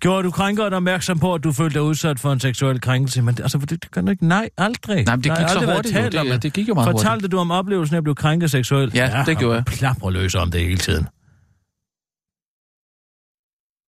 Gjorde 0.00 0.22
du 0.22 0.30
krænkeren 0.30 0.72
opmærksom 0.72 1.18
på, 1.18 1.34
at 1.34 1.44
du 1.44 1.52
følte 1.52 1.74
dig 1.74 1.82
udsat 1.82 2.20
for 2.20 2.32
en 2.32 2.40
seksuel 2.40 2.80
krænkelse? 2.80 3.22
Men 3.22 3.38
altså, 3.42 3.58
det, 3.58 3.70
det 3.70 3.90
kan 3.90 4.04
du 4.04 4.10
ikke. 4.10 4.26
Nej, 4.28 4.50
aldrig. 4.58 5.04
Nej, 5.04 5.16
men 5.16 5.24
det 5.24 5.32
gik 5.38 5.48
så 5.48 5.58
aldrig 5.58 5.68
været 5.68 5.76
hurtigt. 5.78 5.94
Jo. 5.94 6.00
talt 6.00 6.16
om 6.16 6.26
Det, 6.26 6.42
det 6.42 6.52
gik 6.52 6.68
jo 6.68 6.74
meget 6.74 6.86
hurtigt. 6.86 7.02
Fortalte 7.06 7.28
du 7.28 7.38
om 7.38 7.50
oplevelsen 7.50 7.94
af 7.94 7.98
at 7.98 8.04
blive 8.04 8.14
krænket 8.14 8.50
seksuelt? 8.50 8.94
Ja, 8.94 9.24
det 9.26 9.38
gjorde 9.38 9.54
jeg. 9.54 9.64
Plapper 9.64 10.10
løs 10.10 10.34
om 10.34 10.50
det 10.50 10.60
hele 10.60 10.78
tiden. 10.78 11.06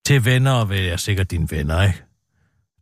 Til 0.06 0.24
venner 0.24 0.64
vil 0.64 0.82
jeg 0.82 1.00
sikkert 1.00 1.30
dine 1.30 1.50
venner, 1.50 1.82
ikke? 1.82 2.02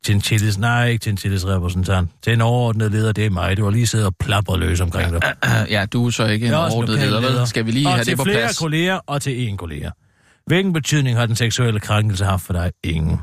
Til 0.04 0.14
en 0.14 0.20
tillids, 0.20 0.58
nej, 0.58 0.88
ikke 0.88 1.02
til 1.02 1.10
en 1.10 1.16
tillidsrepræsentant. 1.16 2.10
Til 2.22 2.32
en 2.32 2.40
overordnet 2.40 2.92
leder, 2.92 3.12
det 3.12 3.26
er 3.26 3.30
mig. 3.30 3.56
Du 3.56 3.64
har 3.64 3.70
lige 3.70 3.86
siddet 3.86 4.06
og 4.06 4.16
plapper 4.16 4.56
løs 4.56 4.80
omkring 4.80 5.12
dig. 5.12 5.36
Ja, 5.70 5.86
du 5.86 6.06
er 6.06 6.10
så 6.10 6.26
ikke 6.26 6.46
en 6.46 6.52
Jeg 6.52 6.66
er 6.66 6.70
overordnet 6.70 6.98
leder, 6.98 7.20
vel? 7.38 7.48
Skal 7.48 7.66
vi 7.66 7.70
lige 7.70 7.86
og 7.86 7.92
have 7.92 8.04
til 8.04 8.10
det 8.10 8.18
på 8.18 8.24
flere 8.24 8.36
plads? 8.36 8.58
kolleger 8.58 9.00
og 9.06 9.22
til 9.22 9.48
én 9.52 9.56
kollega. 9.56 9.90
Hvilken 10.46 10.72
betydning 10.72 11.16
har 11.18 11.26
den 11.26 11.36
seksuelle 11.36 11.80
krænkelse 11.80 12.24
haft 12.24 12.42
for 12.42 12.52
dig? 12.52 12.72
Ingen. 12.84 13.18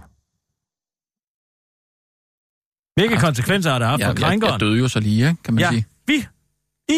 Hvilke 2.96 3.16
Ja. 3.16 3.20
konsekvenser 3.22 3.72
har 3.72 3.80
det 3.80 3.88
haft 3.88 4.00
Ja, 4.02 4.06
for 4.08 4.12
jeg, 4.12 4.18
krænkeren? 4.18 4.52
jeg 4.52 4.60
døde 4.60 4.80
jo 4.80 4.88
så 4.88 5.00
lige, 5.00 5.30
ikke, 5.30 5.44
kan 5.44 5.54
man 5.54 5.62
Ja. 5.64 5.70
sige. 5.72 5.86
Vi. 6.08 6.14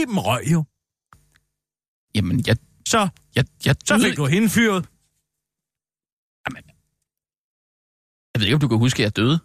Iben 0.01 0.19
røg 0.19 0.43
jo. 0.51 0.63
Jamen, 2.15 2.43
jeg, 2.47 2.57
Så, 2.87 3.07
jeg, 3.35 3.45
jeg 3.65 3.75
så 3.85 3.93
døde... 3.97 4.07
fik 4.09 4.17
du 4.17 4.25
hende 4.25 4.49
fyret. 4.49 4.85
Jeg 8.33 8.39
ved 8.39 8.45
ikke, 8.47 8.55
om 8.55 8.59
du 8.59 8.67
kan 8.67 8.77
huske, 8.77 8.99
at 8.99 9.03
jeg 9.03 9.15
døde. 9.15 9.39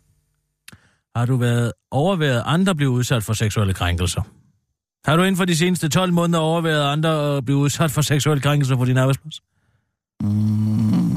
Har 1.16 1.26
du 1.26 1.36
været 1.36 1.72
overvejet, 1.90 2.36
at 2.36 2.42
andre 2.46 2.74
blev 2.74 2.88
udsat 2.88 3.22
for 3.24 3.32
seksuelle 3.32 3.74
krænkelser? 3.74 4.22
Har 5.04 5.16
du 5.16 5.22
inden 5.22 5.36
for 5.36 5.44
de 5.44 5.56
seneste 5.56 5.88
12 5.88 6.12
måneder 6.12 6.38
overvejet, 6.38 6.80
at 6.80 6.86
andre 6.92 7.42
blev 7.42 7.56
udsat 7.56 7.90
for 7.90 8.00
seksuelle 8.00 8.42
krænkelser 8.42 8.76
på 8.76 8.84
din 8.84 8.96
arbejdsplads? 8.96 9.40
Mm, 10.22 11.10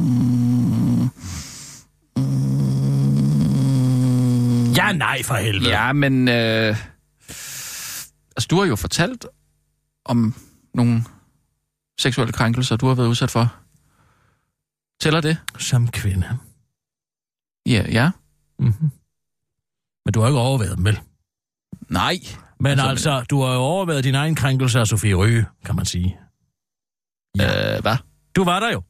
Ja, 4.78 4.92
nej, 4.92 5.24
for 5.24 5.36
helvede. 5.36 5.70
ja, 5.70 5.94
men... 5.94 6.28
Øh, 6.28 6.78
altså, 8.36 8.48
du 8.50 8.60
har 8.60 8.66
jo 8.66 8.76
fortalt 8.76 9.26
om 10.06 10.36
nogle 10.74 11.04
seksuelle 12.00 12.34
krænkelser, 12.34 12.76
du 12.76 12.88
har 12.88 12.96
været 12.96 13.08
udsat 13.08 13.32
for. 13.32 13.56
Tæller 15.02 15.22
det? 15.22 15.38
Som 15.60 15.88
kvinde. 15.88 16.38
Ja, 17.66 17.86
ja. 17.92 18.12
Mm-hmm. 18.60 18.92
Men 20.06 20.14
du 20.14 20.20
har 20.20 20.28
ikke 20.28 20.40
overvejet 20.40 20.78
dem, 20.78 20.86
vel? 20.86 21.00
Nej. 21.90 22.14
Men 22.60 22.72
Altså, 22.72 22.86
altså, 22.88 23.12
altså 23.12 23.26
du 23.30 23.42
har 23.42 23.54
jo 23.54 23.60
overvejet 23.60 24.04
din 24.04 24.16
egen 24.16 24.36
krænkelse 24.36 24.80
af 24.80 24.88
Sofie 24.88 25.14
Røge, 25.14 25.46
kan 25.66 25.76
man 25.76 25.86
sige. 25.86 26.18
Øh, 27.42 27.82
hvad? 27.82 27.98
Du 28.36 28.44
var 28.44 28.60
der 28.60 28.72
jo. 28.72 28.82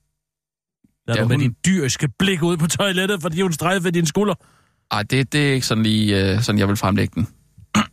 Da 1.07 1.13
Ja, 1.13 1.21
du 1.21 1.27
med 1.27 1.35
hun- 1.35 1.41
din 1.43 1.55
dyriske 1.65 2.07
blik 2.19 2.43
ud 2.43 2.57
på 2.57 2.67
toilettet, 2.67 3.21
fordi 3.21 3.41
hun 3.41 3.53
strejfede 3.53 3.91
din 3.91 4.05
skulder. 4.05 4.33
Ej, 4.91 5.03
det, 5.03 5.33
det 5.33 5.49
er 5.49 5.53
ikke 5.53 5.65
sådan 5.67 5.83
lige, 5.83 6.33
øh, 6.33 6.41
sådan 6.41 6.59
jeg 6.59 6.67
vil 6.67 6.75
fremlægge 6.77 7.13
den. 7.15 7.27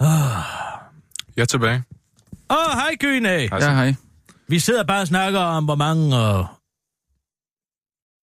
Ah, 0.00 0.44
Jeg 1.36 1.42
er 1.42 1.46
tilbage. 1.46 1.84
Åh, 2.50 2.56
oh, 2.56 2.72
hej. 2.72 2.96
Hej. 3.00 3.58
Ja, 3.60 3.74
hej. 3.74 3.94
Vi 4.48 4.58
sidder 4.58 4.84
bare 4.84 5.00
og 5.00 5.06
snakker 5.06 5.40
om, 5.40 5.64
hvor 5.64 5.74
mange 5.74 6.06
uh, 6.06 6.44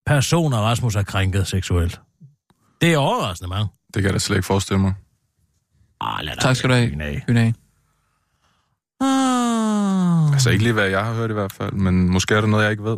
personer 0.06 0.58
Rasmus 0.58 0.96
har 0.96 1.04
krænket 1.04 1.48
seksuelt. 1.48 2.02
Det 2.82 2.94
er 2.94 2.98
overraskende 2.98 3.50
mange. 3.50 3.68
Det 3.94 4.02
kan 4.02 4.04
jeg 4.04 4.14
da 4.14 4.20
slet 4.20 4.36
ikke 4.36 4.46
forestille 4.46 4.80
mig. 4.80 4.94
Ah, 6.02 6.26
lad 6.26 6.34
Tak 6.42 6.56
skal 6.56 6.70
du 6.70 6.76
have. 6.76 6.90
Gyne. 6.90 7.22
Gyne. 7.28 7.54
Ah. 9.02 10.34
Altså 10.34 10.50
ikke 10.50 10.64
lige, 10.64 10.74
hvad 10.74 10.88
jeg 10.88 11.06
har 11.06 11.14
hørt 11.14 11.30
i 11.30 11.34
hvert 11.34 11.52
fald, 11.52 11.72
men 11.74 12.10
måske 12.10 12.36
er 12.36 12.42
der 12.42 12.48
noget, 12.48 12.64
jeg 12.64 12.72
ikke 12.72 12.84
ved. 12.84 12.98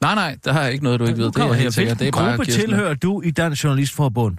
Nej, 0.00 0.14
nej, 0.14 0.38
der 0.44 0.52
har 0.52 0.62
jeg 0.62 0.72
ikke 0.72 0.84
noget, 0.84 1.00
du 1.00 1.04
ikke 1.04 1.18
ved. 1.18 1.32
Det 1.32 1.42
er 1.42 1.52
helt 1.52 1.74
sikkert. 1.74 1.98
Det 1.98 2.02
er 2.02 2.04
Hvilken 2.04 2.20
bare 2.20 2.30
gruppe 2.30 2.44
Kirsten. 2.44 2.64
tilhører 2.64 2.94
du 2.94 3.20
i 3.22 3.30
Dansk 3.30 3.64
Journalistforbund? 3.64 4.36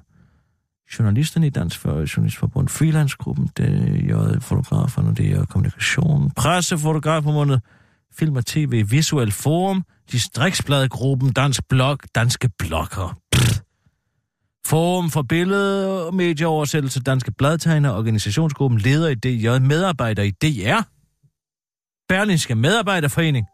Journalisterne 0.99 1.47
i 1.47 1.49
Dansk 1.49 1.85
Journalistforbund, 1.85 2.69
freelancegruppen, 2.69 3.49
det 3.57 3.65
er 4.09 4.39
fotograferne, 4.39 5.15
det 5.15 5.31
er 5.31 5.45
kommunikation, 5.45 6.31
pressefotografermåndet, 6.31 7.61
film 8.15 8.35
og 8.35 8.45
tv, 8.45 8.85
visuel 8.89 9.31
forum, 9.31 9.83
distriktsbladgruppen, 10.11 11.33
Dansk 11.33 11.67
Blog, 11.69 11.97
Danske 12.15 12.49
Blogger. 12.59 13.20
Forum 14.65 15.09
for 15.09 15.21
billede- 15.21 16.07
og 16.07 16.15
medieoversættelse, 16.15 16.99
Danske 16.99 17.31
Bladtegner, 17.31 17.91
organisationsgruppen, 17.91 18.79
leder 18.79 19.09
i 19.09 19.15
DJ, 19.15 19.59
medarbejder 19.59 20.23
i 20.23 20.31
DR, 20.31 20.81
Berlingske 22.09 22.55
Medarbejderforening, 22.55 23.45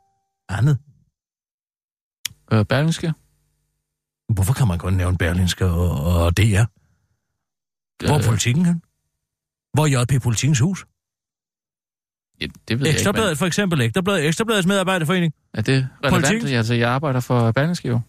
andet. 0.50 0.78
Øh, 2.52 2.66
Berlingske? 2.66 3.14
Hvorfor 4.34 4.54
kan 4.54 4.68
man 4.68 4.80
kun 4.80 4.94
nævne 4.94 5.18
Berlinske 5.18 5.66
og, 5.66 5.92
og 6.24 6.38
DR? 6.38 6.66
Hvor 8.06 8.14
er 8.14 8.20
Øh, 8.20 8.26
politikken 8.26 8.66
hen? 8.66 8.82
Hvor 9.74 9.84
er 9.86 10.02
JP 10.02 10.24
Politikens 10.24 10.60
Hus? 10.60 10.86
ja, 12.42 12.46
det 12.46 12.80
ved 12.80 12.86
jeg 12.86 12.88
ikke. 12.88 12.90
Ekstrabladet 12.90 13.38
for 13.38 13.46
eksempel. 13.46 13.82
Ekstrabladet, 13.82 14.28
Ekstrabladets 14.28 14.68
medarbejderforening. 14.68 15.34
Men 15.54 15.60
er 15.60 15.62
det 15.64 15.90
relevant? 16.04 16.26
Politik? 16.26 16.54
Altså, 16.56 16.74
jeg 16.74 16.90
arbejder 16.90 17.20
for 17.20 17.52
Berlingske 17.52 17.88
jo. 17.88 18.00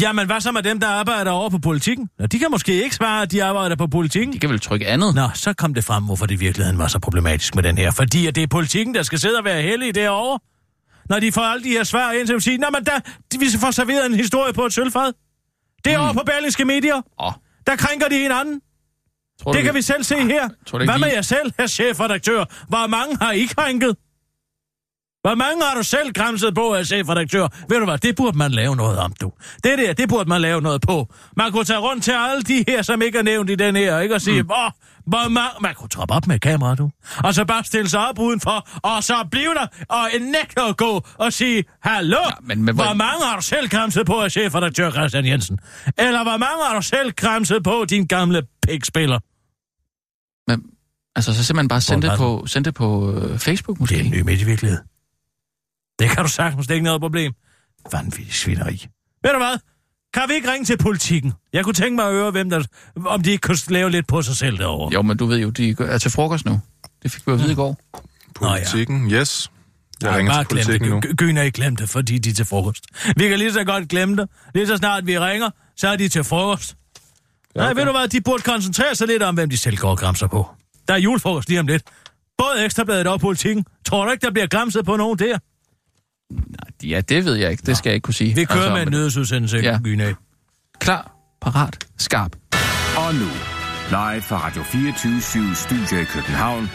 Jamen, 0.00 0.26
hvad 0.26 0.40
så 0.40 0.52
med 0.52 0.62
dem, 0.62 0.80
der 0.80 0.86
arbejder 0.86 1.30
over 1.30 1.50
på 1.50 1.58
politikken? 1.58 2.08
Nå, 2.18 2.26
de 2.26 2.38
kan 2.38 2.50
måske 2.50 2.84
ikke 2.84 2.96
svare, 2.96 3.22
at 3.22 3.30
de 3.30 3.44
arbejder 3.44 3.76
på 3.76 3.86
politikken. 3.86 4.32
De 4.32 4.38
kan 4.38 4.50
vel 4.50 4.60
trykke 4.60 4.86
andet? 4.86 5.14
Nå, 5.14 5.28
så 5.34 5.52
kom 5.52 5.74
det 5.74 5.84
frem, 5.84 6.04
hvorfor 6.04 6.26
det 6.26 6.34
i 6.34 6.38
virkeligheden 6.38 6.78
var 6.78 6.86
så 6.88 6.98
problematisk 6.98 7.54
med 7.54 7.62
den 7.62 7.78
her. 7.78 7.90
Fordi 7.90 8.26
at 8.26 8.34
det 8.34 8.42
er 8.42 8.46
politikken, 8.46 8.94
der 8.94 9.02
skal 9.02 9.18
sidde 9.18 9.38
og 9.38 9.44
være 9.44 9.62
heldige 9.62 9.92
derovre. 9.92 10.38
Når 11.08 11.20
de 11.20 11.32
får 11.32 11.40
alle 11.42 11.64
de 11.64 11.68
her 11.68 11.84
svar 11.84 12.12
ind, 12.12 12.26
så 12.26 12.32
vil 12.32 12.42
sige, 12.42 12.58
Nå, 12.58 12.66
men 12.72 12.84
der, 12.84 12.98
de, 13.32 13.38
vi 13.38 13.46
får 13.60 13.70
serveret 13.70 14.06
en 14.06 14.14
historie 14.14 14.52
på 14.52 14.66
et 14.66 14.72
sølvfad. 14.72 15.12
Derovre 15.84 16.12
mm. 16.12 16.18
på 16.18 16.22
Berlingske 16.26 16.64
Medier, 16.64 17.02
Åh, 17.20 17.32
der 17.66 17.76
krænker 17.76 18.08
de 18.08 18.18
hinanden. 18.18 18.60
tror 19.42 19.52
Det 19.52 19.60
du, 19.60 19.64
kan 19.64 19.74
vi 19.74 19.82
selv 19.82 20.02
se 20.04 20.16
her. 20.16 20.48
tror 20.66 20.84
Hvad 20.84 20.98
med 20.98 21.08
jer 21.14 21.22
selv, 21.22 21.52
her 21.58 21.66
chefredaktør? 21.66 22.44
Hvor 22.68 22.86
mange 22.86 23.16
har 23.20 23.32
I 23.32 23.44
krænket? 23.44 23.96
Hvor 25.22 25.34
mange 25.34 25.64
har 25.64 25.74
du 25.74 25.82
selv 25.82 26.12
græmset 26.12 26.54
på, 26.54 26.74
her 26.74 26.84
chefredaktør? 26.84 27.48
Ved 27.68 27.78
du 27.78 27.84
hvad, 27.84 27.98
det 27.98 28.16
burde 28.16 28.38
man 28.38 28.50
lave 28.50 28.76
noget 28.76 28.98
om, 28.98 29.12
du. 29.20 29.32
Det 29.64 29.78
der, 29.78 29.92
det 29.92 30.08
burde 30.08 30.28
man 30.28 30.40
lave 30.40 30.60
noget 30.60 30.80
på. 30.80 31.12
Man 31.36 31.52
kunne 31.52 31.64
tage 31.64 31.78
rundt 31.78 32.04
til 32.04 32.12
alle 32.16 32.42
de 32.42 32.64
her, 32.68 32.82
som 32.82 33.02
ikke 33.02 33.18
er 33.18 33.22
nævnt 33.22 33.50
i 33.50 33.54
den 33.54 33.76
her, 33.76 33.98
ikke? 34.00 34.14
Og 34.14 34.20
sige, 34.20 34.40
mm. 34.42 34.46
hvor, 34.46 34.76
hvor 35.06 35.28
mange... 35.28 35.50
Man 35.60 35.74
kunne 35.74 35.88
troppe 35.88 36.14
op 36.14 36.26
med 36.26 36.38
kamera, 36.38 36.74
du. 36.74 36.90
Og 37.24 37.34
så 37.34 37.44
bare 37.44 37.64
stille 37.64 37.88
sig 37.88 38.08
op 38.08 38.18
udenfor, 38.18 38.68
og 38.82 39.04
så 39.04 39.14
blive 39.30 39.54
der, 39.54 39.66
og 39.88 40.08
nægte 40.20 40.62
at 40.62 40.76
gå 40.76 41.06
og 41.18 41.32
sige, 41.32 41.64
hallo, 41.82 42.16
ja, 42.24 42.30
men- 42.42 42.62
men 42.64 42.74
hvor- 42.74 42.84
hvor 42.84 42.94
mange 42.94 43.24
har 43.26 43.36
du 43.36 43.42
selv 43.42 43.68
græmset 43.68 44.06
på, 44.06 44.20
her 44.20 44.28
chefredaktør 44.28 44.90
Christian 44.90 45.26
Jensen? 45.26 45.58
Eller 45.98 46.22
hvor 46.22 46.36
mange 46.36 46.64
har 46.68 46.74
du 46.76 46.82
selv 46.82 47.12
græmset 47.12 47.62
på, 47.64 47.84
din 47.90 48.06
gamle 48.06 48.42
pikspiller? 48.62 49.18
Men, 50.50 50.62
altså, 51.16 51.34
så 51.34 51.44
simpelthen 51.44 51.68
bare 51.68 51.80
sende 51.80 52.08
det 52.08 52.18
på, 52.18 52.44
sende 52.46 52.64
det 52.64 52.74
på 52.74 53.12
øh, 53.12 53.38
Facebook 53.38 53.80
måske. 53.80 53.94
Det 53.94 54.00
er 54.00 54.04
en 54.04 54.10
ny 54.10 54.20
medievirkelighed. 54.20 54.78
Det 55.98 56.10
kan 56.10 56.22
du 56.24 56.28
sagtens, 56.28 56.66
det 56.66 56.70
er 56.70 56.74
ikke 56.74 56.84
noget 56.84 57.00
problem. 57.00 57.32
Vanvittig 57.92 58.34
svineri. 58.34 58.86
Ved 59.22 59.30
du 59.32 59.38
hvad? 59.38 59.58
Kan 60.14 60.22
vi 60.28 60.34
ikke 60.34 60.52
ringe 60.52 60.64
til 60.64 60.78
politikken? 60.78 61.32
Jeg 61.52 61.64
kunne 61.64 61.74
tænke 61.74 61.96
mig 61.96 62.06
at 62.06 62.12
høre, 62.12 62.30
hvem 62.30 62.50
der, 62.50 62.62
om 63.06 63.22
de 63.22 63.30
ikke 63.30 63.42
kunne 63.42 63.58
lave 63.68 63.90
lidt 63.90 64.06
på 64.06 64.22
sig 64.22 64.36
selv 64.36 64.58
derovre. 64.58 64.92
Jo, 64.94 65.02
men 65.02 65.16
du 65.16 65.26
ved 65.26 65.38
jo, 65.38 65.50
de 65.50 65.76
er 65.78 65.98
til 65.98 66.10
frokost 66.10 66.44
nu. 66.46 66.60
Det 67.02 67.12
fik 67.12 67.26
vi 67.26 67.32
at 67.32 67.38
vide 67.38 67.52
i 67.52 67.54
går. 67.54 67.76
Politikken, 68.34 69.10
yes. 69.10 69.50
Jeg 70.02 70.10
Nej, 70.10 70.18
ringer 70.18 70.32
bare 70.32 70.44
til 70.44 70.48
glem 70.48 70.64
politikken 70.64 70.88
nu. 70.90 71.00
det. 71.00 71.16
Gyn 71.16 71.36
er 71.36 71.42
ikke 71.42 71.56
glemt 71.56 71.78
det, 71.78 71.88
fordi 71.90 72.18
de 72.18 72.30
er 72.30 72.34
til 72.34 72.44
frokost. 72.44 72.86
Vi 73.16 73.28
kan 73.28 73.38
lige 73.38 73.52
så 73.52 73.64
godt 73.64 73.88
glemme 73.88 74.16
det. 74.16 74.28
Lige 74.54 74.66
så 74.66 74.76
snart 74.76 75.06
vi 75.06 75.18
ringer, 75.18 75.50
så 75.76 75.88
er 75.88 75.96
de 75.96 76.08
til 76.08 76.24
frokost. 76.24 76.76
Ja, 77.56 77.60
okay. 77.60 77.66
Nej, 77.66 77.74
ved 77.74 77.84
du 77.92 77.98
hvad? 77.98 78.08
De 78.08 78.20
burde 78.20 78.42
koncentrere 78.42 78.94
sig 78.94 79.06
lidt 79.06 79.22
om, 79.22 79.34
hvem 79.34 79.50
de 79.50 79.56
selv 79.56 79.76
går 79.76 79.90
og 79.90 79.98
græmser 79.98 80.26
på. 80.26 80.48
Der 80.88 80.94
er 80.94 80.98
julefrokost 80.98 81.48
lige 81.48 81.60
om 81.60 81.66
lidt. 81.66 81.82
Både 82.38 82.64
Ekstrabladet 82.64 83.06
og 83.06 83.20
politikken. 83.20 83.64
Tror 83.86 84.04
du 84.04 84.10
ikke, 84.10 84.26
der 84.26 84.32
bliver 84.32 84.46
græmset 84.46 84.84
på 84.84 84.96
nogen 84.96 85.18
der? 85.18 85.38
Ja, 86.84 87.00
det 87.00 87.24
ved 87.24 87.34
jeg 87.34 87.50
ikke. 87.50 87.62
Det 87.66 87.76
skal 87.76 87.90
jeg 87.90 87.94
ikke 87.94 88.04
kunne 88.04 88.14
sige. 88.14 88.34
Vi 88.34 88.44
kører 88.44 88.58
Altså, 88.58 88.74
med 88.74 88.82
en 88.82 88.88
nødsudsendelse, 88.90 89.56
Ja. 89.56 89.70
ja. 89.72 89.78
Gyn 89.84 90.00
af. 90.00 90.14
Klar, 90.78 91.12
parat, 91.42 91.78
skarp. 91.98 92.36
Og 92.96 93.14
nu, 93.14 93.28
live 93.88 94.22
fra 94.22 94.46
Radio 94.46 94.62
24 94.62 95.20
Studio 95.54 95.98
i 96.00 96.04
København. 96.04 96.70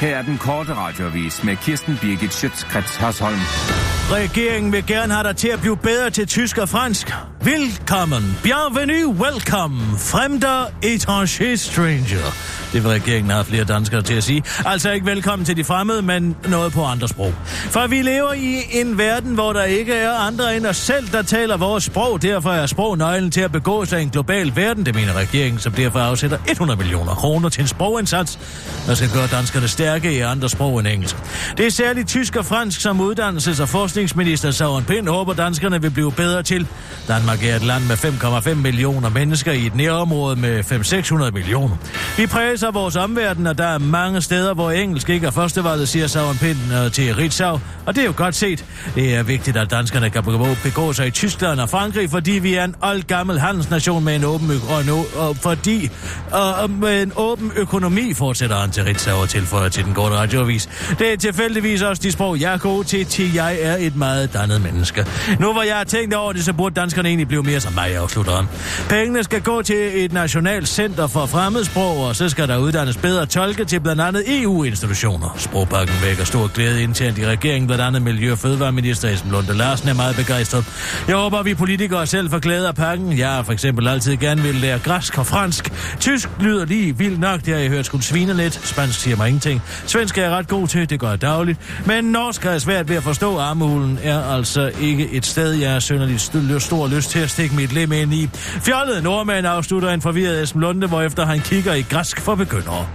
Her 0.00 0.16
er 0.16 0.22
den 0.22 0.38
korte 0.38 0.74
radiovis 0.74 1.44
med 1.44 1.56
Kirsten 1.56 1.98
Birgit 2.02 2.32
Schøtzgrads 2.34 2.96
Hasholm. 2.96 3.97
Regeringen 4.10 4.72
vil 4.72 4.86
gerne 4.86 5.12
have 5.12 5.28
dig 5.28 5.36
til 5.36 5.48
at 5.48 5.60
blive 5.60 5.76
bedre 5.76 6.10
til 6.10 6.26
tysk 6.26 6.58
og 6.58 6.68
fransk. 6.68 7.12
Velkommen, 7.42 8.38
bienvenue, 8.42 9.14
welcome, 9.14 9.80
fremder 9.98 10.64
étranger 10.84 11.56
stranger. 11.56 12.34
Det 12.72 12.84
vil 12.84 12.90
regeringen 12.90 13.30
have 13.30 13.44
flere 13.44 13.64
danskere 13.64 14.02
til 14.02 14.14
at 14.14 14.24
sige. 14.24 14.42
Altså 14.64 14.90
ikke 14.90 15.06
velkommen 15.06 15.46
til 15.46 15.56
de 15.56 15.64
fremmede, 15.64 16.02
men 16.02 16.36
noget 16.48 16.72
på 16.72 16.84
andre 16.84 17.08
sprog. 17.08 17.34
For 17.46 17.86
vi 17.86 18.02
lever 18.02 18.32
i 18.32 18.62
en 18.70 18.98
verden, 18.98 19.34
hvor 19.34 19.52
der 19.52 19.62
ikke 19.62 19.94
er 19.94 20.12
andre 20.12 20.56
end 20.56 20.66
os 20.66 20.76
selv, 20.76 21.08
der 21.12 21.22
taler 21.22 21.56
vores 21.56 21.84
sprog. 21.84 22.22
Derfor 22.22 22.50
er 22.50 22.66
sprog 22.66 22.98
nøglen 22.98 23.30
til 23.30 23.40
at 23.40 23.52
begå 23.52 23.84
sig 23.84 24.00
i 24.00 24.02
en 24.02 24.10
global 24.10 24.52
verden, 24.56 24.86
det 24.86 24.94
mener 24.94 25.12
regeringen, 25.12 25.60
som 25.60 25.72
derfor 25.72 25.98
afsætter 25.98 26.38
100 26.48 26.78
millioner 26.78 27.14
kroner 27.14 27.48
til 27.48 27.60
en 27.60 27.68
sprogindsats, 27.68 28.38
der 28.86 28.94
skal 28.94 29.10
gøre 29.14 29.26
danskerne 29.26 29.68
stærke 29.68 30.12
i 30.12 30.20
andre 30.20 30.48
sprog 30.48 30.78
end 30.78 30.88
engelsk. 30.88 31.16
Det 31.56 31.66
er 31.66 31.70
særligt 31.70 32.08
tysk 32.08 32.36
og 32.36 32.44
fransk, 32.44 32.80
som 32.80 33.00
uddannelses- 33.00 33.62
og 33.62 33.68
forskningsminister 33.98 34.50
Søren 34.50 34.84
Pind 34.84 35.08
håber, 35.08 35.32
danskerne 35.32 35.82
vil 35.82 35.90
blive 35.90 36.12
bedre 36.12 36.42
til. 36.42 36.66
Danmark 37.08 37.44
er 37.44 37.56
et 37.56 37.64
land 37.64 37.84
med 37.84 37.96
5,5 37.96 38.54
millioner 38.54 39.08
mennesker 39.08 39.52
i 39.52 39.66
et 39.66 39.74
nærområde 39.74 40.36
med 40.36 40.60
5-600 40.64 41.30
millioner. 41.30 41.76
Vi 42.16 42.26
præser 42.26 42.70
vores 42.70 42.96
omverden, 42.96 43.46
og 43.46 43.58
der 43.58 43.66
er 43.66 43.78
mange 43.78 44.20
steder, 44.20 44.54
hvor 44.54 44.70
engelsk 44.70 45.08
ikke 45.08 45.26
er 45.26 45.30
førstevalget, 45.30 45.88
siger 45.88 46.06
Søren 46.06 46.38
Pind 46.38 46.58
øh, 46.84 46.92
til 46.92 47.14
Ritzau. 47.14 47.60
Og 47.86 47.94
det 47.94 48.00
er 48.00 48.06
jo 48.06 48.12
godt 48.16 48.34
set. 48.34 48.64
Det 48.94 49.14
er 49.14 49.22
vigtigt, 49.22 49.56
at 49.56 49.70
danskerne 49.70 50.10
kan 50.10 50.22
begå, 50.62 50.92
sig 50.92 51.06
i 51.06 51.10
Tyskland 51.10 51.60
og 51.60 51.68
Frankrig, 51.68 52.10
fordi 52.10 52.32
vi 52.32 52.54
er 52.54 52.64
en 52.64 52.74
old 52.82 53.02
gammel 53.02 53.40
handelsnation 53.40 54.04
med 54.04 54.16
en 54.16 54.24
åben, 54.24 54.50
ø- 54.50 54.74
og 54.74 54.80
en, 54.80 54.88
ø- 54.88 55.20
og 55.20 55.36
fordi, 55.36 55.90
og 56.32 56.70
med 56.70 57.02
en 57.02 57.12
åben 57.16 57.52
økonomi, 57.56 58.14
fortsætter 58.14 58.56
han 58.56 58.70
til 58.70 58.84
Ritzau 58.84 59.20
og 59.20 59.28
tilføjer 59.28 59.68
til 59.68 59.84
den 59.84 59.94
korte 59.94 60.14
radioavis. 60.14 60.68
Det 60.98 61.12
er 61.12 61.16
tilfældigvis 61.16 61.82
også 61.82 62.02
de 62.02 62.12
sprog, 62.12 62.40
jeg 62.40 62.54
er 62.54 62.58
god 62.58 62.84
til, 62.84 63.06
til 63.06 63.34
jeg 63.34 63.58
er 63.60 63.76
et 63.88 63.96
meget 63.96 64.32
dannet 64.32 64.62
menneske. 64.62 65.06
Nu 65.38 65.52
hvor 65.52 65.62
jeg 65.62 65.76
har 65.76 65.84
tænkt 65.84 66.14
over 66.14 66.32
det, 66.32 66.44
så 66.44 66.52
burde 66.52 66.74
danskerne 66.74 67.08
egentlig 67.08 67.28
blive 67.28 67.42
mere 67.42 67.60
som 67.60 67.72
mig, 67.72 67.96
afslutter 67.96 68.36
han. 68.36 68.46
Pengene 68.88 69.24
skal 69.24 69.40
gå 69.40 69.62
til 69.62 70.04
et 70.04 70.12
nationalt 70.12 70.68
center 70.68 71.06
for 71.06 71.26
fremmedsprog, 71.26 72.06
og 72.06 72.16
så 72.16 72.28
skal 72.28 72.48
der 72.48 72.58
uddannes 72.58 72.96
bedre 72.96 73.26
tolke 73.26 73.64
til 73.64 73.80
blandt 73.80 74.02
andet 74.02 74.42
EU-institutioner. 74.42 75.34
Sprogpakken 75.36 75.94
vækker 76.04 76.24
stor 76.24 76.54
glæde 76.54 76.82
internt 76.82 77.18
i 77.18 77.26
regeringen, 77.26 77.66
blandt 77.66 77.84
andet 77.84 78.02
Miljø- 78.02 78.32
og 78.32 78.38
Fødevareminister 78.38 79.08
Esben 79.08 79.30
Lunde 79.30 79.54
Larsen 79.54 79.88
er 79.88 79.94
meget 79.94 80.16
begejstret. 80.16 80.64
Jeg 81.08 81.16
håber, 81.16 81.42
vi 81.42 81.54
politikere 81.54 82.06
selv 82.06 82.30
får 82.30 82.38
glæde 82.38 82.68
af 82.68 82.74
pakken. 82.74 83.18
Jeg 83.18 83.28
har 83.28 83.42
for 83.42 83.52
eksempel 83.52 83.88
altid 83.88 84.16
gerne 84.16 84.42
vil 84.42 84.54
lære 84.54 84.78
græsk 84.78 85.18
og 85.18 85.26
fransk. 85.26 85.72
Tysk 86.00 86.28
lyder 86.40 86.64
lige 86.64 86.98
vildt 86.98 87.20
nok, 87.20 87.40
det 87.44 87.54
har 87.54 87.60
jeg 87.60 87.70
hørt 87.70 87.86
skulle 87.86 88.04
svine 88.04 88.34
lidt. 88.34 88.54
Spansk 88.66 89.00
siger 89.00 89.16
mig 89.16 89.28
ingenting. 89.28 89.62
Svensk 89.86 90.18
er 90.18 90.22
jeg 90.22 90.30
ret 90.30 90.48
god 90.48 90.68
til, 90.68 90.90
det 90.90 91.00
gør 91.00 91.10
jeg 91.10 91.22
dagligt. 91.22 91.58
Men 91.86 92.04
norsk 92.04 92.42
har 92.42 92.50
jeg 92.50 92.60
svært 92.60 92.88
ved 92.88 92.96
at 92.96 93.02
forstå. 93.02 93.38
Armehulen 93.78 93.98
er 94.02 94.24
altså 94.24 94.72
ikke 94.80 95.10
et 95.10 95.26
sted, 95.26 95.52
jeg 95.52 95.74
er 95.74 95.78
sønderligt 95.78 96.34
st- 96.34 96.58
stor 96.58 96.88
lyst 96.88 97.10
til 97.10 97.18
at 97.18 97.30
stikke 97.30 97.54
mit 97.54 97.72
lem 97.72 97.92
ind 97.92 98.14
i. 98.14 98.28
Fjollet 98.34 99.02
nordmand 99.02 99.46
afslutter 99.46 99.88
en 99.90 100.02
forvirret 100.02 100.42
Esben 100.42 100.60
Lunde, 100.60 100.86
hvorefter 100.86 101.26
han 101.26 101.40
kigger 101.40 101.74
i 101.74 101.82
græsk 101.82 102.20
for 102.20 102.34
begyndere. 102.34 102.86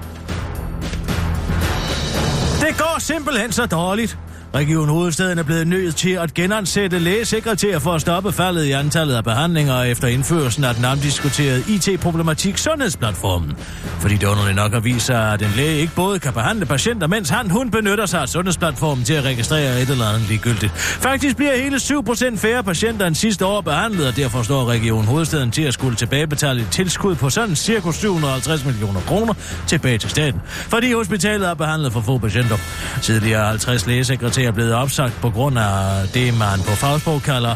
Det 2.60 2.78
går 2.78 3.00
simpelthen 3.00 3.52
så 3.52 3.66
dårligt. 3.66 4.18
Region 4.56 4.90
Hovedstaden 4.90 5.40
er 5.40 5.44
blevet 5.44 5.68
nødt 5.68 5.96
til 5.96 6.10
at 6.10 6.34
genansætte 6.34 7.00
lægesekretær 7.00 7.80
for 7.80 7.94
at 7.94 8.02
stoppe 8.02 8.32
faldet 8.32 8.64
i 8.64 8.72
antallet 8.72 9.16
af 9.16 9.24
behandlinger 9.24 9.82
efter 9.84 10.08
indførelsen 10.08 10.64
af 10.64 10.76
den 10.76 10.86
omdiskuterede 10.86 11.64
IT-problematik 11.68 12.58
Sundhedsplatformen. 12.58 13.54
Fordi 14.00 14.16
det 14.16 14.28
underligt 14.28 14.56
nok 14.56 14.74
har 14.74 14.80
vist 14.80 15.06
sig, 15.06 15.34
at 15.34 15.42
en 15.42 15.52
læge 15.56 15.80
ikke 15.80 15.96
både 15.96 16.20
kan 16.20 16.34
behandle 16.34 16.66
patienter, 16.66 17.08
mens 17.08 17.30
han 17.30 17.50
hun 17.50 17.72
benytter 17.72 18.06
sig 18.06 18.22
af 18.22 18.30
Sundhedsplatformen 18.30 19.06
til 19.06 19.14
at 19.14 19.24
registrere 19.24 19.82
et 19.82 19.90
eller 19.90 20.06
andet 20.06 20.28
ligegyldigt. 20.28 20.72
Faktisk 20.78 21.36
bliver 21.36 21.56
hele 21.56 21.76
7% 21.76 22.38
færre 22.38 22.64
patienter 22.64 23.08
end 23.08 23.16
sidste 23.16 23.46
år 23.46 23.62
behandlet, 23.62 24.08
og 24.08 24.16
derfor 24.16 24.44
står 24.44 24.66
Region 24.66 25.06
Hovedstaden 25.06 25.52
til 25.52 25.62
at 25.62 25.74
skulle 25.74 25.96
tilbagebetale 25.96 26.62
et 26.62 26.68
tilskud 26.72 27.16
på 27.16 27.30
sådan 27.30 27.56
cirka 27.56 27.92
750 27.92 28.66
millioner 28.66 29.02
kroner 29.02 29.34
tilbage 29.68 29.98
til 29.98 30.10
staten, 30.10 30.42
fordi 30.46 30.94
hospitalet 30.94 31.48
har 31.48 31.54
behandlet 31.54 31.94
for 31.94 32.02
få 32.02 32.18
patienter. 32.18 32.58
Tidligere 33.02 33.48
50 33.48 33.88
lægesekretærer 33.88 34.43
blevet 34.52 34.74
opsagt 34.74 35.22
på 35.22 35.30
grund 35.30 35.60
af 35.60 36.08
det, 36.14 36.38
man 36.38 36.60
på 36.60 36.76
fagsprog 36.76 37.22
kalder 37.22 37.56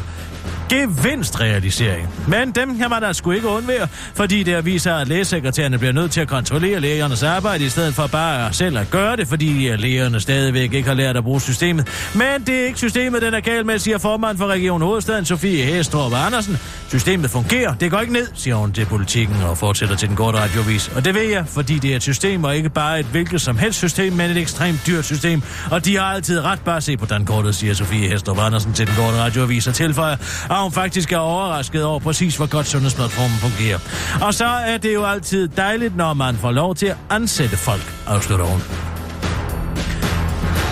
gevinstrealisering. 0.70 2.10
Men 2.28 2.52
dem 2.52 2.78
kan 2.78 2.90
man 2.90 3.02
da 3.02 3.14
sgu 3.14 3.32
ikke 3.32 3.48
undvære, 3.48 3.88
fordi 4.14 4.44
det 4.44 4.66
viser, 4.66 4.96
at 4.96 5.08
lægesekretærerne 5.08 5.78
bliver 5.78 5.94
nødt 5.94 6.12
til 6.12 6.22
at 6.22 6.28
kontrollere 6.28 6.80
lægernes 6.80 7.24
arbejde, 7.24 7.66
i 7.66 7.70
stedet 7.70 7.94
for 7.94 8.08
bare 8.08 8.54
selv 8.54 8.78
at 8.78 8.90
gøre 8.92 9.16
det, 9.16 9.28
fordi 9.28 9.76
lægerne 9.76 10.20
stadigvæk 10.20 10.74
ikke 10.74 10.88
har 10.88 10.96
lært 10.96 11.18
at 11.18 11.24
bruge 11.24 11.42
systemet. 11.42 11.88
Men 12.16 12.44
det 12.48 12.62
er 12.62 12.66
ikke 12.66 12.78
systemet, 12.78 13.22
den 13.22 13.34
er 13.34 13.40
gal 13.40 13.66
med, 13.66 13.80
siger 13.80 13.98
formand 13.98 14.38
for 14.38 14.48
Region 14.48 14.82
Hovedstaden, 14.82 15.26
Sofie 15.26 15.64
Hestrup 15.64 16.14
Andersen. 16.14 16.58
Systemet 16.88 17.30
fungerer, 17.30 17.74
det 17.74 17.92
går 17.92 18.00
ikke 18.00 18.14
ned, 18.14 18.28
siger 18.34 18.56
hun 18.56 18.72
til 18.72 18.86
politikken 18.86 19.36
og 19.50 19.58
fortsætter 19.58 19.96
til 19.96 20.08
den 20.08 20.16
korte 20.16 20.38
radiovis. 20.38 20.92
Og 20.96 21.06
det 21.06 21.16
ved 21.16 21.30
jeg, 21.30 21.44
fordi 21.48 21.80
det 21.80 21.92
er 21.92 21.96
et 21.96 22.04
system, 22.04 22.44
og 22.44 22.56
ikke 22.58 22.70
bare 22.70 23.00
et 23.00 23.06
hvilket 23.06 23.42
som 23.42 23.58
helst 23.58 23.78
system, 23.78 24.14
men 24.14 24.32
et 24.32 24.38
ekstremt 24.38 24.84
dyrt 24.88 25.06
system. 25.06 25.42
Og 25.72 25.86
de 25.86 25.98
har 25.98 26.04
altid 26.04 26.40
ret 26.40 26.60
bare 26.60 26.82
se 26.82 26.98
på 26.98 27.06
den 27.06 27.26
kortet, 27.26 27.56
siger 27.56 27.74
Sofie 27.74 28.10
Hestrup 28.10 28.40
Andersen 28.40 28.74
til 28.74 28.88
den 28.88 28.96
korte 28.96 29.18
radiovis 29.18 29.68
og 29.68 29.74
tilføjer, 29.74 30.16
at 30.50 30.62
hun 30.62 30.72
faktisk 30.72 31.12
er 31.12 31.18
overrasket 31.18 31.84
over 31.84 32.00
præcis, 32.00 32.36
hvor 32.36 32.46
godt 32.46 32.68
sundhedsplatformen 32.68 33.38
fungerer. 33.38 33.80
Og 34.22 34.34
så 34.34 34.46
er 34.46 34.78
det 34.78 34.94
jo 34.94 35.06
altid 35.06 35.48
dejligt, 35.48 35.96
når 35.98 36.14
man 36.14 36.36
får 36.36 36.52
lov 36.52 36.76
til 36.76 36.86
at 36.86 36.98
ansætte 37.10 37.58
folk, 37.58 37.94
afslutter 38.08 38.46
hun. 38.46 38.97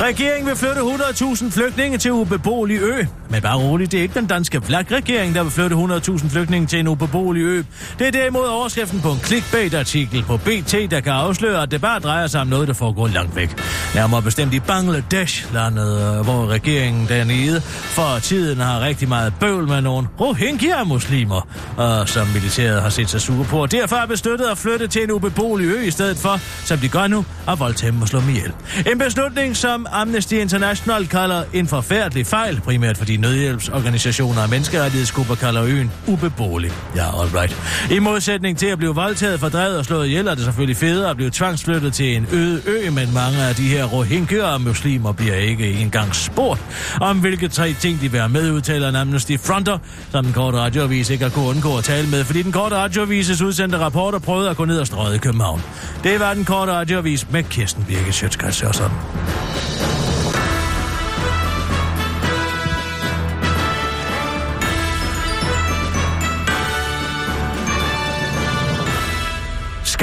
Regeringen 0.01 0.47
vil 0.47 0.55
flytte 0.55 0.81
100.000 0.81 1.51
flygtninge 1.51 1.97
til 1.97 2.11
ubeboelig 2.11 2.79
ø. 2.81 3.05
Men 3.29 3.41
bare 3.41 3.57
roligt, 3.57 3.91
det 3.91 3.97
er 3.97 4.01
ikke 4.01 4.19
den 4.19 4.27
danske 4.27 4.63
vlak-regering, 4.63 5.35
der 5.35 5.43
vil 5.43 5.51
flytte 5.51 5.75
100.000 5.75 6.29
flygtninge 6.29 6.67
til 6.67 6.79
en 6.79 6.87
ubeboelig 6.87 7.41
ø. 7.41 7.63
Det 7.99 8.07
er 8.07 8.11
derimod 8.11 8.45
overskriften 8.47 9.01
på 9.01 9.11
en 9.11 9.19
clickbait-artikel 9.19 10.23
på 10.23 10.37
BT, 10.37 10.91
der 10.91 10.99
kan 10.99 11.13
afsløre, 11.13 11.61
at 11.61 11.71
det 11.71 11.81
bare 11.81 11.99
drejer 11.99 12.27
sig 12.27 12.41
om 12.41 12.47
noget, 12.47 12.67
der 12.67 12.73
foregår 12.73 13.07
langt 13.07 13.35
væk. 13.35 13.61
Nærmere 13.95 14.21
bestemt 14.21 14.53
i 14.53 14.59
Bangladesh, 14.59 15.53
landet, 15.53 16.17
øh, 16.17 16.23
hvor 16.23 16.47
regeringen 16.47 17.07
dernede 17.07 17.61
for 17.61 18.19
tiden 18.19 18.59
har 18.59 18.81
rigtig 18.81 19.09
meget 19.09 19.33
bøvl 19.39 19.67
med 19.67 19.81
nogle 19.81 20.07
Rohingya-muslimer, 20.21 21.47
og 21.77 22.09
som 22.09 22.27
militæret 22.27 22.81
har 22.81 22.89
set 22.89 23.09
sig 23.09 23.21
sure 23.21 23.45
på. 23.45 23.61
Og 23.61 23.71
derfor 23.71 23.95
er 23.95 24.05
bestøttet 24.05 24.45
at 24.45 24.57
flytte 24.57 24.87
til 24.87 25.03
en 25.03 25.11
ubeboelig 25.11 25.67
ø 25.67 25.81
i 25.81 25.91
stedet 25.91 26.17
for, 26.17 26.39
som 26.65 26.77
de 26.77 26.89
gør 26.89 27.07
nu, 27.07 27.25
at 27.47 27.59
voldtage 27.59 27.91
dem 27.91 28.01
og 28.01 28.07
slå 28.07 28.19
dem 28.19 28.29
ihjel. 28.29 28.51
En 28.91 28.99
beslutning, 28.99 29.57
som 29.57 29.84
Amnesty 29.91 30.33
International 30.33 31.07
kalder 31.07 31.43
en 31.53 31.67
forfærdelig 31.67 32.27
fejl, 32.27 32.61
primært 32.61 32.97
fordi 32.97 33.17
nødhjælpsorganisationer 33.17 34.41
og 34.41 34.49
menneskerettighedsgrupper 34.49 35.35
kalder 35.35 35.63
øen 35.63 35.91
ubeboelig. 36.07 36.71
Ja, 36.95 37.21
all 37.21 37.29
right. 37.35 37.57
I 37.91 37.99
modsætning 37.99 38.57
til 38.57 38.67
at 38.67 38.77
blive 38.77 38.95
voldtaget, 38.95 39.39
fordrevet 39.39 39.77
og 39.77 39.85
slået 39.85 40.07
ihjel, 40.07 40.27
er 40.27 40.35
det 40.35 40.43
selvfølgelig 40.43 40.77
federe 40.77 41.09
at 41.09 41.15
blive 41.15 41.31
tvangsflyttet 41.31 41.93
til 41.93 42.15
en 42.15 42.27
øde 42.31 42.61
ø, 42.65 42.89
men 42.89 43.13
mange 43.13 43.37
af 43.37 43.55
de 43.55 43.67
her 43.67 43.85
rohingya 43.85 44.43
og 44.43 44.61
muslimer 44.61 45.11
bliver 45.11 45.35
ikke 45.35 45.71
engang 45.73 46.15
spurgt 46.15 46.61
om 47.01 47.19
hvilke 47.19 47.47
tre 47.47 47.73
ting 47.73 48.01
de 48.01 48.11
vil 48.11 48.19
have 48.19 48.31
med, 48.31 48.51
udtaler 48.51 48.89
en 48.89 48.95
Amnesty 48.95 49.37
Fronter, 49.43 49.77
som 50.11 50.25
den 50.25 50.33
korte 50.33 50.57
radioavis 50.57 51.09
ikke 51.09 51.23
har 51.23 51.31
kunnet 51.31 51.47
undgå 51.47 51.77
at 51.77 51.83
tale 51.83 52.07
med, 52.09 52.23
fordi 52.23 52.41
den 52.41 52.51
korte 52.51 52.75
radioavises 52.75 53.41
udsendte 53.41 53.77
rapporter 53.77 54.19
prøvede 54.19 54.49
at 54.49 54.57
gå 54.57 54.65
ned 54.65 54.79
og 54.79 54.87
strøde 54.87 55.15
i 55.15 55.19
København. 55.19 55.61
Det 56.03 56.19
var 56.19 56.33
den 56.33 56.45
korte 56.45 56.71
radioavis 56.71 57.31
med 57.31 57.43
Kirsten 57.43 57.83
Birke 57.87 58.13
Sjøtskrets 58.13 58.61
og 58.63 58.75
sådan. 58.75 58.95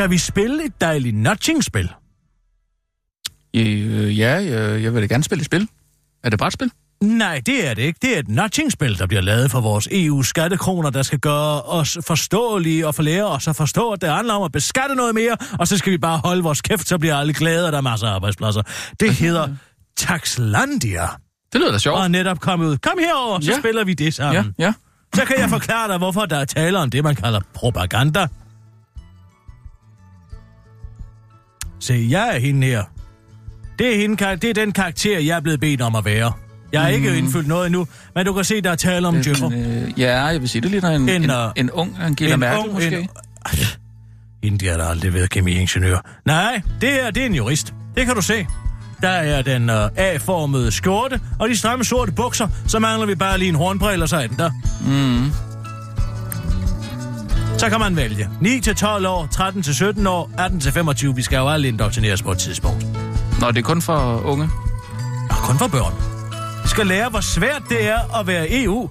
Skal 0.02 0.10
vi 0.10 0.18
spille 0.18 0.64
et 0.64 0.80
dejligt 0.80 1.16
notching-spil? 1.16 1.90
Øh, 3.56 4.18
ja, 4.18 4.30
jeg, 4.34 4.82
jeg 4.82 4.94
vil 4.94 5.02
da 5.02 5.06
gerne 5.06 5.24
spille 5.24 5.40
et 5.40 5.46
spil. 5.46 5.68
Er 6.24 6.30
det 6.30 6.38
bare 6.38 6.46
et 6.46 6.52
spil? 6.52 6.70
Nej, 7.02 7.40
det 7.46 7.68
er 7.70 7.74
det 7.74 7.82
ikke. 7.82 7.98
Det 8.02 8.14
er 8.14 8.18
et 8.18 8.28
notching-spil, 8.28 8.98
der 8.98 9.06
bliver 9.06 9.20
lavet 9.20 9.50
for 9.50 9.60
vores 9.60 9.88
EU-skattekroner, 9.92 10.90
der 10.90 11.02
skal 11.02 11.18
gøre 11.18 11.62
os 11.62 11.98
forståelige 12.06 12.86
og 12.86 12.94
forlære 12.94 13.24
os 13.26 13.48
at 13.48 13.56
forstå, 13.56 13.90
at 13.90 14.00
det 14.02 14.08
handler 14.10 14.34
om 14.34 14.42
at 14.42 14.52
beskatte 14.52 14.94
noget 14.94 15.14
mere, 15.14 15.36
og 15.58 15.68
så 15.68 15.78
skal 15.78 15.92
vi 15.92 15.98
bare 15.98 16.18
holde 16.18 16.42
vores 16.42 16.60
kæft, 16.60 16.88
så 16.88 16.98
bliver 16.98 17.16
alle 17.16 17.32
glade, 17.34 17.66
og 17.66 17.72
der 17.72 17.78
er 17.78 17.82
masser 17.82 18.06
af 18.06 18.14
arbejdspladser. 18.14 18.62
Det 19.00 19.14
hedder 19.14 19.48
Taxlandia. 19.96 21.06
Det 21.52 21.60
lyder 21.60 21.72
da 21.72 21.78
sjovt. 21.78 21.96
Og 21.98 22.04
er 22.04 22.08
netop 22.08 22.40
kommet 22.40 22.66
ud. 22.66 22.76
Kom 22.76 22.98
herover, 22.98 23.40
så 23.40 23.50
Ja. 23.52 23.58
spiller 23.58 23.84
vi 23.84 23.94
det 23.94 24.14
sammen. 24.14 24.54
Ja, 24.58 24.64
ja. 24.64 24.72
Så 25.14 25.24
kan 25.24 25.38
jeg 25.38 25.48
forklare 25.48 25.88
dig, 25.88 25.98
hvorfor 25.98 26.26
der 26.26 26.36
er 26.36 26.44
tale 26.44 26.78
om 26.78 26.90
det, 26.90 27.04
man 27.04 27.14
kalder 27.16 27.40
propaganda. 27.54 28.26
Se, 31.82 32.06
jeg 32.10 32.36
er 32.36 32.38
hende 32.38 32.66
her. 32.66 32.84
Det 33.78 33.94
er, 33.94 33.98
hende, 34.00 34.36
det 34.36 34.50
er 34.50 34.54
den 34.54 34.72
karakter, 34.72 35.18
jeg 35.18 35.36
er 35.36 35.40
blevet 35.40 35.60
bedt 35.60 35.80
om 35.80 35.96
at 35.96 36.04
være. 36.04 36.32
Jeg 36.72 36.80
har 36.80 36.88
ikke 36.88 37.18
indfyldt 37.18 37.48
noget 37.48 37.66
endnu, 37.66 37.86
men 38.14 38.26
du 38.26 38.32
kan 38.32 38.44
se, 38.44 38.60
der 38.60 38.70
er 38.70 38.74
tale 38.74 39.08
om 39.08 39.16
Jøffer. 39.16 39.50
Øh, 39.54 40.00
ja, 40.00 40.24
jeg 40.24 40.40
vil 40.40 40.48
sige, 40.48 40.62
det 40.62 40.70
ligner 40.70 40.90
en, 40.90 41.08
En, 41.08 41.22
en, 41.22 41.30
øh, 41.30 41.36
en 41.56 41.70
ung 41.70 41.96
Angela 42.00 42.36
Merkel, 42.36 42.72
måske. 42.72 42.98
En, 42.98 43.08
Hende 44.42 44.66
der, 44.66 44.76
der 44.76 44.84
aldrig 44.84 45.14
været 45.14 45.30
kemiingeniør. 45.30 45.98
Nej, 46.26 46.62
det 46.80 46.90
her, 46.90 47.10
det 47.10 47.22
er 47.22 47.26
en 47.26 47.34
jurist. 47.34 47.74
Det 47.96 48.06
kan 48.06 48.14
du 48.14 48.22
se. 48.22 48.46
Der 49.02 49.08
er 49.08 49.42
den 49.42 49.70
uh, 49.70 49.76
A-formede 49.96 50.70
skjorte, 50.70 51.20
og 51.38 51.48
de 51.48 51.56
stramme 51.56 51.84
sorte 51.84 52.12
bukser, 52.12 52.48
så 52.66 52.78
mangler 52.78 53.06
vi 53.06 53.14
bare 53.14 53.38
lige 53.38 53.48
en 53.48 53.54
hornbrille, 53.54 54.04
og 54.04 54.08
så 54.08 54.16
er 54.16 54.26
den 54.26 54.38
der. 54.38 54.50
Mm. 54.86 55.51
Så 57.62 57.70
kan 57.70 57.80
man 57.80 57.96
vælge. 57.96 58.30
9-12 58.40 59.06
år, 59.08 59.28
13-17 60.02 60.08
år, 60.08 60.30
18-25. 61.08 61.14
Vi 61.14 61.22
skal 61.22 61.36
jo 61.36 61.48
alle 61.48 61.68
indoktrineres 61.68 62.22
på 62.22 62.32
et 62.32 62.38
tidspunkt. 62.38 62.86
Nå, 63.40 63.48
det 63.48 63.58
er 63.58 63.62
kun 63.62 63.82
for 63.82 64.22
unge. 64.24 64.50
Og 65.30 65.36
kun 65.36 65.58
for 65.58 65.66
børn. 65.66 65.92
Vi 66.62 66.68
skal 66.68 66.86
lære, 66.86 67.08
hvor 67.08 67.20
svært 67.20 67.62
det 67.68 67.88
er 67.88 68.18
at 68.20 68.26
være 68.26 68.46
EU. 68.62 68.90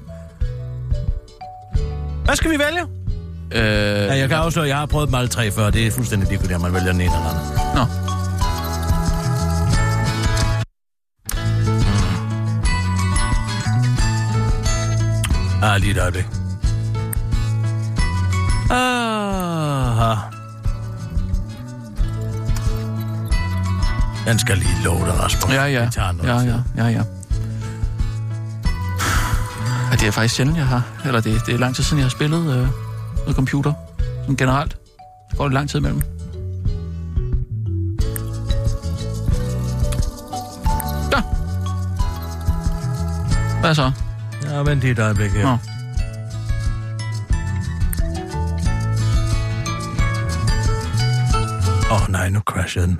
Hvad 2.25 2.35
skal 2.35 2.51
vi 2.51 2.59
vælge? 2.59 2.81
Øh, 3.51 4.07
Ja, 4.07 4.17
jeg 4.17 4.29
kan 4.29 4.37
afsløre, 4.37 4.65
at 4.65 4.69
jeg 4.69 4.77
har 4.77 4.85
prøvet 4.85 5.07
dem 5.07 5.15
alle 5.15 5.27
tre 5.27 5.51
før. 5.51 5.69
Det 5.69 5.87
er 5.87 5.91
fuldstændig 5.91 6.29
ligegyldigt, 6.29 6.55
om 6.55 6.61
man 6.61 6.73
vælger 6.73 6.91
den 6.91 7.01
ene 7.01 7.11
eller 7.15 7.29
anden. 7.29 7.43
Nå. 7.75 7.85
Ah, 15.67 15.81
lige 15.81 15.91
et 15.91 15.99
øjeblik. 15.99 16.40
Den 24.25 24.39
skal 24.39 24.57
lige 24.57 24.83
love 24.83 24.99
dig, 24.99 25.19
Rasmus. 25.19 25.53
Ja, 25.53 25.63
ja. 25.65 25.85
Det 25.85 25.93
tager 25.93 26.11
noget 26.11 26.29
Ja, 26.29 26.53
ja, 26.53 26.61
ja, 26.77 26.83
ja. 26.83 26.89
ja. 26.89 27.03
Det 29.91 30.07
er 30.07 30.11
faktisk 30.11 30.35
sjældent, 30.35 30.57
jeg 30.57 30.67
har... 30.67 30.83
Eller 31.05 31.21
det, 31.21 31.45
det 31.45 31.53
er 31.53 31.57
lang 31.57 31.75
tid 31.75 31.83
siden, 31.83 31.97
jeg 31.97 32.05
har 32.05 32.09
spillet 32.09 32.39
øh, 32.39 32.67
noget 33.17 33.35
computer. 33.35 33.73
Som 34.25 34.37
generelt. 34.37 34.77
Så 35.31 35.37
går 35.37 35.43
det 35.43 35.53
lang 35.53 35.69
tid 35.69 35.79
imellem. 35.79 36.01
Ja. 41.11 41.21
Hvad 43.61 43.75
så? 43.75 43.91
Ja, 44.43 44.57
vent 44.57 44.81
lige 44.81 44.91
et 44.91 44.99
øjeblik 44.99 45.31
her. 45.31 45.43
Nå. 45.43 45.57
Åh 51.91 52.01
oh, 52.01 52.11
nej, 52.11 52.29
nu 52.29 52.39
crashede 52.39 52.87
den. 52.87 52.99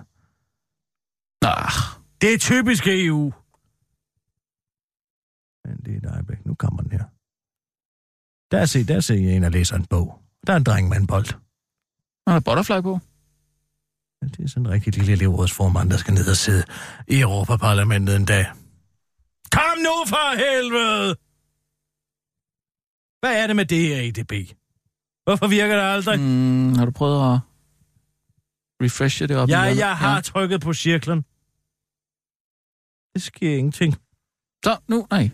Ah, 1.42 1.72
Det 2.22 2.34
er 2.34 2.38
typisk 2.38 2.84
EU. 2.88 3.34
Vent 5.68 5.84
lige 5.84 5.98
et 5.98 6.06
øjeblik, 6.06 6.46
nu 6.46 6.56
kommer 6.56 6.82
den 6.82 6.92
her. 6.92 7.04
Der 8.52 8.66
ser, 8.66 8.84
der 8.86 9.00
ser 9.00 9.16
jeg 9.16 9.36
en, 9.36 9.44
der 9.44 9.50
læser 9.50 9.76
en 9.76 9.86
bog. 9.86 10.20
Der 10.48 10.54
er 10.54 10.58
en 10.58 10.64
dreng 10.64 10.90
med 10.90 10.98
en 10.98 11.08
bold. 11.08 11.26
der 12.28 12.34
er 12.34 12.40
butterfly 12.40 12.82
på. 12.82 13.00
Ja, 14.22 14.28
Det 14.28 14.40
er 14.44 14.48
sådan 14.48 14.66
en 14.66 14.72
rigtig 14.72 14.96
lille 14.98 15.12
elevrådsformand, 15.14 15.90
der 15.90 15.98
skal 15.98 16.14
ned 16.14 16.30
og 16.30 16.36
sidde 16.36 16.64
i 17.08 17.20
Europaparlamentet 17.20 18.16
en 18.16 18.26
dag. 18.26 18.46
Kom 19.52 19.78
nu 19.78 19.96
for 20.08 20.36
helvede! 20.44 21.16
Hvad 23.22 23.44
er 23.44 23.48
det 23.48 23.56
med 23.56 23.66
det 23.66 23.88
her 23.88 24.02
EDB? 24.02 24.34
Hvorfor 25.24 25.48
virker 25.48 25.76
det 25.76 25.84
aldrig? 25.84 26.20
Mm. 26.20 26.74
Har 26.76 26.86
du 26.86 26.92
prøvet 26.92 27.34
at 27.34 27.40
refreshe 28.84 29.28
det 29.28 29.38
op? 29.38 29.50
Ja, 29.50 29.60
jeg 29.60 29.98
har 29.98 30.16
ja. 30.16 30.22
trykket 30.22 30.62
på 30.62 30.74
cirklen. 30.74 31.26
Det 33.14 33.22
sker 33.22 33.58
ingenting. 33.58 33.94
Så, 34.66 34.78
nu, 34.88 35.08
nej. 35.12 35.30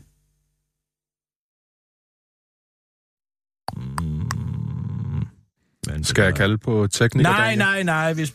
Men 5.88 6.04
Skal 6.04 6.24
jeg 6.24 6.36
kalde 6.36 6.58
på 6.58 6.88
tekniker? 6.88 7.30
Nej, 7.30 7.40
Daniel? 7.42 7.58
nej, 7.60 7.84
nej. 7.84 8.14
Hvis... 8.14 8.34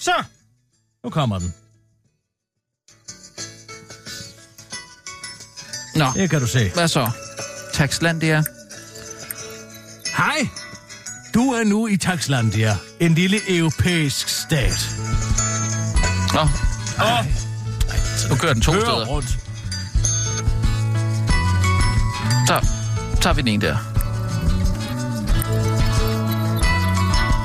Så! 0.00 0.24
Nu 1.04 1.10
kommer 1.10 1.38
den. 1.38 1.54
Nå, 5.96 6.04
Det 6.14 6.30
kan 6.30 6.40
du 6.40 6.46
se. 6.46 6.70
hvad 6.74 6.88
så? 6.88 7.10
Taxlandia. 7.74 8.42
Hej! 10.16 10.48
Du 11.34 11.40
er 11.52 11.64
nu 11.64 11.86
i 11.86 11.96
Taxlandia, 11.96 12.76
en 13.00 13.14
lille 13.14 13.36
europæisk 13.58 14.28
stat. 14.28 14.88
Nå, 16.34 16.40
Og 17.04 17.24
nu 18.30 18.36
kører 18.36 18.52
den 18.52 18.62
to 18.62 18.72
kører 18.72 18.84
steder. 18.84 19.06
rundt. 19.06 19.28
Så 22.46 22.66
tager 23.20 23.34
vi 23.34 23.40
den 23.40 23.48
ene 23.48 23.66
der. 23.66 23.76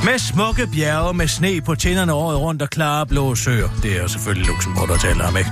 Med 0.06 0.20
smukke 0.20 0.68
bjerge 0.68 1.14
med 1.14 1.28
sne 1.28 1.62
på 1.62 1.76
tænderne 1.76 2.14
året 2.14 2.40
rundt 2.40 2.62
og 2.62 2.70
klare 2.70 3.06
blå 3.06 3.36
søer. 3.36 3.70
Det 3.84 4.02
er 4.04 4.08
selvfølgelig 4.08 4.48
Luxembourg, 4.48 4.88
der 4.88 4.98
taler 4.98 5.28
om, 5.28 5.38
ikke? 5.38 5.52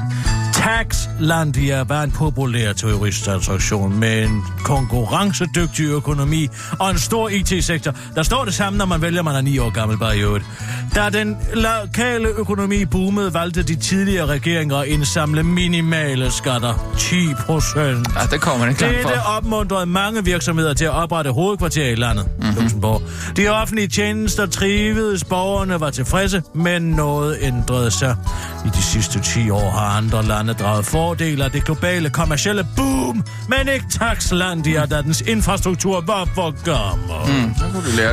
Taxlandia 0.53 1.84
var 1.84 2.03
en 2.03 2.11
populær 2.11 2.73
turistattraktion 2.73 3.99
med 3.99 4.23
en 4.23 4.43
konkurrencedygtig 4.63 5.86
økonomi 5.86 6.47
og 6.80 6.91
en 6.91 6.99
stor 6.99 7.30
IT-sektor. 7.30 7.93
Der 8.15 8.23
står 8.23 8.45
det 8.45 8.53
samme, 8.53 8.78
når 8.78 8.86
man 8.86 9.01
vælger, 9.01 9.21
man 9.21 9.36
er 9.36 9.41
ni 9.41 9.57
år 9.57 9.69
gammel 9.69 9.97
bare 9.97 10.17
i 10.17 10.21
øvrigt. 10.21 10.45
Da 10.96 11.10
den 11.10 11.38
lokale 11.54 12.28
økonomi 12.28 12.86
boomede, 12.86 13.34
valgte 13.34 13.64
de 13.64 13.76
tidligere 13.76 14.26
regeringer 14.26 14.78
at 14.78 14.88
indsamle 14.88 15.43
minimale 15.43 16.32
skatter. 16.32 16.93
10 16.98 17.16
procent. 17.46 18.08
Ja, 18.16 18.26
det 18.32 18.41
kommer 18.41 18.60
man 18.60 18.70
ikke 18.70 18.82
langt 18.82 18.98
Dette 18.98 19.14
for. 19.24 19.30
opmuntrede 19.38 19.86
mange 19.86 20.26
virksomheder 20.26 20.74
til 20.74 20.86
at 20.86 20.91
oprette 20.91 21.32
hovedkvarter 21.32 21.86
i 21.89 21.96
landet, 21.96 22.26
Mhm. 22.38 22.46
mm-hmm. 22.48 22.62
Luxembourg. 22.62 23.02
De 23.38 23.48
offentlige 23.48 23.88
tjenester 23.88 24.46
trivedes, 24.46 25.24
borgerne 25.24 25.80
var 25.80 25.89
tilfredse, 25.89 26.41
men 26.54 26.82
noget 26.82 27.38
ændrede 27.41 27.91
sig. 27.91 28.16
I 28.66 28.70
de 28.70 28.82
sidste 28.84 29.20
10 29.22 29.50
år 29.50 29.70
har 29.72 29.98
andre 29.98 30.24
lande 30.24 30.54
draget 30.54 30.86
fordele 30.86 31.43
af 31.43 31.52
det 31.52 31.66
globale 31.66 32.10
kommercielle 32.10 32.68
boom, 32.76 33.24
men 33.50 33.68
ikke 33.74 33.86
Taxlandia, 33.91 34.86
da 34.86 35.02
dens 35.02 35.22
infrastruktur 35.22 36.02
var 36.08 36.28
for 36.36 36.52
gammel. 36.66 37.43
Mm. 37.43 37.52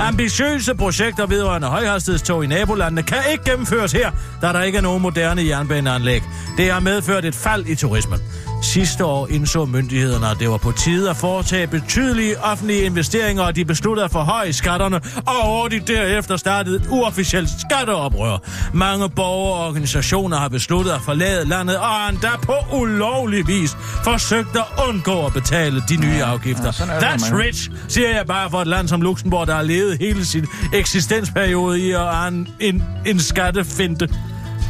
Ambitiøse 0.00 0.74
projekter 0.74 1.26
vedrørende 1.26 1.68
højhastighedstog 1.68 2.44
i 2.44 2.46
nabolandene 2.72 3.02
kan 3.02 3.18
ikke 3.32 3.44
gennemføres 3.44 3.92
her, 3.92 4.10
da 4.42 4.46
der 4.46 4.62
ikke 4.62 4.78
er 4.78 4.82
nogen 4.82 5.02
moderne 5.02 5.46
jernbaneanlæg. 5.46 6.22
Det 6.56 6.72
har 6.72 6.80
medført 6.80 7.24
et 7.24 7.34
fald 7.34 7.66
i 7.66 7.74
turismen. 7.74 8.18
Sidste 8.62 9.04
år 9.04 9.28
indså 9.30 9.64
myndighederne, 9.64 10.28
at 10.30 10.36
det 10.38 10.50
var 10.50 10.56
på 10.56 10.72
tide 10.72 11.10
at 11.10 11.16
foretage 11.16 11.66
betydelige 11.66 12.38
offentlige 12.40 12.82
investeringer, 12.82 13.42
og 13.42 13.56
de 13.56 13.64
besluttede 13.64 14.04
at 14.04 14.10
forhøje 14.12 14.52
skatterne, 14.52 14.96
og 15.26 15.46
hurtigt 15.46 15.88
derefter 15.88 16.36
startede 16.36 16.76
et 16.76 16.86
uofficielt 16.90 17.48
skatteoprør. 17.60 18.38
Mange 18.74 19.08
borgere 19.10 19.60
og 19.60 19.66
organisationer 19.68 20.36
har 20.36 20.48
besluttet 20.48 20.90
at 20.92 21.00
forlade 21.04 21.48
landet, 21.48 21.76
og 21.78 21.84
har 21.84 22.08
endda 22.08 22.28
på 22.42 22.54
ulovlig 22.76 23.46
vis 23.46 23.76
forsøgt 24.04 24.56
at 24.56 24.64
undgå 24.88 25.26
at 25.26 25.32
betale 25.32 25.82
de 25.88 25.96
nye 25.96 26.22
afgifter. 26.22 26.72
ja, 26.80 26.84
det, 26.94 27.02
That's 27.02 27.30
man- 27.30 27.40
rich, 27.40 27.70
siger 27.88 28.08
jeg 28.16 28.26
bare 28.26 28.50
for 28.50 28.58
et 28.60 28.66
land 28.66 28.88
som 28.88 29.02
Luxembourg, 29.02 29.46
der 29.46 29.54
har 29.54 29.62
levet 29.62 29.98
hele 29.98 30.24
sin 30.24 30.46
eksistensperiode 30.74 31.80
i 31.80 31.90
at 31.92 32.28
en, 32.28 32.48
en, 32.60 32.84
en 33.06 33.20
skattefinte. 33.20 34.08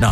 Nå. 0.01 0.09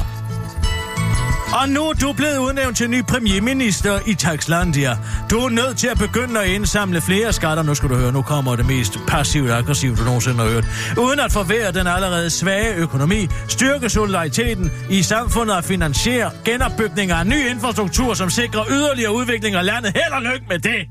Og 1.52 1.68
nu 1.68 1.88
er 1.88 1.92
du 1.92 2.12
blevet 2.12 2.38
udnævnt 2.38 2.76
til 2.76 2.90
ny 2.90 3.04
premierminister 3.04 3.98
i 4.06 4.14
Taxlandia. 4.14 4.98
Du 5.30 5.38
er 5.38 5.48
nødt 5.48 5.78
til 5.78 5.86
at 5.86 5.98
begynde 5.98 6.40
at 6.40 6.46
indsamle 6.48 7.00
flere 7.00 7.32
skatter. 7.32 7.62
Nu 7.62 7.74
skal 7.74 7.88
du 7.88 7.94
høre, 7.94 8.12
nu 8.12 8.22
kommer 8.22 8.56
det 8.56 8.66
mest 8.66 8.98
passivt 9.08 9.50
aggressivt, 9.50 9.98
du 9.98 10.04
nogensinde 10.04 10.36
har 10.38 10.44
hørt. 10.50 10.64
Uden 10.98 11.20
at 11.20 11.32
forvære 11.32 11.72
den 11.72 11.86
allerede 11.86 12.30
svage 12.30 12.74
økonomi, 12.74 13.28
styrke 13.48 13.88
solidariteten 13.88 14.70
i 14.90 15.02
samfundet 15.02 15.56
og 15.56 15.64
finansiere 15.64 16.30
genopbygning 16.44 17.10
af 17.10 17.26
ny 17.26 17.48
infrastruktur, 17.50 18.14
som 18.14 18.30
sikrer 18.30 18.64
yderligere 18.70 19.14
udvikling 19.14 19.56
af 19.56 19.64
landet. 19.64 19.92
Held 19.92 20.12
og 20.12 20.22
lykke 20.22 20.44
med 20.48 20.58
det! 20.58 20.86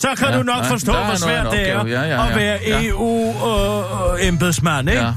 Så 0.00 0.08
kan 0.18 0.28
Ja, 0.30 0.36
du 0.38 0.42
nok 0.42 0.64
ja, 0.64 0.70
forstå, 0.70 0.92
hvor 0.92 1.14
svært 1.14 1.46
det 1.52 1.70
er 1.70 1.78
opgave. 1.78 2.00
Ja, 2.00 2.08
ja, 2.08 2.24
at 2.24 2.30
ja. 2.30 2.36
være 2.36 2.58
Ja. 2.66 2.86
EU-embedsmand, 2.86 4.88
ikke? 4.88 5.02
Ja. 5.02 5.12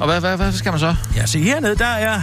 Og 0.00 0.06
hvad, 0.06 0.20
hvad, 0.20 0.36
hvad 0.36 0.52
skal 0.52 0.72
man 0.72 0.80
så? 0.80 0.94
Ja, 1.16 1.26
se 1.26 1.42
hernede, 1.42 1.76
der 1.76 1.86
er 1.86 2.20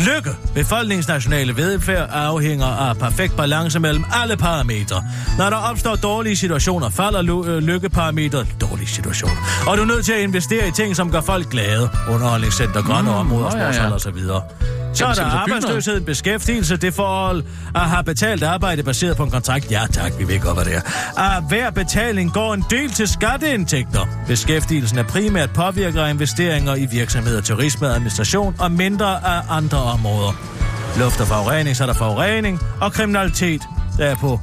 lykke. 0.00 0.30
Befolkningens 0.54 1.08
nationale 1.08 1.56
velfærd 1.56 2.08
afhænger 2.12 2.66
af 2.66 2.96
perfekt 2.96 3.36
balance 3.36 3.80
mellem 3.80 4.04
alle 4.22 4.36
parametre. 4.36 5.04
Når 5.38 5.50
der 5.50 5.56
opstår 5.56 5.94
dårlige 5.96 6.36
situationer, 6.36 6.90
falder 6.90 7.22
lu- 7.22 7.48
øh, 7.48 7.58
lykkeparametret 7.62 8.46
dårlige 8.60 8.88
situationer. 8.88 9.36
Og 9.66 9.76
du 9.76 9.82
er 9.82 9.86
nødt 9.86 10.04
til 10.04 10.12
at 10.12 10.20
investere 10.20 10.68
i 10.68 10.70
ting, 10.72 10.96
som 10.96 11.10
gør 11.10 11.20
folk 11.20 11.50
glade. 11.50 11.88
Underholdningscenter, 12.10 12.82
grønne 12.82 13.10
Mm, 13.10 13.16
områder, 13.16 13.50
nå, 13.50 13.56
ja, 13.56 13.66
ja. 13.66 13.90
og 13.92 14.00
så 14.92 15.06
er 15.06 15.14
der 15.14 15.24
arbejdsløshed, 15.24 16.00
beskæftigelse, 16.00 16.76
det 16.76 16.94
forhold 16.94 17.44
at 17.74 17.80
have 17.80 18.04
betalt 18.04 18.42
arbejde 18.42 18.82
baseret 18.82 19.16
på 19.16 19.22
en 19.22 19.30
kontrakt. 19.30 19.70
Ja 19.70 19.86
tak, 19.92 20.12
vi 20.18 20.28
ved 20.28 20.40
godt, 20.40 20.56
hvad 20.56 20.64
det 20.64 20.74
er. 20.74 20.80
Af 21.16 21.42
hver 21.48 21.70
betaling 21.70 22.32
går 22.32 22.54
en 22.54 22.64
del 22.70 22.90
til 22.90 23.08
skatteindtægter. 23.08 24.06
Beskæftigelsen 24.26 24.98
er 24.98 25.02
primært 25.02 25.50
påvirker 25.50 26.04
af 26.04 26.10
investeringer 26.10 26.74
i 26.74 26.86
virksomheder, 26.86 27.40
turisme, 27.40 27.88
administration 27.88 28.54
og 28.58 28.72
mindre 28.72 29.26
af 29.26 29.40
andre 29.48 29.78
områder. 29.78 30.32
Luft 30.98 31.20
og 31.20 31.26
forurening, 31.26 31.76
så 31.76 31.82
er 31.82 31.86
der 31.86 31.94
forurening 31.94 32.60
og 32.80 32.92
kriminalitet 32.92 33.62
derpå. 33.98 34.40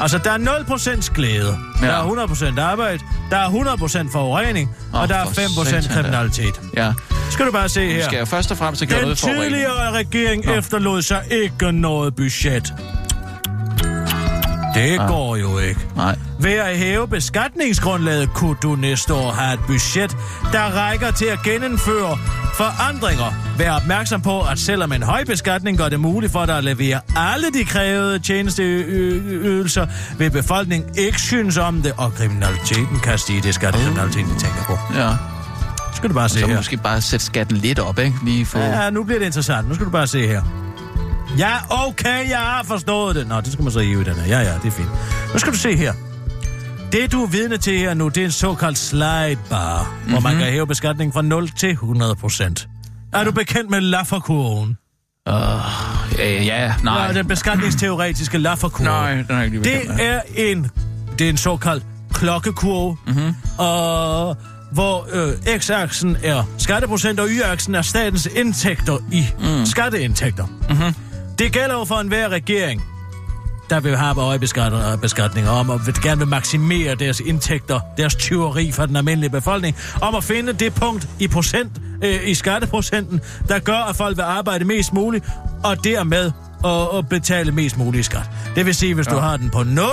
Altså, 0.00 0.18
der 0.18 0.30
er 0.30 0.38
0% 0.38 1.14
glæde. 1.14 1.58
Ja. 1.82 1.86
Der 1.86 1.92
er 1.92 2.26
100% 2.56 2.60
arbejde, 2.60 2.98
der 3.30 3.36
er 3.36 3.48
100% 4.06 4.12
forurening, 4.12 4.70
Åh, 4.94 5.00
og 5.00 5.08
der 5.08 5.14
er 5.14 5.24
for 5.24 5.62
5% 5.62 5.64
satan 5.64 5.82
da. 5.82 5.94
kriminalitet. 5.94 6.60
Ja. 6.76 6.92
Skal 7.30 7.46
du 7.46 7.52
bare 7.52 7.68
se 7.68 7.86
her. 7.92 8.04
skal 8.04 8.18
jo 8.18 8.24
først 8.24 8.50
og 8.50 8.56
fremmest 8.56 8.82
have 8.82 8.86
gjort 8.88 8.98
Den 8.98 9.04
noget 9.04 9.18
for 9.18 9.28
tidligere 9.28 9.90
regering 9.90 10.46
Nå. 10.46 10.52
efterlod 10.52 11.02
sig 11.02 11.22
ikke 11.30 11.72
noget 11.72 12.16
budget. 12.16 12.74
Det 14.74 14.98
Ah. 15.00 15.08
går 15.08 15.36
jo 15.36 15.58
ikke. 15.58 15.80
Nej. 15.96 16.18
Ved 16.40 16.52
at 16.52 16.76
hæve 16.78 17.08
beskatningsgrundlaget 17.08 18.30
kunne 18.34 18.56
du 18.62 18.76
næste 18.76 19.14
år 19.14 19.32
have 19.32 19.54
et 19.54 19.60
budget, 19.66 20.16
der 20.52 20.60
rækker 20.62 21.10
til 21.10 21.24
at 21.24 21.38
genindføre 21.44 22.18
forandringer. 22.54 23.24
Vær 23.58 23.72
opmærksom 23.72 24.22
på, 24.22 24.40
at 24.40 24.58
selvom 24.58 24.92
en 24.92 25.02
høj 25.02 25.24
beskatning 25.24 25.78
gør 25.78 25.88
det 25.88 26.00
muligt 26.00 26.32
for 26.32 26.46
dig 26.46 26.58
at 26.58 26.64
levere 26.64 27.00
alle 27.16 27.46
de 27.54 27.64
krævede 27.64 28.18
tjenesteydelser, 28.18 29.86
vil 30.18 30.30
befolkningen 30.30 30.90
ikke 30.98 31.20
synes 31.20 31.56
om 31.58 31.82
det, 31.82 31.92
og 31.96 32.14
kriminaliteten 32.14 32.98
kan 33.02 33.18
stige. 33.18 33.40
Det 33.42 33.48
er 33.48 33.52
skattekriminaliteten, 33.52 34.30
de 34.34 34.38
tænker 34.40 34.62
på. 34.66 34.78
Ja. 34.98 35.08
Skal 35.94 36.08
du 36.10 36.14
bare 36.14 36.28
se 36.28 36.40
Så 36.40 36.46
her. 36.46 36.56
måske 36.56 36.76
bare 36.76 37.00
sætte 37.00 37.26
skatten 37.26 37.56
lidt 37.56 37.78
op, 37.78 37.98
ikke? 37.98 38.16
Lige 38.24 38.46
få... 38.46 38.58
Ja, 38.58 38.90
nu 38.90 39.04
bliver 39.04 39.18
det 39.18 39.26
interessant. 39.26 39.68
Nu 39.68 39.74
skal 39.74 39.86
du 39.86 39.90
bare 39.90 40.06
se 40.06 40.26
her. 40.26 40.42
Ja, 41.38 41.52
okay, 41.70 42.28
jeg 42.30 42.38
har 42.38 42.62
forstået 42.64 43.16
det. 43.16 43.26
Nå, 43.28 43.40
det 43.40 43.52
skal 43.52 43.62
man 43.62 43.72
så 43.72 43.80
hive 43.80 44.00
i 44.00 44.04
den 44.04 44.14
her. 44.14 44.26
Ja, 44.26 44.38
ja, 44.50 44.54
det 44.62 44.66
er 44.66 44.70
fint. 44.70 44.88
Nu 45.32 45.38
skal 45.38 45.52
du 45.52 45.58
se 45.58 45.76
her. 45.76 45.92
Det, 46.92 47.12
du 47.12 47.22
er 47.22 47.26
vidne 47.26 47.56
til 47.56 47.78
her 47.78 47.94
nu, 47.94 48.08
det 48.08 48.16
er 48.16 48.24
en 48.24 48.30
såkaldt 48.30 48.78
slide 48.78 49.38
bar, 49.50 49.82
mm-hmm. 49.82 50.10
hvor 50.12 50.20
man 50.20 50.36
kan 50.36 50.46
hæve 50.46 50.66
beskatningen 50.66 51.12
fra 51.12 51.22
0 51.22 51.48
til 51.48 51.70
100 51.70 52.14
procent. 52.16 52.68
Er 53.12 53.24
du 53.24 53.32
bekendt 53.32 53.70
med 53.70 53.80
Lafferkurven? 53.80 54.76
Uh, 55.30 55.34
ja, 56.18 56.42
ja, 56.42 56.74
nej. 56.84 57.06
Ja, 57.06 57.12
den 57.12 57.26
beskatningsteoretiske 57.28 58.38
Lafferkurve. 58.38 58.84
Nej, 58.84 59.14
den 59.14 59.24
er 59.30 59.42
ikke 59.42 59.60
lige 59.62 59.72
Det 59.74 59.80
bekendt 59.80 59.96
med. 59.96 60.06
er 60.06 60.20
en, 60.36 60.70
det 61.18 61.24
er 61.26 61.30
en 61.30 61.36
såkaldt 61.36 61.84
klokkekurve, 62.12 62.96
mm-hmm. 63.06 63.34
og 63.58 64.36
hvor 64.72 65.08
øh, 65.12 65.58
x-aksen 65.58 66.16
er 66.24 66.42
skatteprocent, 66.58 67.20
og 67.20 67.26
y-aksen 67.30 67.74
er 67.74 67.82
statens 67.82 68.26
indtægter 68.36 68.98
i 69.12 69.26
mm. 69.40 69.66
skatteindtægter. 69.66 70.46
Mm-hmm. 70.46 70.94
Det 71.40 71.52
gælder 71.52 71.74
jo 71.74 71.84
for 71.84 71.94
enhver 71.94 72.28
regering, 72.28 72.82
der 73.70 73.80
vil 73.80 73.96
have 73.96 74.14
høje 74.14 74.38
beskatter- 74.38 74.96
beskatninger 74.96 75.50
om, 75.50 75.70
og 75.70 75.86
vil 75.86 76.02
gerne 76.02 76.18
vil 76.18 76.28
maksimere 76.28 76.94
deres 76.94 77.20
indtægter, 77.20 77.80
deres 77.96 78.14
tyveri 78.14 78.72
fra 78.72 78.86
den 78.86 78.96
almindelige 78.96 79.30
befolkning, 79.30 79.76
om 80.00 80.14
at 80.14 80.24
finde 80.24 80.52
det 80.52 80.74
punkt 80.74 81.08
i 81.18 81.28
procent, 81.28 81.72
øh, 82.04 82.28
i 82.28 82.34
skatteprocenten, 82.34 83.20
der 83.48 83.58
gør, 83.58 83.88
at 83.88 83.96
folk 83.96 84.16
vil 84.16 84.22
arbejde 84.22 84.64
mest 84.64 84.92
muligt, 84.92 85.24
og 85.64 85.84
dermed 85.84 86.30
at, 86.64 86.98
at 86.98 87.08
betale 87.08 87.52
mest 87.52 87.78
muligt 87.78 88.00
i 88.00 88.02
skat. 88.02 88.30
Det 88.56 88.66
vil 88.66 88.74
sige, 88.74 88.94
hvis 88.94 89.06
ja. 89.06 89.12
du 89.12 89.18
har 89.18 89.36
den 89.36 89.50
på 89.50 89.62
0, 89.62 89.86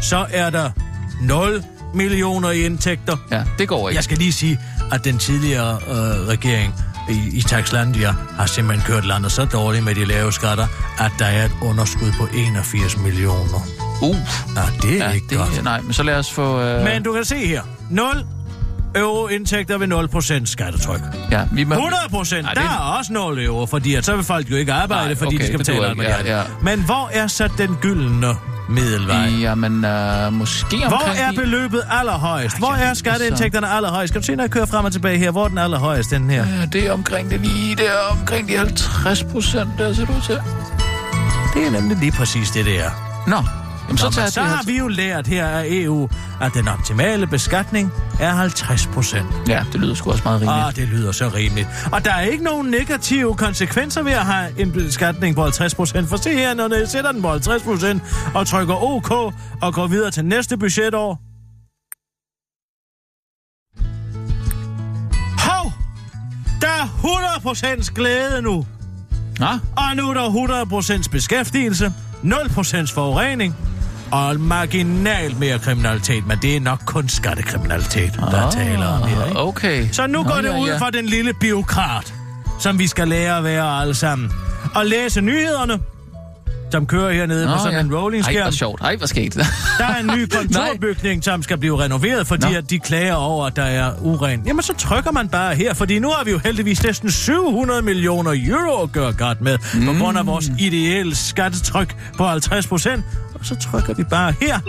så 0.00 0.26
er 0.32 0.50
der 0.50 0.70
0 1.22 1.64
millioner 1.94 2.50
i 2.50 2.64
indtægter. 2.64 3.16
Ja, 3.30 3.44
det 3.58 3.68
går 3.68 3.88
ikke. 3.88 3.96
Jeg 3.96 4.04
skal 4.04 4.18
lige 4.18 4.32
sige, 4.32 4.58
at 4.92 5.04
den 5.04 5.18
tidligere 5.18 5.78
øh, 5.88 6.28
regering 6.28 6.74
i, 7.10 7.30
i 7.38 7.42
Taxlandia 7.42 8.14
har 8.38 8.46
simpelthen 8.46 8.86
kørt 8.94 9.04
landet 9.06 9.32
så 9.32 9.44
dårligt 9.44 9.84
med 9.84 9.94
de 9.94 10.04
lave 10.04 10.32
skatter, 10.32 10.66
at 11.00 11.12
der 11.18 11.24
er 11.26 11.44
et 11.44 11.52
underskud 11.62 12.12
på 12.18 12.28
81 12.34 12.96
millioner. 12.98 13.60
Uh, 14.02 14.16
Ja, 14.56 14.62
det 14.88 15.00
er 15.00 15.06
ja, 15.06 15.10
ikke 15.10 15.26
det, 15.30 15.38
godt. 15.38 15.64
nej, 15.64 15.80
men 15.80 15.92
så 15.92 16.02
lad 16.02 16.16
os 16.16 16.32
få... 16.32 16.60
Øh... 16.60 16.84
Men 16.84 17.02
du 17.02 17.12
kan 17.12 17.24
se 17.24 17.46
her. 17.46 17.62
0 17.90 18.24
euro-indtægter 18.96 19.78
ved 19.78 20.40
0% 20.42 20.46
skattetryk. 20.46 21.00
Ja, 21.30 21.42
vi 21.52 21.64
må... 21.64 21.74
100 21.74 22.02
procent, 22.10 22.46
Ej, 22.46 22.54
der 22.54 22.60
det- 22.60 22.70
er 22.70 22.96
også 22.98 23.12
0 23.12 23.44
euro, 23.44 23.66
fordi 23.66 23.94
at 23.94 24.04
så 24.04 24.14
vil 24.16 24.24
folk 24.24 24.50
jo 24.50 24.56
ikke 24.56 24.72
arbejde, 24.72 25.04
Nej, 25.06 25.14
fordi 25.14 25.36
okay, 25.36 25.38
de 25.38 25.46
skal 25.46 25.58
det 25.58 25.66
betale 25.66 25.86
alt 25.86 26.02
Ja, 26.28 26.36
ja. 26.38 26.42
Men 26.62 26.80
hvor 26.84 27.10
er 27.12 27.26
så 27.26 27.48
den 27.58 27.76
gyldne 27.80 28.34
middelvej? 28.68 29.28
Jamen, 29.40 29.84
øh, 29.84 30.32
måske 30.32 30.76
Hvor 30.76 30.96
omkring... 30.96 31.18
er 31.18 31.30
de- 31.30 31.36
beløbet 31.36 31.82
allerhøjst? 31.90 32.58
Hvor 32.58 32.72
er 32.72 32.86
ja, 32.88 32.94
skatteindtægterne 32.94 33.68
allerhøjst? 33.68 34.08
Skal 34.10 34.20
du 34.20 34.26
se, 34.26 34.36
når 34.36 34.44
jeg 34.44 34.50
kører 34.50 34.66
frem 34.66 34.84
og 34.84 34.92
tilbage 34.92 35.18
her? 35.18 35.30
Hvor 35.30 35.44
er 35.44 35.48
den 35.48 35.58
allerhøjst, 35.58 36.10
den 36.10 36.30
her? 36.30 36.46
Ja, 36.46 36.66
det 36.72 36.86
er 36.86 36.92
omkring 36.92 37.30
det 37.30 37.40
lige 37.40 37.76
der, 37.76 37.92
omkring 38.20 38.48
de 38.48 38.56
50 38.56 39.24
procent, 39.24 39.68
der 39.78 39.94
ser 39.94 40.02
ud 40.02 40.20
til. 40.26 40.38
Det 41.54 41.66
er 41.66 41.70
nemlig 41.70 41.96
lige 41.98 42.12
præcis 42.12 42.50
det, 42.50 42.66
der. 42.66 42.90
Nå, 43.26 43.36
jamen, 43.88 43.98
så 43.98 44.06
Nå, 44.06 44.10
tager 44.10 44.28
så 44.28 44.40
det 44.40 44.48
har 44.48 44.62
vi 44.66 44.78
jo 44.78 44.88
lært 44.88 45.26
her 45.26 45.46
af 45.46 45.66
EU, 45.68 46.08
at 46.40 46.54
den 46.54 46.68
optimale 46.68 47.26
beskatning 47.26 47.92
er 48.20 48.30
50 48.30 48.86
procent. 48.86 49.26
Ja, 49.48 49.64
det 49.72 49.80
lyder 49.80 49.94
sgu 49.94 50.10
også 50.10 50.22
meget 50.24 50.40
rimeligt. 50.40 50.66
Ah, 50.66 50.76
det 50.76 50.88
lyder 50.88 51.12
så 51.12 51.28
rimeligt. 51.28 51.68
Og 51.92 52.04
der 52.04 52.12
er 52.12 52.20
ikke 52.20 52.44
nogen 52.44 52.70
negative 52.70 53.34
konsekvenser 53.34 54.02
ved 54.02 54.12
at 54.12 54.26
have 54.26 54.60
en 54.60 54.72
beskatning 54.72 55.34
på 55.36 55.42
50 55.42 55.74
procent. 55.74 56.08
For 56.08 56.16
se 56.16 56.30
her, 56.34 56.54
når 56.54 56.74
jeg 56.74 56.88
sætter 56.88 57.12
den 57.12 57.22
på 57.22 57.30
50 57.30 57.62
procent 57.62 58.02
og 58.34 58.46
trykker 58.46 58.82
OK 58.82 59.10
og 59.62 59.74
går 59.74 59.86
videre 59.86 60.10
til 60.10 60.24
næste 60.24 60.56
budgetår. 60.56 61.20
Hov! 65.48 65.72
Der 66.60 66.68
er 66.68 66.88
100 66.96 67.24
procents 67.42 67.90
glæde 67.90 68.42
nu. 68.42 68.66
Nå, 69.38 69.46
Og 69.76 69.96
nu 69.96 70.10
er 70.10 70.14
der 70.14 70.26
100 70.26 70.66
procents 70.66 71.08
beskæftigelse, 71.08 71.92
0 72.22 72.48
procents 72.54 72.92
forurening 72.92 73.56
og 74.14 74.40
marginalt 74.40 75.38
mere 75.38 75.58
kriminalitet. 75.58 76.26
Men 76.26 76.38
det 76.42 76.56
er 76.56 76.60
nok 76.60 76.80
kun 76.86 77.08
skattekriminalitet, 77.08 78.14
der 78.14 78.46
er 78.46 78.50
tale 78.50 78.86
om 78.86 79.08
her, 79.08 79.24
ikke? 79.26 79.38
Ah, 79.38 79.48
okay. 79.48 79.88
Så 79.92 80.06
nu 80.06 80.22
Nå, 80.22 80.28
går 80.28 80.36
det 80.36 80.48
ja, 80.48 80.60
ud 80.60 80.68
ja. 80.68 80.78
for 80.78 80.86
den 80.86 81.06
lille 81.06 81.32
biokrat, 81.34 82.14
som 82.60 82.78
vi 82.78 82.86
skal 82.86 83.08
lære 83.08 83.38
at 83.38 83.44
være 83.44 83.80
alle 83.80 83.94
sammen. 83.94 84.32
Og 84.74 84.86
læse 84.86 85.20
nyhederne, 85.20 85.78
som 86.70 86.86
kører 86.86 87.12
hernede 87.12 87.46
Nå, 87.46 87.52
på 87.52 87.58
sådan 87.58 87.72
ja. 87.72 87.80
en 87.80 87.94
rolling 87.94 88.24
Ej, 88.24 88.42
hvor 88.42 88.50
sjovt. 88.50 88.80
Ej, 88.80 88.96
hvor 88.96 89.06
skægt. 89.06 89.34
Der 89.78 89.84
er 89.84 89.98
en 90.00 90.06
ny 90.06 90.26
kontorbygning, 90.26 91.24
som 91.24 91.42
skal 91.42 91.58
blive 91.58 91.82
renoveret, 91.82 92.26
fordi 92.26 92.52
Nå. 92.52 92.58
at 92.58 92.70
de 92.70 92.78
klager 92.78 93.14
over, 93.14 93.46
at 93.46 93.56
der 93.56 93.62
er 93.62 93.92
uren. 94.02 94.42
Jamen, 94.46 94.62
så 94.62 94.74
trykker 94.74 95.12
man 95.12 95.28
bare 95.28 95.54
her, 95.54 95.74
fordi 95.74 95.98
nu 95.98 96.10
har 96.10 96.24
vi 96.24 96.30
jo 96.30 96.38
heldigvis 96.38 96.82
næsten 96.82 97.10
700 97.10 97.82
millioner 97.82 98.32
euro 98.46 98.82
at 98.82 98.92
gøre 98.92 99.12
godt 99.12 99.40
med, 99.40 99.58
mm. 99.74 99.86
på 99.86 99.92
grund 100.04 100.18
af 100.18 100.26
vores 100.26 100.50
ideelle 100.58 101.14
skattetryk 101.14 101.96
på 102.16 102.26
50 102.26 102.66
procent. 102.66 103.04
Så 103.44 103.54
trykker 103.56 103.94
vi 103.94 104.04
bare 104.04 104.34
her. 104.40 104.60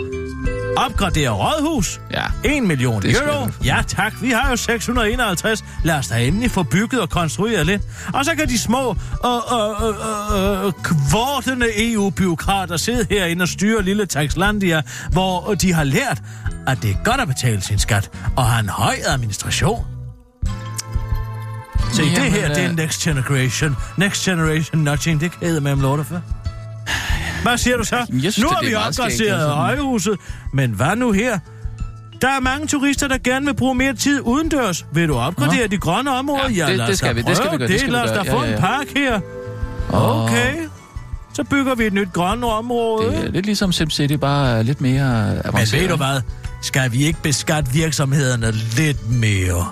Opgradere 0.76 1.30
rådhus. 1.30 2.00
Ja. 2.10 2.22
1 2.44 2.62
million 2.62 3.02
Det 3.02 3.16
euro. 3.16 3.48
Ja 3.64 3.82
tak, 3.88 4.12
vi 4.22 4.30
har 4.30 4.50
jo 4.50 4.56
651. 4.56 5.64
Lad 5.84 5.94
os 5.94 6.08
da 6.08 6.14
endelig 6.26 6.50
få 6.50 6.62
bygget 6.62 7.00
og 7.00 7.10
konstrueret 7.10 7.66
lidt. 7.66 7.82
Og 8.14 8.24
så 8.24 8.34
kan 8.34 8.48
de 8.48 8.58
små 8.58 8.96
og 9.22 9.42
øh, 9.52 9.88
øh, 9.88 10.66
øh, 10.66 10.72
kvortende 10.82 11.92
EU-byråkrater 11.92 12.76
sidde 12.76 13.06
herinde 13.10 13.42
og 13.42 13.48
styre 13.48 13.82
lille 13.82 14.06
Taxlandia, 14.06 14.82
hvor 15.10 15.54
de 15.54 15.72
har 15.72 15.84
lært, 15.84 16.22
at 16.66 16.78
det 16.82 16.90
er 16.90 17.04
godt 17.04 17.20
at 17.20 17.28
betale 17.28 17.62
sin 17.62 17.78
skat 17.78 18.10
og 18.36 18.44
have 18.44 18.60
en 18.62 18.68
høj 18.68 18.94
administration. 19.06 19.86
Se, 21.92 22.02
Jamen, 22.02 22.16
det 22.16 22.32
her, 22.32 22.48
det 22.48 22.64
er 22.64 22.70
øh, 22.70 22.76
next 22.76 23.00
generation. 23.02 23.76
Next 23.98 24.24
generation 24.24 24.82
nudging, 24.84 25.20
det 25.20 25.40
kæder 25.40 25.60
med 25.60 25.72
om 25.72 25.80
lorte 25.80 26.04
for. 26.04 26.22
Hvad 27.42 27.58
siger 27.58 27.76
du 27.76 27.84
så? 27.84 27.96
Jeg 27.96 28.06
synes 28.32 28.38
nu 28.38 28.48
har 28.48 28.60
det 28.60 28.66
er 28.66 28.70
vi 28.70 28.74
opgraderet 28.74 29.32
altså. 29.32 29.48
højhuset, 29.48 30.18
men 30.52 30.70
hvad 30.70 30.96
nu 30.96 31.12
her? 31.12 31.38
Der 32.22 32.28
er 32.28 32.40
mange 32.40 32.66
turister, 32.66 33.08
der 33.08 33.18
gerne 33.24 33.46
vil 33.46 33.54
bruge 33.54 33.74
mere 33.74 33.94
tid 33.94 34.20
udendørs. 34.20 34.86
Vil 34.92 35.08
du 35.08 35.14
opgradere 35.16 35.60
Nå. 35.60 35.66
de 35.66 35.78
grønne 35.78 36.10
områder? 36.10 36.50
Ja, 36.50 36.66
det- 36.66 36.76
lad 36.76 36.86
det 36.86 36.98
skal 36.98 37.16
vi, 37.16 37.22
det 37.22 37.36
skal 37.36 37.52
vi 37.52 37.56
gøre, 37.56 37.68
det 37.68 37.80
skal 37.80 37.90
vi 37.90 37.96
Lad 37.96 38.02
os 38.02 38.10
da 38.26 38.32
få 38.32 38.36
Ja, 38.36 38.42
ja, 38.42 38.46
en 38.48 38.50
ja. 38.54 38.60
park 38.60 38.86
her. 38.96 39.20
Okay. 39.92 40.54
Så 41.34 41.44
bygger 41.44 41.74
vi 41.74 41.84
et 41.84 41.92
nyt 41.92 42.12
grønt 42.12 42.44
område. 42.44 43.10
Det 43.12 43.24
er 43.24 43.28
lidt 43.30 43.46
ligesom 43.46 43.72
SimCity, 43.72 44.14
bare 44.14 44.62
lidt 44.62 44.80
mere 44.80 45.26
Men 45.30 45.40
avanceret. 45.44 45.82
ved 45.82 45.88
du 45.88 45.96
hvad? 45.96 46.20
Skal 46.62 46.92
vi 46.92 47.04
ikke 47.06 47.22
beskatte 47.22 47.72
virksomhederne 47.72 48.50
lidt 48.76 49.10
mere? 49.10 49.66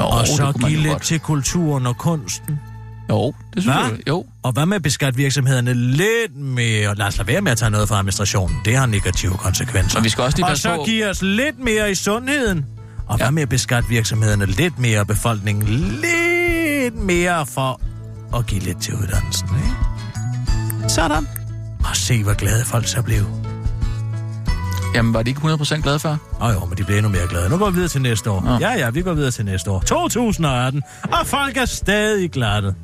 Jo, 0.00 0.04
og 0.04 0.20
det 0.20 0.28
så 0.28 0.52
give 0.66 0.80
lidt 0.80 0.92
godt. 0.92 1.02
til 1.02 1.20
kulturen 1.20 1.86
og 1.86 1.98
kunsten? 1.98 2.60
Jo, 3.10 3.34
det 3.54 3.62
synes 3.62 3.76
Hva? 3.76 3.82
jeg. 3.84 4.08
Jo. 4.08 4.24
Og 4.42 4.52
hvad 4.52 4.66
med 4.66 4.76
at 4.76 4.82
beskatte 4.82 5.16
virksomhederne 5.16 5.74
lidt 5.74 6.36
mere? 6.36 6.94
Lad 6.94 7.06
os 7.06 7.18
lade 7.18 7.28
være 7.28 7.40
med 7.40 7.52
at 7.52 7.58
tage 7.58 7.70
noget 7.70 7.88
fra 7.88 7.98
administrationen. 7.98 8.58
Det 8.64 8.76
har 8.76 8.86
negative 8.86 9.32
konsekvenser. 9.36 9.98
Og 9.98 10.04
vi 10.04 10.08
skal 10.08 10.24
også 10.24 10.36
lige 10.38 10.46
og 10.46 10.56
så 10.58 10.74
på- 10.76 10.82
give 10.84 11.08
os 11.10 11.22
lidt 11.22 11.58
mere 11.64 11.90
i 11.90 11.94
sundheden. 11.94 12.66
Og 13.06 13.18
Ja. 13.18 13.24
hvad 13.24 13.32
med 13.32 13.42
at 13.42 13.48
beskatte 13.48 13.88
virksomhederne 13.88 14.46
lidt 14.46 14.78
mere 14.78 15.00
og 15.00 15.06
befolkningen 15.06 15.68
lidt 15.68 16.94
mere 16.94 17.46
for 17.46 17.80
at 18.36 18.46
give 18.46 18.60
lidt 18.60 18.82
til 18.82 18.94
uddannelsen, 18.94 19.48
ikke? 19.56 20.88
Sådan. 20.88 21.28
Og 21.90 21.96
se, 21.96 22.22
hvor 22.22 22.34
glade 22.34 22.64
folk 22.64 22.86
så 22.86 23.02
blev. 23.02 23.24
Jamen, 24.94 25.14
var 25.14 25.22
de 25.22 25.30
ikke 25.30 25.40
100% 25.40 25.82
glade 25.82 25.98
for? 25.98 26.08
Åh 26.40 26.46
oh, 26.48 26.54
jo, 26.54 26.64
men 26.64 26.78
de 26.78 26.84
bliver 26.84 26.98
endnu 26.98 27.12
mere 27.12 27.26
glade. 27.28 27.50
Nu 27.50 27.56
går 27.56 27.66
vi 27.70 27.74
videre 27.74 27.88
til 27.88 28.02
næste 28.02 28.30
år. 28.30 28.42
Nå. 28.42 28.58
Ja, 28.60 28.70
ja, 28.72 28.90
vi 28.90 29.02
går 29.02 29.12
videre 29.14 29.30
til 29.30 29.44
næste 29.44 29.70
år. 29.70 29.80
2018. 29.80 30.82
Og 31.02 31.26
folk 31.26 31.56
er 31.56 31.64
stadig 31.64 32.30
glatte. 32.30 32.74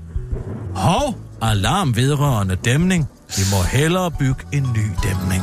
Hov, 0.75 1.15
alarm 1.43 1.97
vedrørende 1.97 2.57
dæmning. 2.57 3.09
Vi 3.37 3.43
må 3.57 3.63
hellere 3.63 4.11
bygge 4.11 4.41
en 4.53 4.63
ny 4.63 4.91
dæmning. 5.09 5.43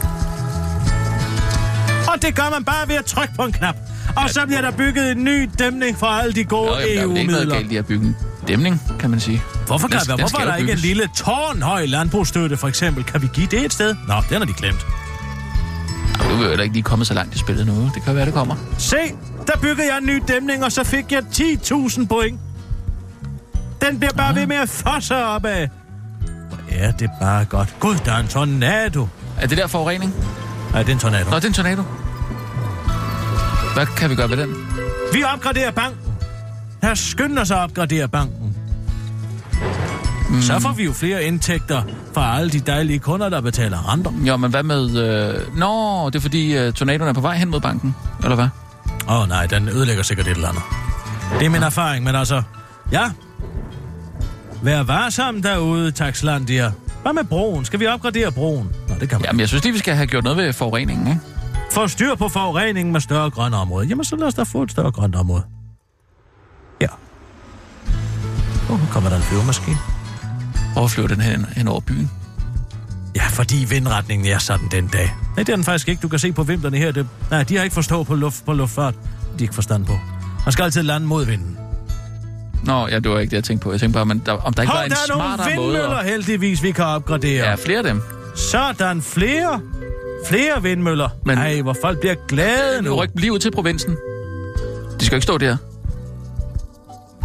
Og 2.08 2.22
det 2.22 2.36
gør 2.36 2.50
man 2.54 2.64
bare 2.64 2.88
ved 2.88 2.96
at 2.96 3.06
trykke 3.06 3.34
på 3.36 3.42
en 3.46 3.52
knap. 3.52 3.76
Og 4.16 4.30
så 4.30 4.46
bliver 4.46 4.62
der 4.62 4.72
bygget 4.72 5.12
en 5.12 5.24
ny 5.24 5.50
dæmning 5.60 5.98
for 5.98 6.08
alle 6.08 6.34
de 6.34 6.44
gode 6.44 6.70
jamen, 6.70 6.80
der 6.82 6.86
er 6.88 6.90
ikke 6.92 7.02
EU-midler. 7.02 7.60
i 7.72 7.76
at 7.76 7.86
bygge 7.86 8.06
en 8.06 8.16
dæmning, 8.48 8.82
kan 9.00 9.10
man 9.10 9.20
sige. 9.20 9.42
Hvorfor, 9.68 9.88
kan, 9.88 10.00
Den- 10.00 10.08
den 10.10 10.20
hvorfor 10.20 10.28
skal 10.28 10.42
er 10.48 10.52
der 10.52 10.54
jo 10.58 10.60
ikke 10.62 10.72
en 10.72 10.76
bygges. 10.78 10.86
lille 10.88 11.10
tårnhøj 11.18 11.86
landbrugsstøtte, 11.86 12.58
for 12.58 12.68
eksempel? 12.68 13.04
Kan 13.04 13.22
vi 13.22 13.28
give 13.34 13.48
det 13.52 13.66
et 13.66 13.74
sted? 13.74 13.96
Nå, 14.08 14.14
den 14.30 14.38
har 14.38 14.46
de 14.46 14.54
glemt. 14.54 14.86
Ej, 16.20 16.36
Nu 16.38 16.44
er 16.44 16.54
jo 16.56 16.62
ikke 16.62 16.74
lige 16.74 16.84
kommet 16.84 17.08
så 17.08 17.14
langt 17.14 17.36
i 17.36 17.38
spillet 17.38 17.68
nu. 17.68 17.92
Det 17.96 18.04
kan 18.06 18.16
være, 18.16 18.26
det 18.26 18.34
kommer. 18.34 18.56
Se, 18.78 18.96
der 19.48 19.58
bygger 19.62 19.84
jeg 19.84 19.98
en 19.98 20.06
ny 20.06 20.22
dæmning, 20.28 20.64
og 20.64 20.72
så 20.72 20.84
fik 20.84 21.12
jeg 21.12 21.24
10.000 21.34 22.06
point. 22.08 22.40
Den 23.82 24.00
bliver 24.00 24.14
bare 24.14 24.36
ved 24.36 24.48
med 24.48 24.56
at 24.56 24.70
fosse 24.70 25.26
opad. 25.26 25.68
Hvor 26.50 26.60
er 26.72 26.92
det 26.92 27.10
bare 27.22 27.46
godt. 27.46 27.76
Gud, 27.80 27.96
der 28.06 28.14
er 28.14 28.18
en 28.18 28.28
tornado. 28.28 29.08
Er 29.40 29.48
det 29.48 29.58
der 29.58 29.68
forurening? 29.68 30.14
Nej, 30.72 30.82
det 30.84 30.90
er 30.90 30.94
en 30.94 31.00
tornado. 31.00 31.30
Nå, 31.30 31.36
det 31.36 31.44
er 31.44 31.48
en 31.48 31.54
tornado. 31.54 31.84
Hvad 33.74 33.86
kan 33.86 34.10
vi 34.10 34.16
gøre 34.16 34.30
ved 34.30 34.38
den? 34.38 34.56
Vi 35.14 35.24
opgraderer 35.24 35.72
banken. 35.72 36.00
Her 36.82 36.94
skynder 36.94 37.44
sig 37.44 37.58
at 37.58 37.64
opgradere 37.64 38.08
banken. 38.08 38.56
Mm. 40.30 40.42
Så 40.42 40.60
får 40.60 40.72
vi 40.72 40.84
jo 40.84 40.94
flere 40.94 41.24
indtægter 41.24 41.84
fra 42.14 42.38
alle 42.38 42.50
de 42.50 42.60
dejlige 42.60 43.00
kunder, 43.00 43.30
der 43.30 43.42
betaler 43.42 43.94
renter. 43.94 44.12
Jo, 44.28 44.38
men 44.38 44.52
hvad 44.52 44.64
med... 44.64 44.98
Øh... 44.98 45.58
Nå, 45.58 46.10
det 46.10 46.16
er 46.16 46.20
fordi 46.22 46.58
øh, 46.58 46.74
tornadoen 46.74 47.10
er 47.10 47.14
på 47.14 47.22
vej 47.22 47.38
hen 47.38 47.50
mod 47.50 47.62
banken, 47.62 47.96
eller 48.24 48.36
hvad? 48.36 48.48
Åh 49.10 49.22
oh, 49.22 49.30
nej, 49.30 49.46
den 49.46 49.70
ødelægger 49.70 50.04
sikkert 50.04 50.28
et 50.28 50.36
eller 50.36 50.50
andet. 50.50 50.64
Det 51.40 51.46
er 51.46 51.50
min 51.50 51.64
erfaring, 51.64 52.06
men 52.06 52.16
altså... 52.16 52.42
Ja. 52.92 53.10
Vær 54.64 54.84
varsom 54.84 55.42
derude, 55.42 55.92
Taxlandia. 55.92 56.72
Hvad 57.02 57.14
med 57.14 57.24
broen? 57.24 57.66
Skal 57.66 57.80
vi 57.80 57.88
opgradere 57.88 58.32
broen? 58.32 58.72
Nå, 58.88 58.96
det 59.00 59.10
kan 59.10 59.18
man. 59.18 59.26
Jamen, 59.26 59.40
jeg 59.40 59.48
synes 59.48 59.64
lige, 59.64 59.74
vi 59.74 59.80
skal 59.80 59.96
have 59.96 60.08
gjort 60.08 60.24
noget 60.24 60.38
ved 60.38 60.54
forureningen, 60.54 61.08
ikke? 61.08 61.20
Få 61.72 61.88
styr 61.88 62.16
på 62.16 62.30
forureningen 62.30 62.92
med 62.92 63.02
større 63.02 63.30
grønne 63.30 63.58
områder. 63.58 63.88
Jamen, 63.88 64.06
så 64.06 64.16
lad 64.16 64.28
os 64.28 64.34
da 64.34 64.44
få 64.44 64.64
et 64.64 64.72
større 64.72 64.92
grønt 64.92 65.16
område. 65.16 65.44
Ja. 66.82 66.88
Åh, 68.70 68.72
oh, 68.72 68.80
nu 68.80 68.86
kommer 68.92 69.10
der 69.10 69.18
en 69.18 69.24
flyvemaskine. 69.24 69.78
Hvor 70.74 70.88
flyver 70.88 71.08
den 71.08 71.22
hen, 71.22 71.46
hen 71.56 71.68
over 71.68 71.80
byen? 71.80 72.12
Ja, 73.16 73.28
fordi 73.28 73.66
vindretningen 73.70 74.28
er 74.28 74.38
sådan 74.38 74.68
den 74.72 74.88
dag. 74.88 75.16
Nej, 75.36 75.44
det 75.44 75.50
er 75.50 75.56
den 75.56 75.66
faktisk 75.66 75.88
ikke. 75.90 76.02
Du 76.02 76.08
kan 76.08 76.20
se 76.20 76.32
på 76.32 76.44
vimplerne 76.44 76.78
her. 76.78 76.92
Det, 76.92 77.08
nej, 77.32 77.44
de 77.44 77.58
har 77.58 77.64
ikke 77.64 77.74
forstået 77.74 78.08
på, 78.08 78.16
luft, 78.16 78.46
på 78.46 78.54
luftfart. 78.54 78.94
De 78.94 79.00
har 79.38 79.42
ikke 79.42 79.56
forstand 79.56 79.86
på. 79.86 79.94
Man 80.46 80.52
skal 80.52 80.64
altid 80.64 80.84
lande 80.84 81.08
mod 81.08 81.26
vinden. 81.26 81.58
Nå, 82.64 82.88
ja, 82.88 83.00
det 83.00 83.12
var 83.12 83.20
ikke 83.20 83.32
det, 83.32 83.36
jeg 83.38 83.44
tænkte 83.44 83.64
på. 83.64 83.72
Jeg 83.72 83.80
tænkte 83.80 83.94
bare, 83.94 84.06
men 84.06 84.22
der, 84.26 84.32
om 84.32 84.54
der 84.54 84.62
ikke 84.62 84.72
Hov, 84.72 84.78
var 84.80 84.84
en 84.86 84.92
der 84.92 84.98
er 85.14 85.18
nogle 85.18 85.36
smartere 85.36 85.56
måde... 85.56 85.68
vindmøller 85.68 85.98
At... 85.98 86.06
heldigvis, 86.06 86.64
vi 86.64 86.72
kan 86.72 86.86
opgradere. 86.86 87.50
Ja, 87.50 87.56
flere 87.56 87.78
af 87.78 87.84
dem. 87.84 88.02
Sådan 88.36 89.02
flere. 89.02 89.62
Flere 90.28 90.62
vindmøller. 90.64 91.10
Men... 91.26 91.38
Ej, 91.38 91.62
hvor 91.62 91.76
folk 91.82 92.00
bliver 92.00 92.16
glade 92.28 92.82
Nu 92.82 92.96
ryk 92.96 93.10
lige 93.16 93.34
ud 93.34 93.40
til 93.40 93.52
provinsen. 93.52 93.98
De 95.00 95.06
skal 95.06 95.16
ikke 95.16 95.24
stå 95.24 95.38
der. 95.38 95.58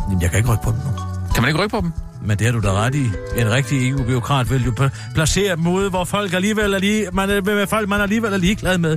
Jamen, 0.09 0.23
jeg 0.23 0.31
kan 0.31 0.39
ikke 0.39 0.51
rykke 0.53 0.65
på 0.65 0.71
dem 0.71 0.79
nu. 0.79 0.91
Kan 1.35 1.43
man 1.43 1.49
ikke 1.49 1.61
rykke 1.63 1.77
på 1.77 1.81
dem? 1.81 1.93
Men 2.25 2.39
det 2.39 2.47
har 2.47 2.53
du 2.53 2.61
da 2.61 2.73
ret 2.73 2.95
i. 2.95 3.05
En 3.37 3.51
rigtig 3.51 3.91
EU-biokrat 3.91 4.51
vil 4.51 4.65
jo 4.65 4.73
pla- 4.81 5.15
placere 5.15 5.57
dem 5.57 5.67
ude, 5.67 5.91
hvor 5.91 6.05
folk 6.05 6.33
alligevel 6.33 6.75
er 6.75 6.79
lige, 6.79 7.09
man 7.13 7.31
er, 7.31 7.41
med 7.43 7.67
folk, 7.67 7.89
man 7.89 8.01
alligevel 8.01 8.33
er 8.33 8.37
ligeglad 8.37 8.79
med. 8.79 8.97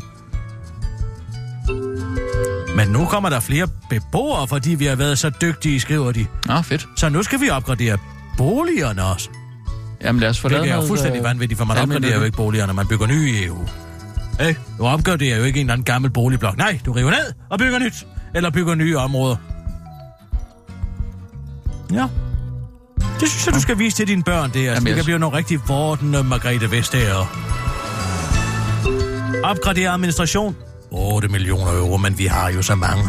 Men 2.80 2.88
nu 2.88 3.05
kommer 3.05 3.30
der 3.30 3.39
flere 3.39 3.67
beboere, 3.89 4.47
fordi 4.47 4.69
vi 4.75 4.86
har 4.86 4.95
været 4.95 5.19
så 5.19 5.30
dygtige, 5.30 5.80
skriver 5.80 6.11
de. 6.11 6.25
Nå, 6.45 6.61
fedt. 6.61 6.88
Så 6.97 7.09
nu 7.09 7.23
skal 7.23 7.41
vi 7.41 7.49
opgradere 7.49 7.97
boligerne 8.38 9.03
også. 9.03 9.30
Jamen 10.03 10.19
lad 10.19 10.30
os 10.30 10.39
få 10.39 10.49
Det 10.49 10.57
lavet 10.57 10.71
er 10.71 10.75
jo 10.75 10.88
fuldstændig 10.88 11.19
øh, 11.19 11.23
vanvittigt, 11.25 11.57
for 11.57 11.65
man 11.65 11.77
almen 11.77 11.95
opgraderer 11.97 12.17
jo 12.19 12.23
ikke 12.25 12.38
boligerne, 12.38 12.73
man 12.73 12.88
bygger 12.88 13.07
nye 13.07 13.30
i 13.30 13.45
EU. 13.45 13.67
Hey, 14.39 14.55
du 14.77 14.86
opgraderer 14.86 15.38
jo 15.38 15.43
ikke 15.43 15.59
en 15.59 15.65
eller 15.65 15.73
anden 15.73 15.86
gammel 15.86 16.11
boligblok. 16.11 16.57
Nej, 16.57 16.80
du 16.86 16.91
river 16.91 17.11
ned 17.11 17.34
og 17.49 17.59
bygger 17.59 17.80
nyt. 17.80 18.05
eller 18.36 18.49
bygger 18.49 18.75
nye 18.75 18.97
områder. 18.97 19.36
Ja. 21.93 22.07
Det 23.19 23.30
synes 23.30 23.45
jeg, 23.45 23.55
du 23.55 23.61
skal 23.61 23.80
vise 23.80 23.97
til 23.97 24.07
dine 24.07 24.23
børn, 24.23 24.51
det 24.53 24.67
er. 24.67 24.73
Jamen, 24.73 24.86
Det 24.86 24.95
kan 24.95 25.03
blive 25.03 25.19
nogle 25.19 25.38
rigtig 25.38 25.59
vordende 25.67 26.23
Margrethe 26.23 26.71
Vestager. 26.71 27.36
Opgradere 29.43 29.89
administration. 29.93 30.55
8 30.92 31.28
millioner 31.28 31.72
euro, 31.72 31.98
men 31.98 32.18
vi 32.18 32.26
har 32.26 32.50
jo 32.52 32.62
så 32.62 32.76
mange. 32.76 33.04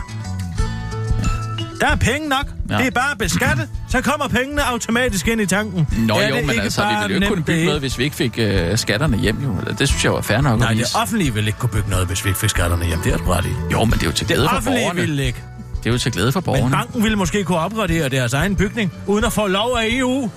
Der 1.81 1.87
er 1.87 1.97
penge 1.97 2.28
nok. 2.28 2.47
Ja. 2.70 2.76
Det 2.78 2.87
er 2.87 2.91
bare 2.91 3.11
at 3.12 3.18
beskatte, 3.18 3.68
så 3.89 4.01
kommer 4.01 4.28
pengene 4.28 4.62
automatisk 4.64 5.28
ind 5.28 5.41
i 5.41 5.47
tanken. 5.47 5.89
Nå 5.99 6.14
Er 6.14 6.28
jo, 6.28 6.35
det 6.37 6.45
men 6.47 6.51
ikke 6.51 6.62
altså, 6.62 6.83
vi 6.83 6.89
ville 6.89 7.09
jo 7.09 7.14
ikke 7.14 7.26
kunne 7.28 7.43
bygge 7.45 7.59
det 7.61 7.66
noget, 7.66 7.81
hvis 7.81 7.99
vi 7.99 8.05
ikke 8.05 8.16
fik 8.16 8.35
øh, 8.39 8.78
skatterne 8.78 9.16
hjem, 9.16 9.43
jo. 9.45 9.55
Det 9.78 9.89
synes 9.89 10.05
jeg 10.05 10.12
var 10.12 10.20
fair 10.20 10.41
nok 10.41 10.59
Nej, 10.61 10.72
det 10.74 10.87
offentlige 11.03 11.35
vil 11.35 11.47
ikke 11.47 11.59
kunne 11.59 11.70
bygge 11.70 11.91
noget, 11.91 12.07
hvis 12.07 12.24
vi 12.24 12.28
ikke 12.31 12.41
fik 12.41 12.51
skatterne 12.51 12.85
hjem. 12.85 12.99
Det 13.01 13.12
er 13.12 13.31
ret 13.37 13.45
i. 13.45 13.49
Jo, 13.72 13.85
men 13.85 13.93
det 13.93 14.03
er 14.03 14.07
jo 14.07 14.12
til 14.12 14.28
Det 14.28 14.35
glæde 14.37 14.49
for 14.49 14.57
offentlige 14.57 14.85
borgerne. 14.85 15.01
ville 15.01 15.26
ikke. 15.26 15.43
Det 15.78 15.87
er 15.87 15.93
jo 15.93 15.99
til 15.99 16.12
glæde 16.12 16.33
for 16.33 16.41
Men 16.41 16.45
borgerne. 16.45 16.70
banken 16.70 17.03
ville 17.03 17.16
måske 17.16 17.45
kunne 17.45 17.59
opgradere 17.59 18.09
deres 18.09 18.33
egen 18.33 18.57
bygning, 18.57 18.93
uden 19.07 19.24
at 19.24 19.33
få 19.33 19.47
lov 19.47 19.76
af 19.78 19.87
EU. 19.91 20.31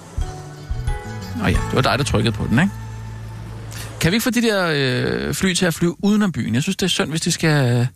Nå 1.41 1.45
ja, 1.45 1.49
det 1.51 1.59
var 1.75 1.81
dig, 1.81 1.97
der 1.97 2.03
trykkede 2.03 2.35
på 2.35 2.47
den, 2.49 2.59
ikke? 2.59 2.71
Kan 4.03 4.11
vi 4.11 4.15
ikke 4.15 4.23
få 4.23 4.29
de 4.29 4.41
der 4.41 4.59
øh, 5.27 5.33
fly 5.33 5.53
til 5.53 5.65
at 5.65 5.73
flyve 5.73 5.95
udenom 6.03 6.31
byen? 6.31 6.53
Jeg 6.55 6.63
synes, 6.63 6.75
det 6.77 6.85
er 6.85 6.89
synd, 6.89 7.09
hvis 7.09 7.21
de 7.21 7.31
skal... 7.31 7.87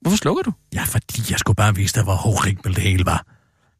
Hvorfor 0.00 0.16
slukker 0.16 0.42
du? 0.42 0.52
Ja, 0.74 0.82
fordi 0.82 1.22
jeg 1.30 1.38
skulle 1.38 1.56
bare 1.56 1.74
vise 1.74 1.94
dig, 1.94 2.02
hvor 2.02 2.14
horribelt 2.14 2.76
det 2.76 2.82
hele 2.84 3.04
var. 3.06 3.24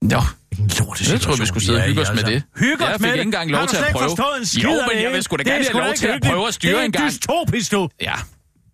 Nå, 0.03 0.20
En 0.59 0.70
lorte 0.78 1.12
jeg 1.12 1.20
tror, 1.20 1.37
vi 1.37 1.47
skulle 1.47 1.64
sidde 1.64 1.78
og 1.78 1.85
hygge 1.85 2.01
os 2.01 2.09
med 2.14 2.22
det. 2.24 2.43
Hygge 2.57 2.85
Jeg 2.85 2.89
os 2.89 2.93
fik 2.95 3.01
med 3.01 3.09
ikke 3.09 3.18
det. 3.18 3.24
engang 3.26 3.51
lov 3.51 3.59
Har 3.59 3.66
du 3.66 3.70
til 3.70 3.76
at 3.76 3.81
slet 3.81 3.89
ikke 3.89 3.99
prøve. 3.99 4.09
forstået 4.11 4.39
en 4.39 4.47
skid 4.47 4.62
Jo, 4.62 4.70
men 4.70 4.97
det 4.97 5.03
jeg 5.03 5.12
vil 5.12 5.22
sgu 5.22 5.37
da 5.37 5.43
Det 5.43 5.51
er 5.51 5.55
gerne 5.55 5.64
have 5.64 5.81
lov 5.83 5.89
ikke 5.89 5.99
til 6.01 6.07
at 6.09 6.22
prøve 6.22 6.49
at 6.49 6.55
styre 6.55 6.72
Det 6.72 6.81
er 6.81 6.85
en 6.85 6.93
gang. 6.93 7.09
dystopisk, 7.11 7.72
du. 7.72 7.89
ja. 8.01 8.14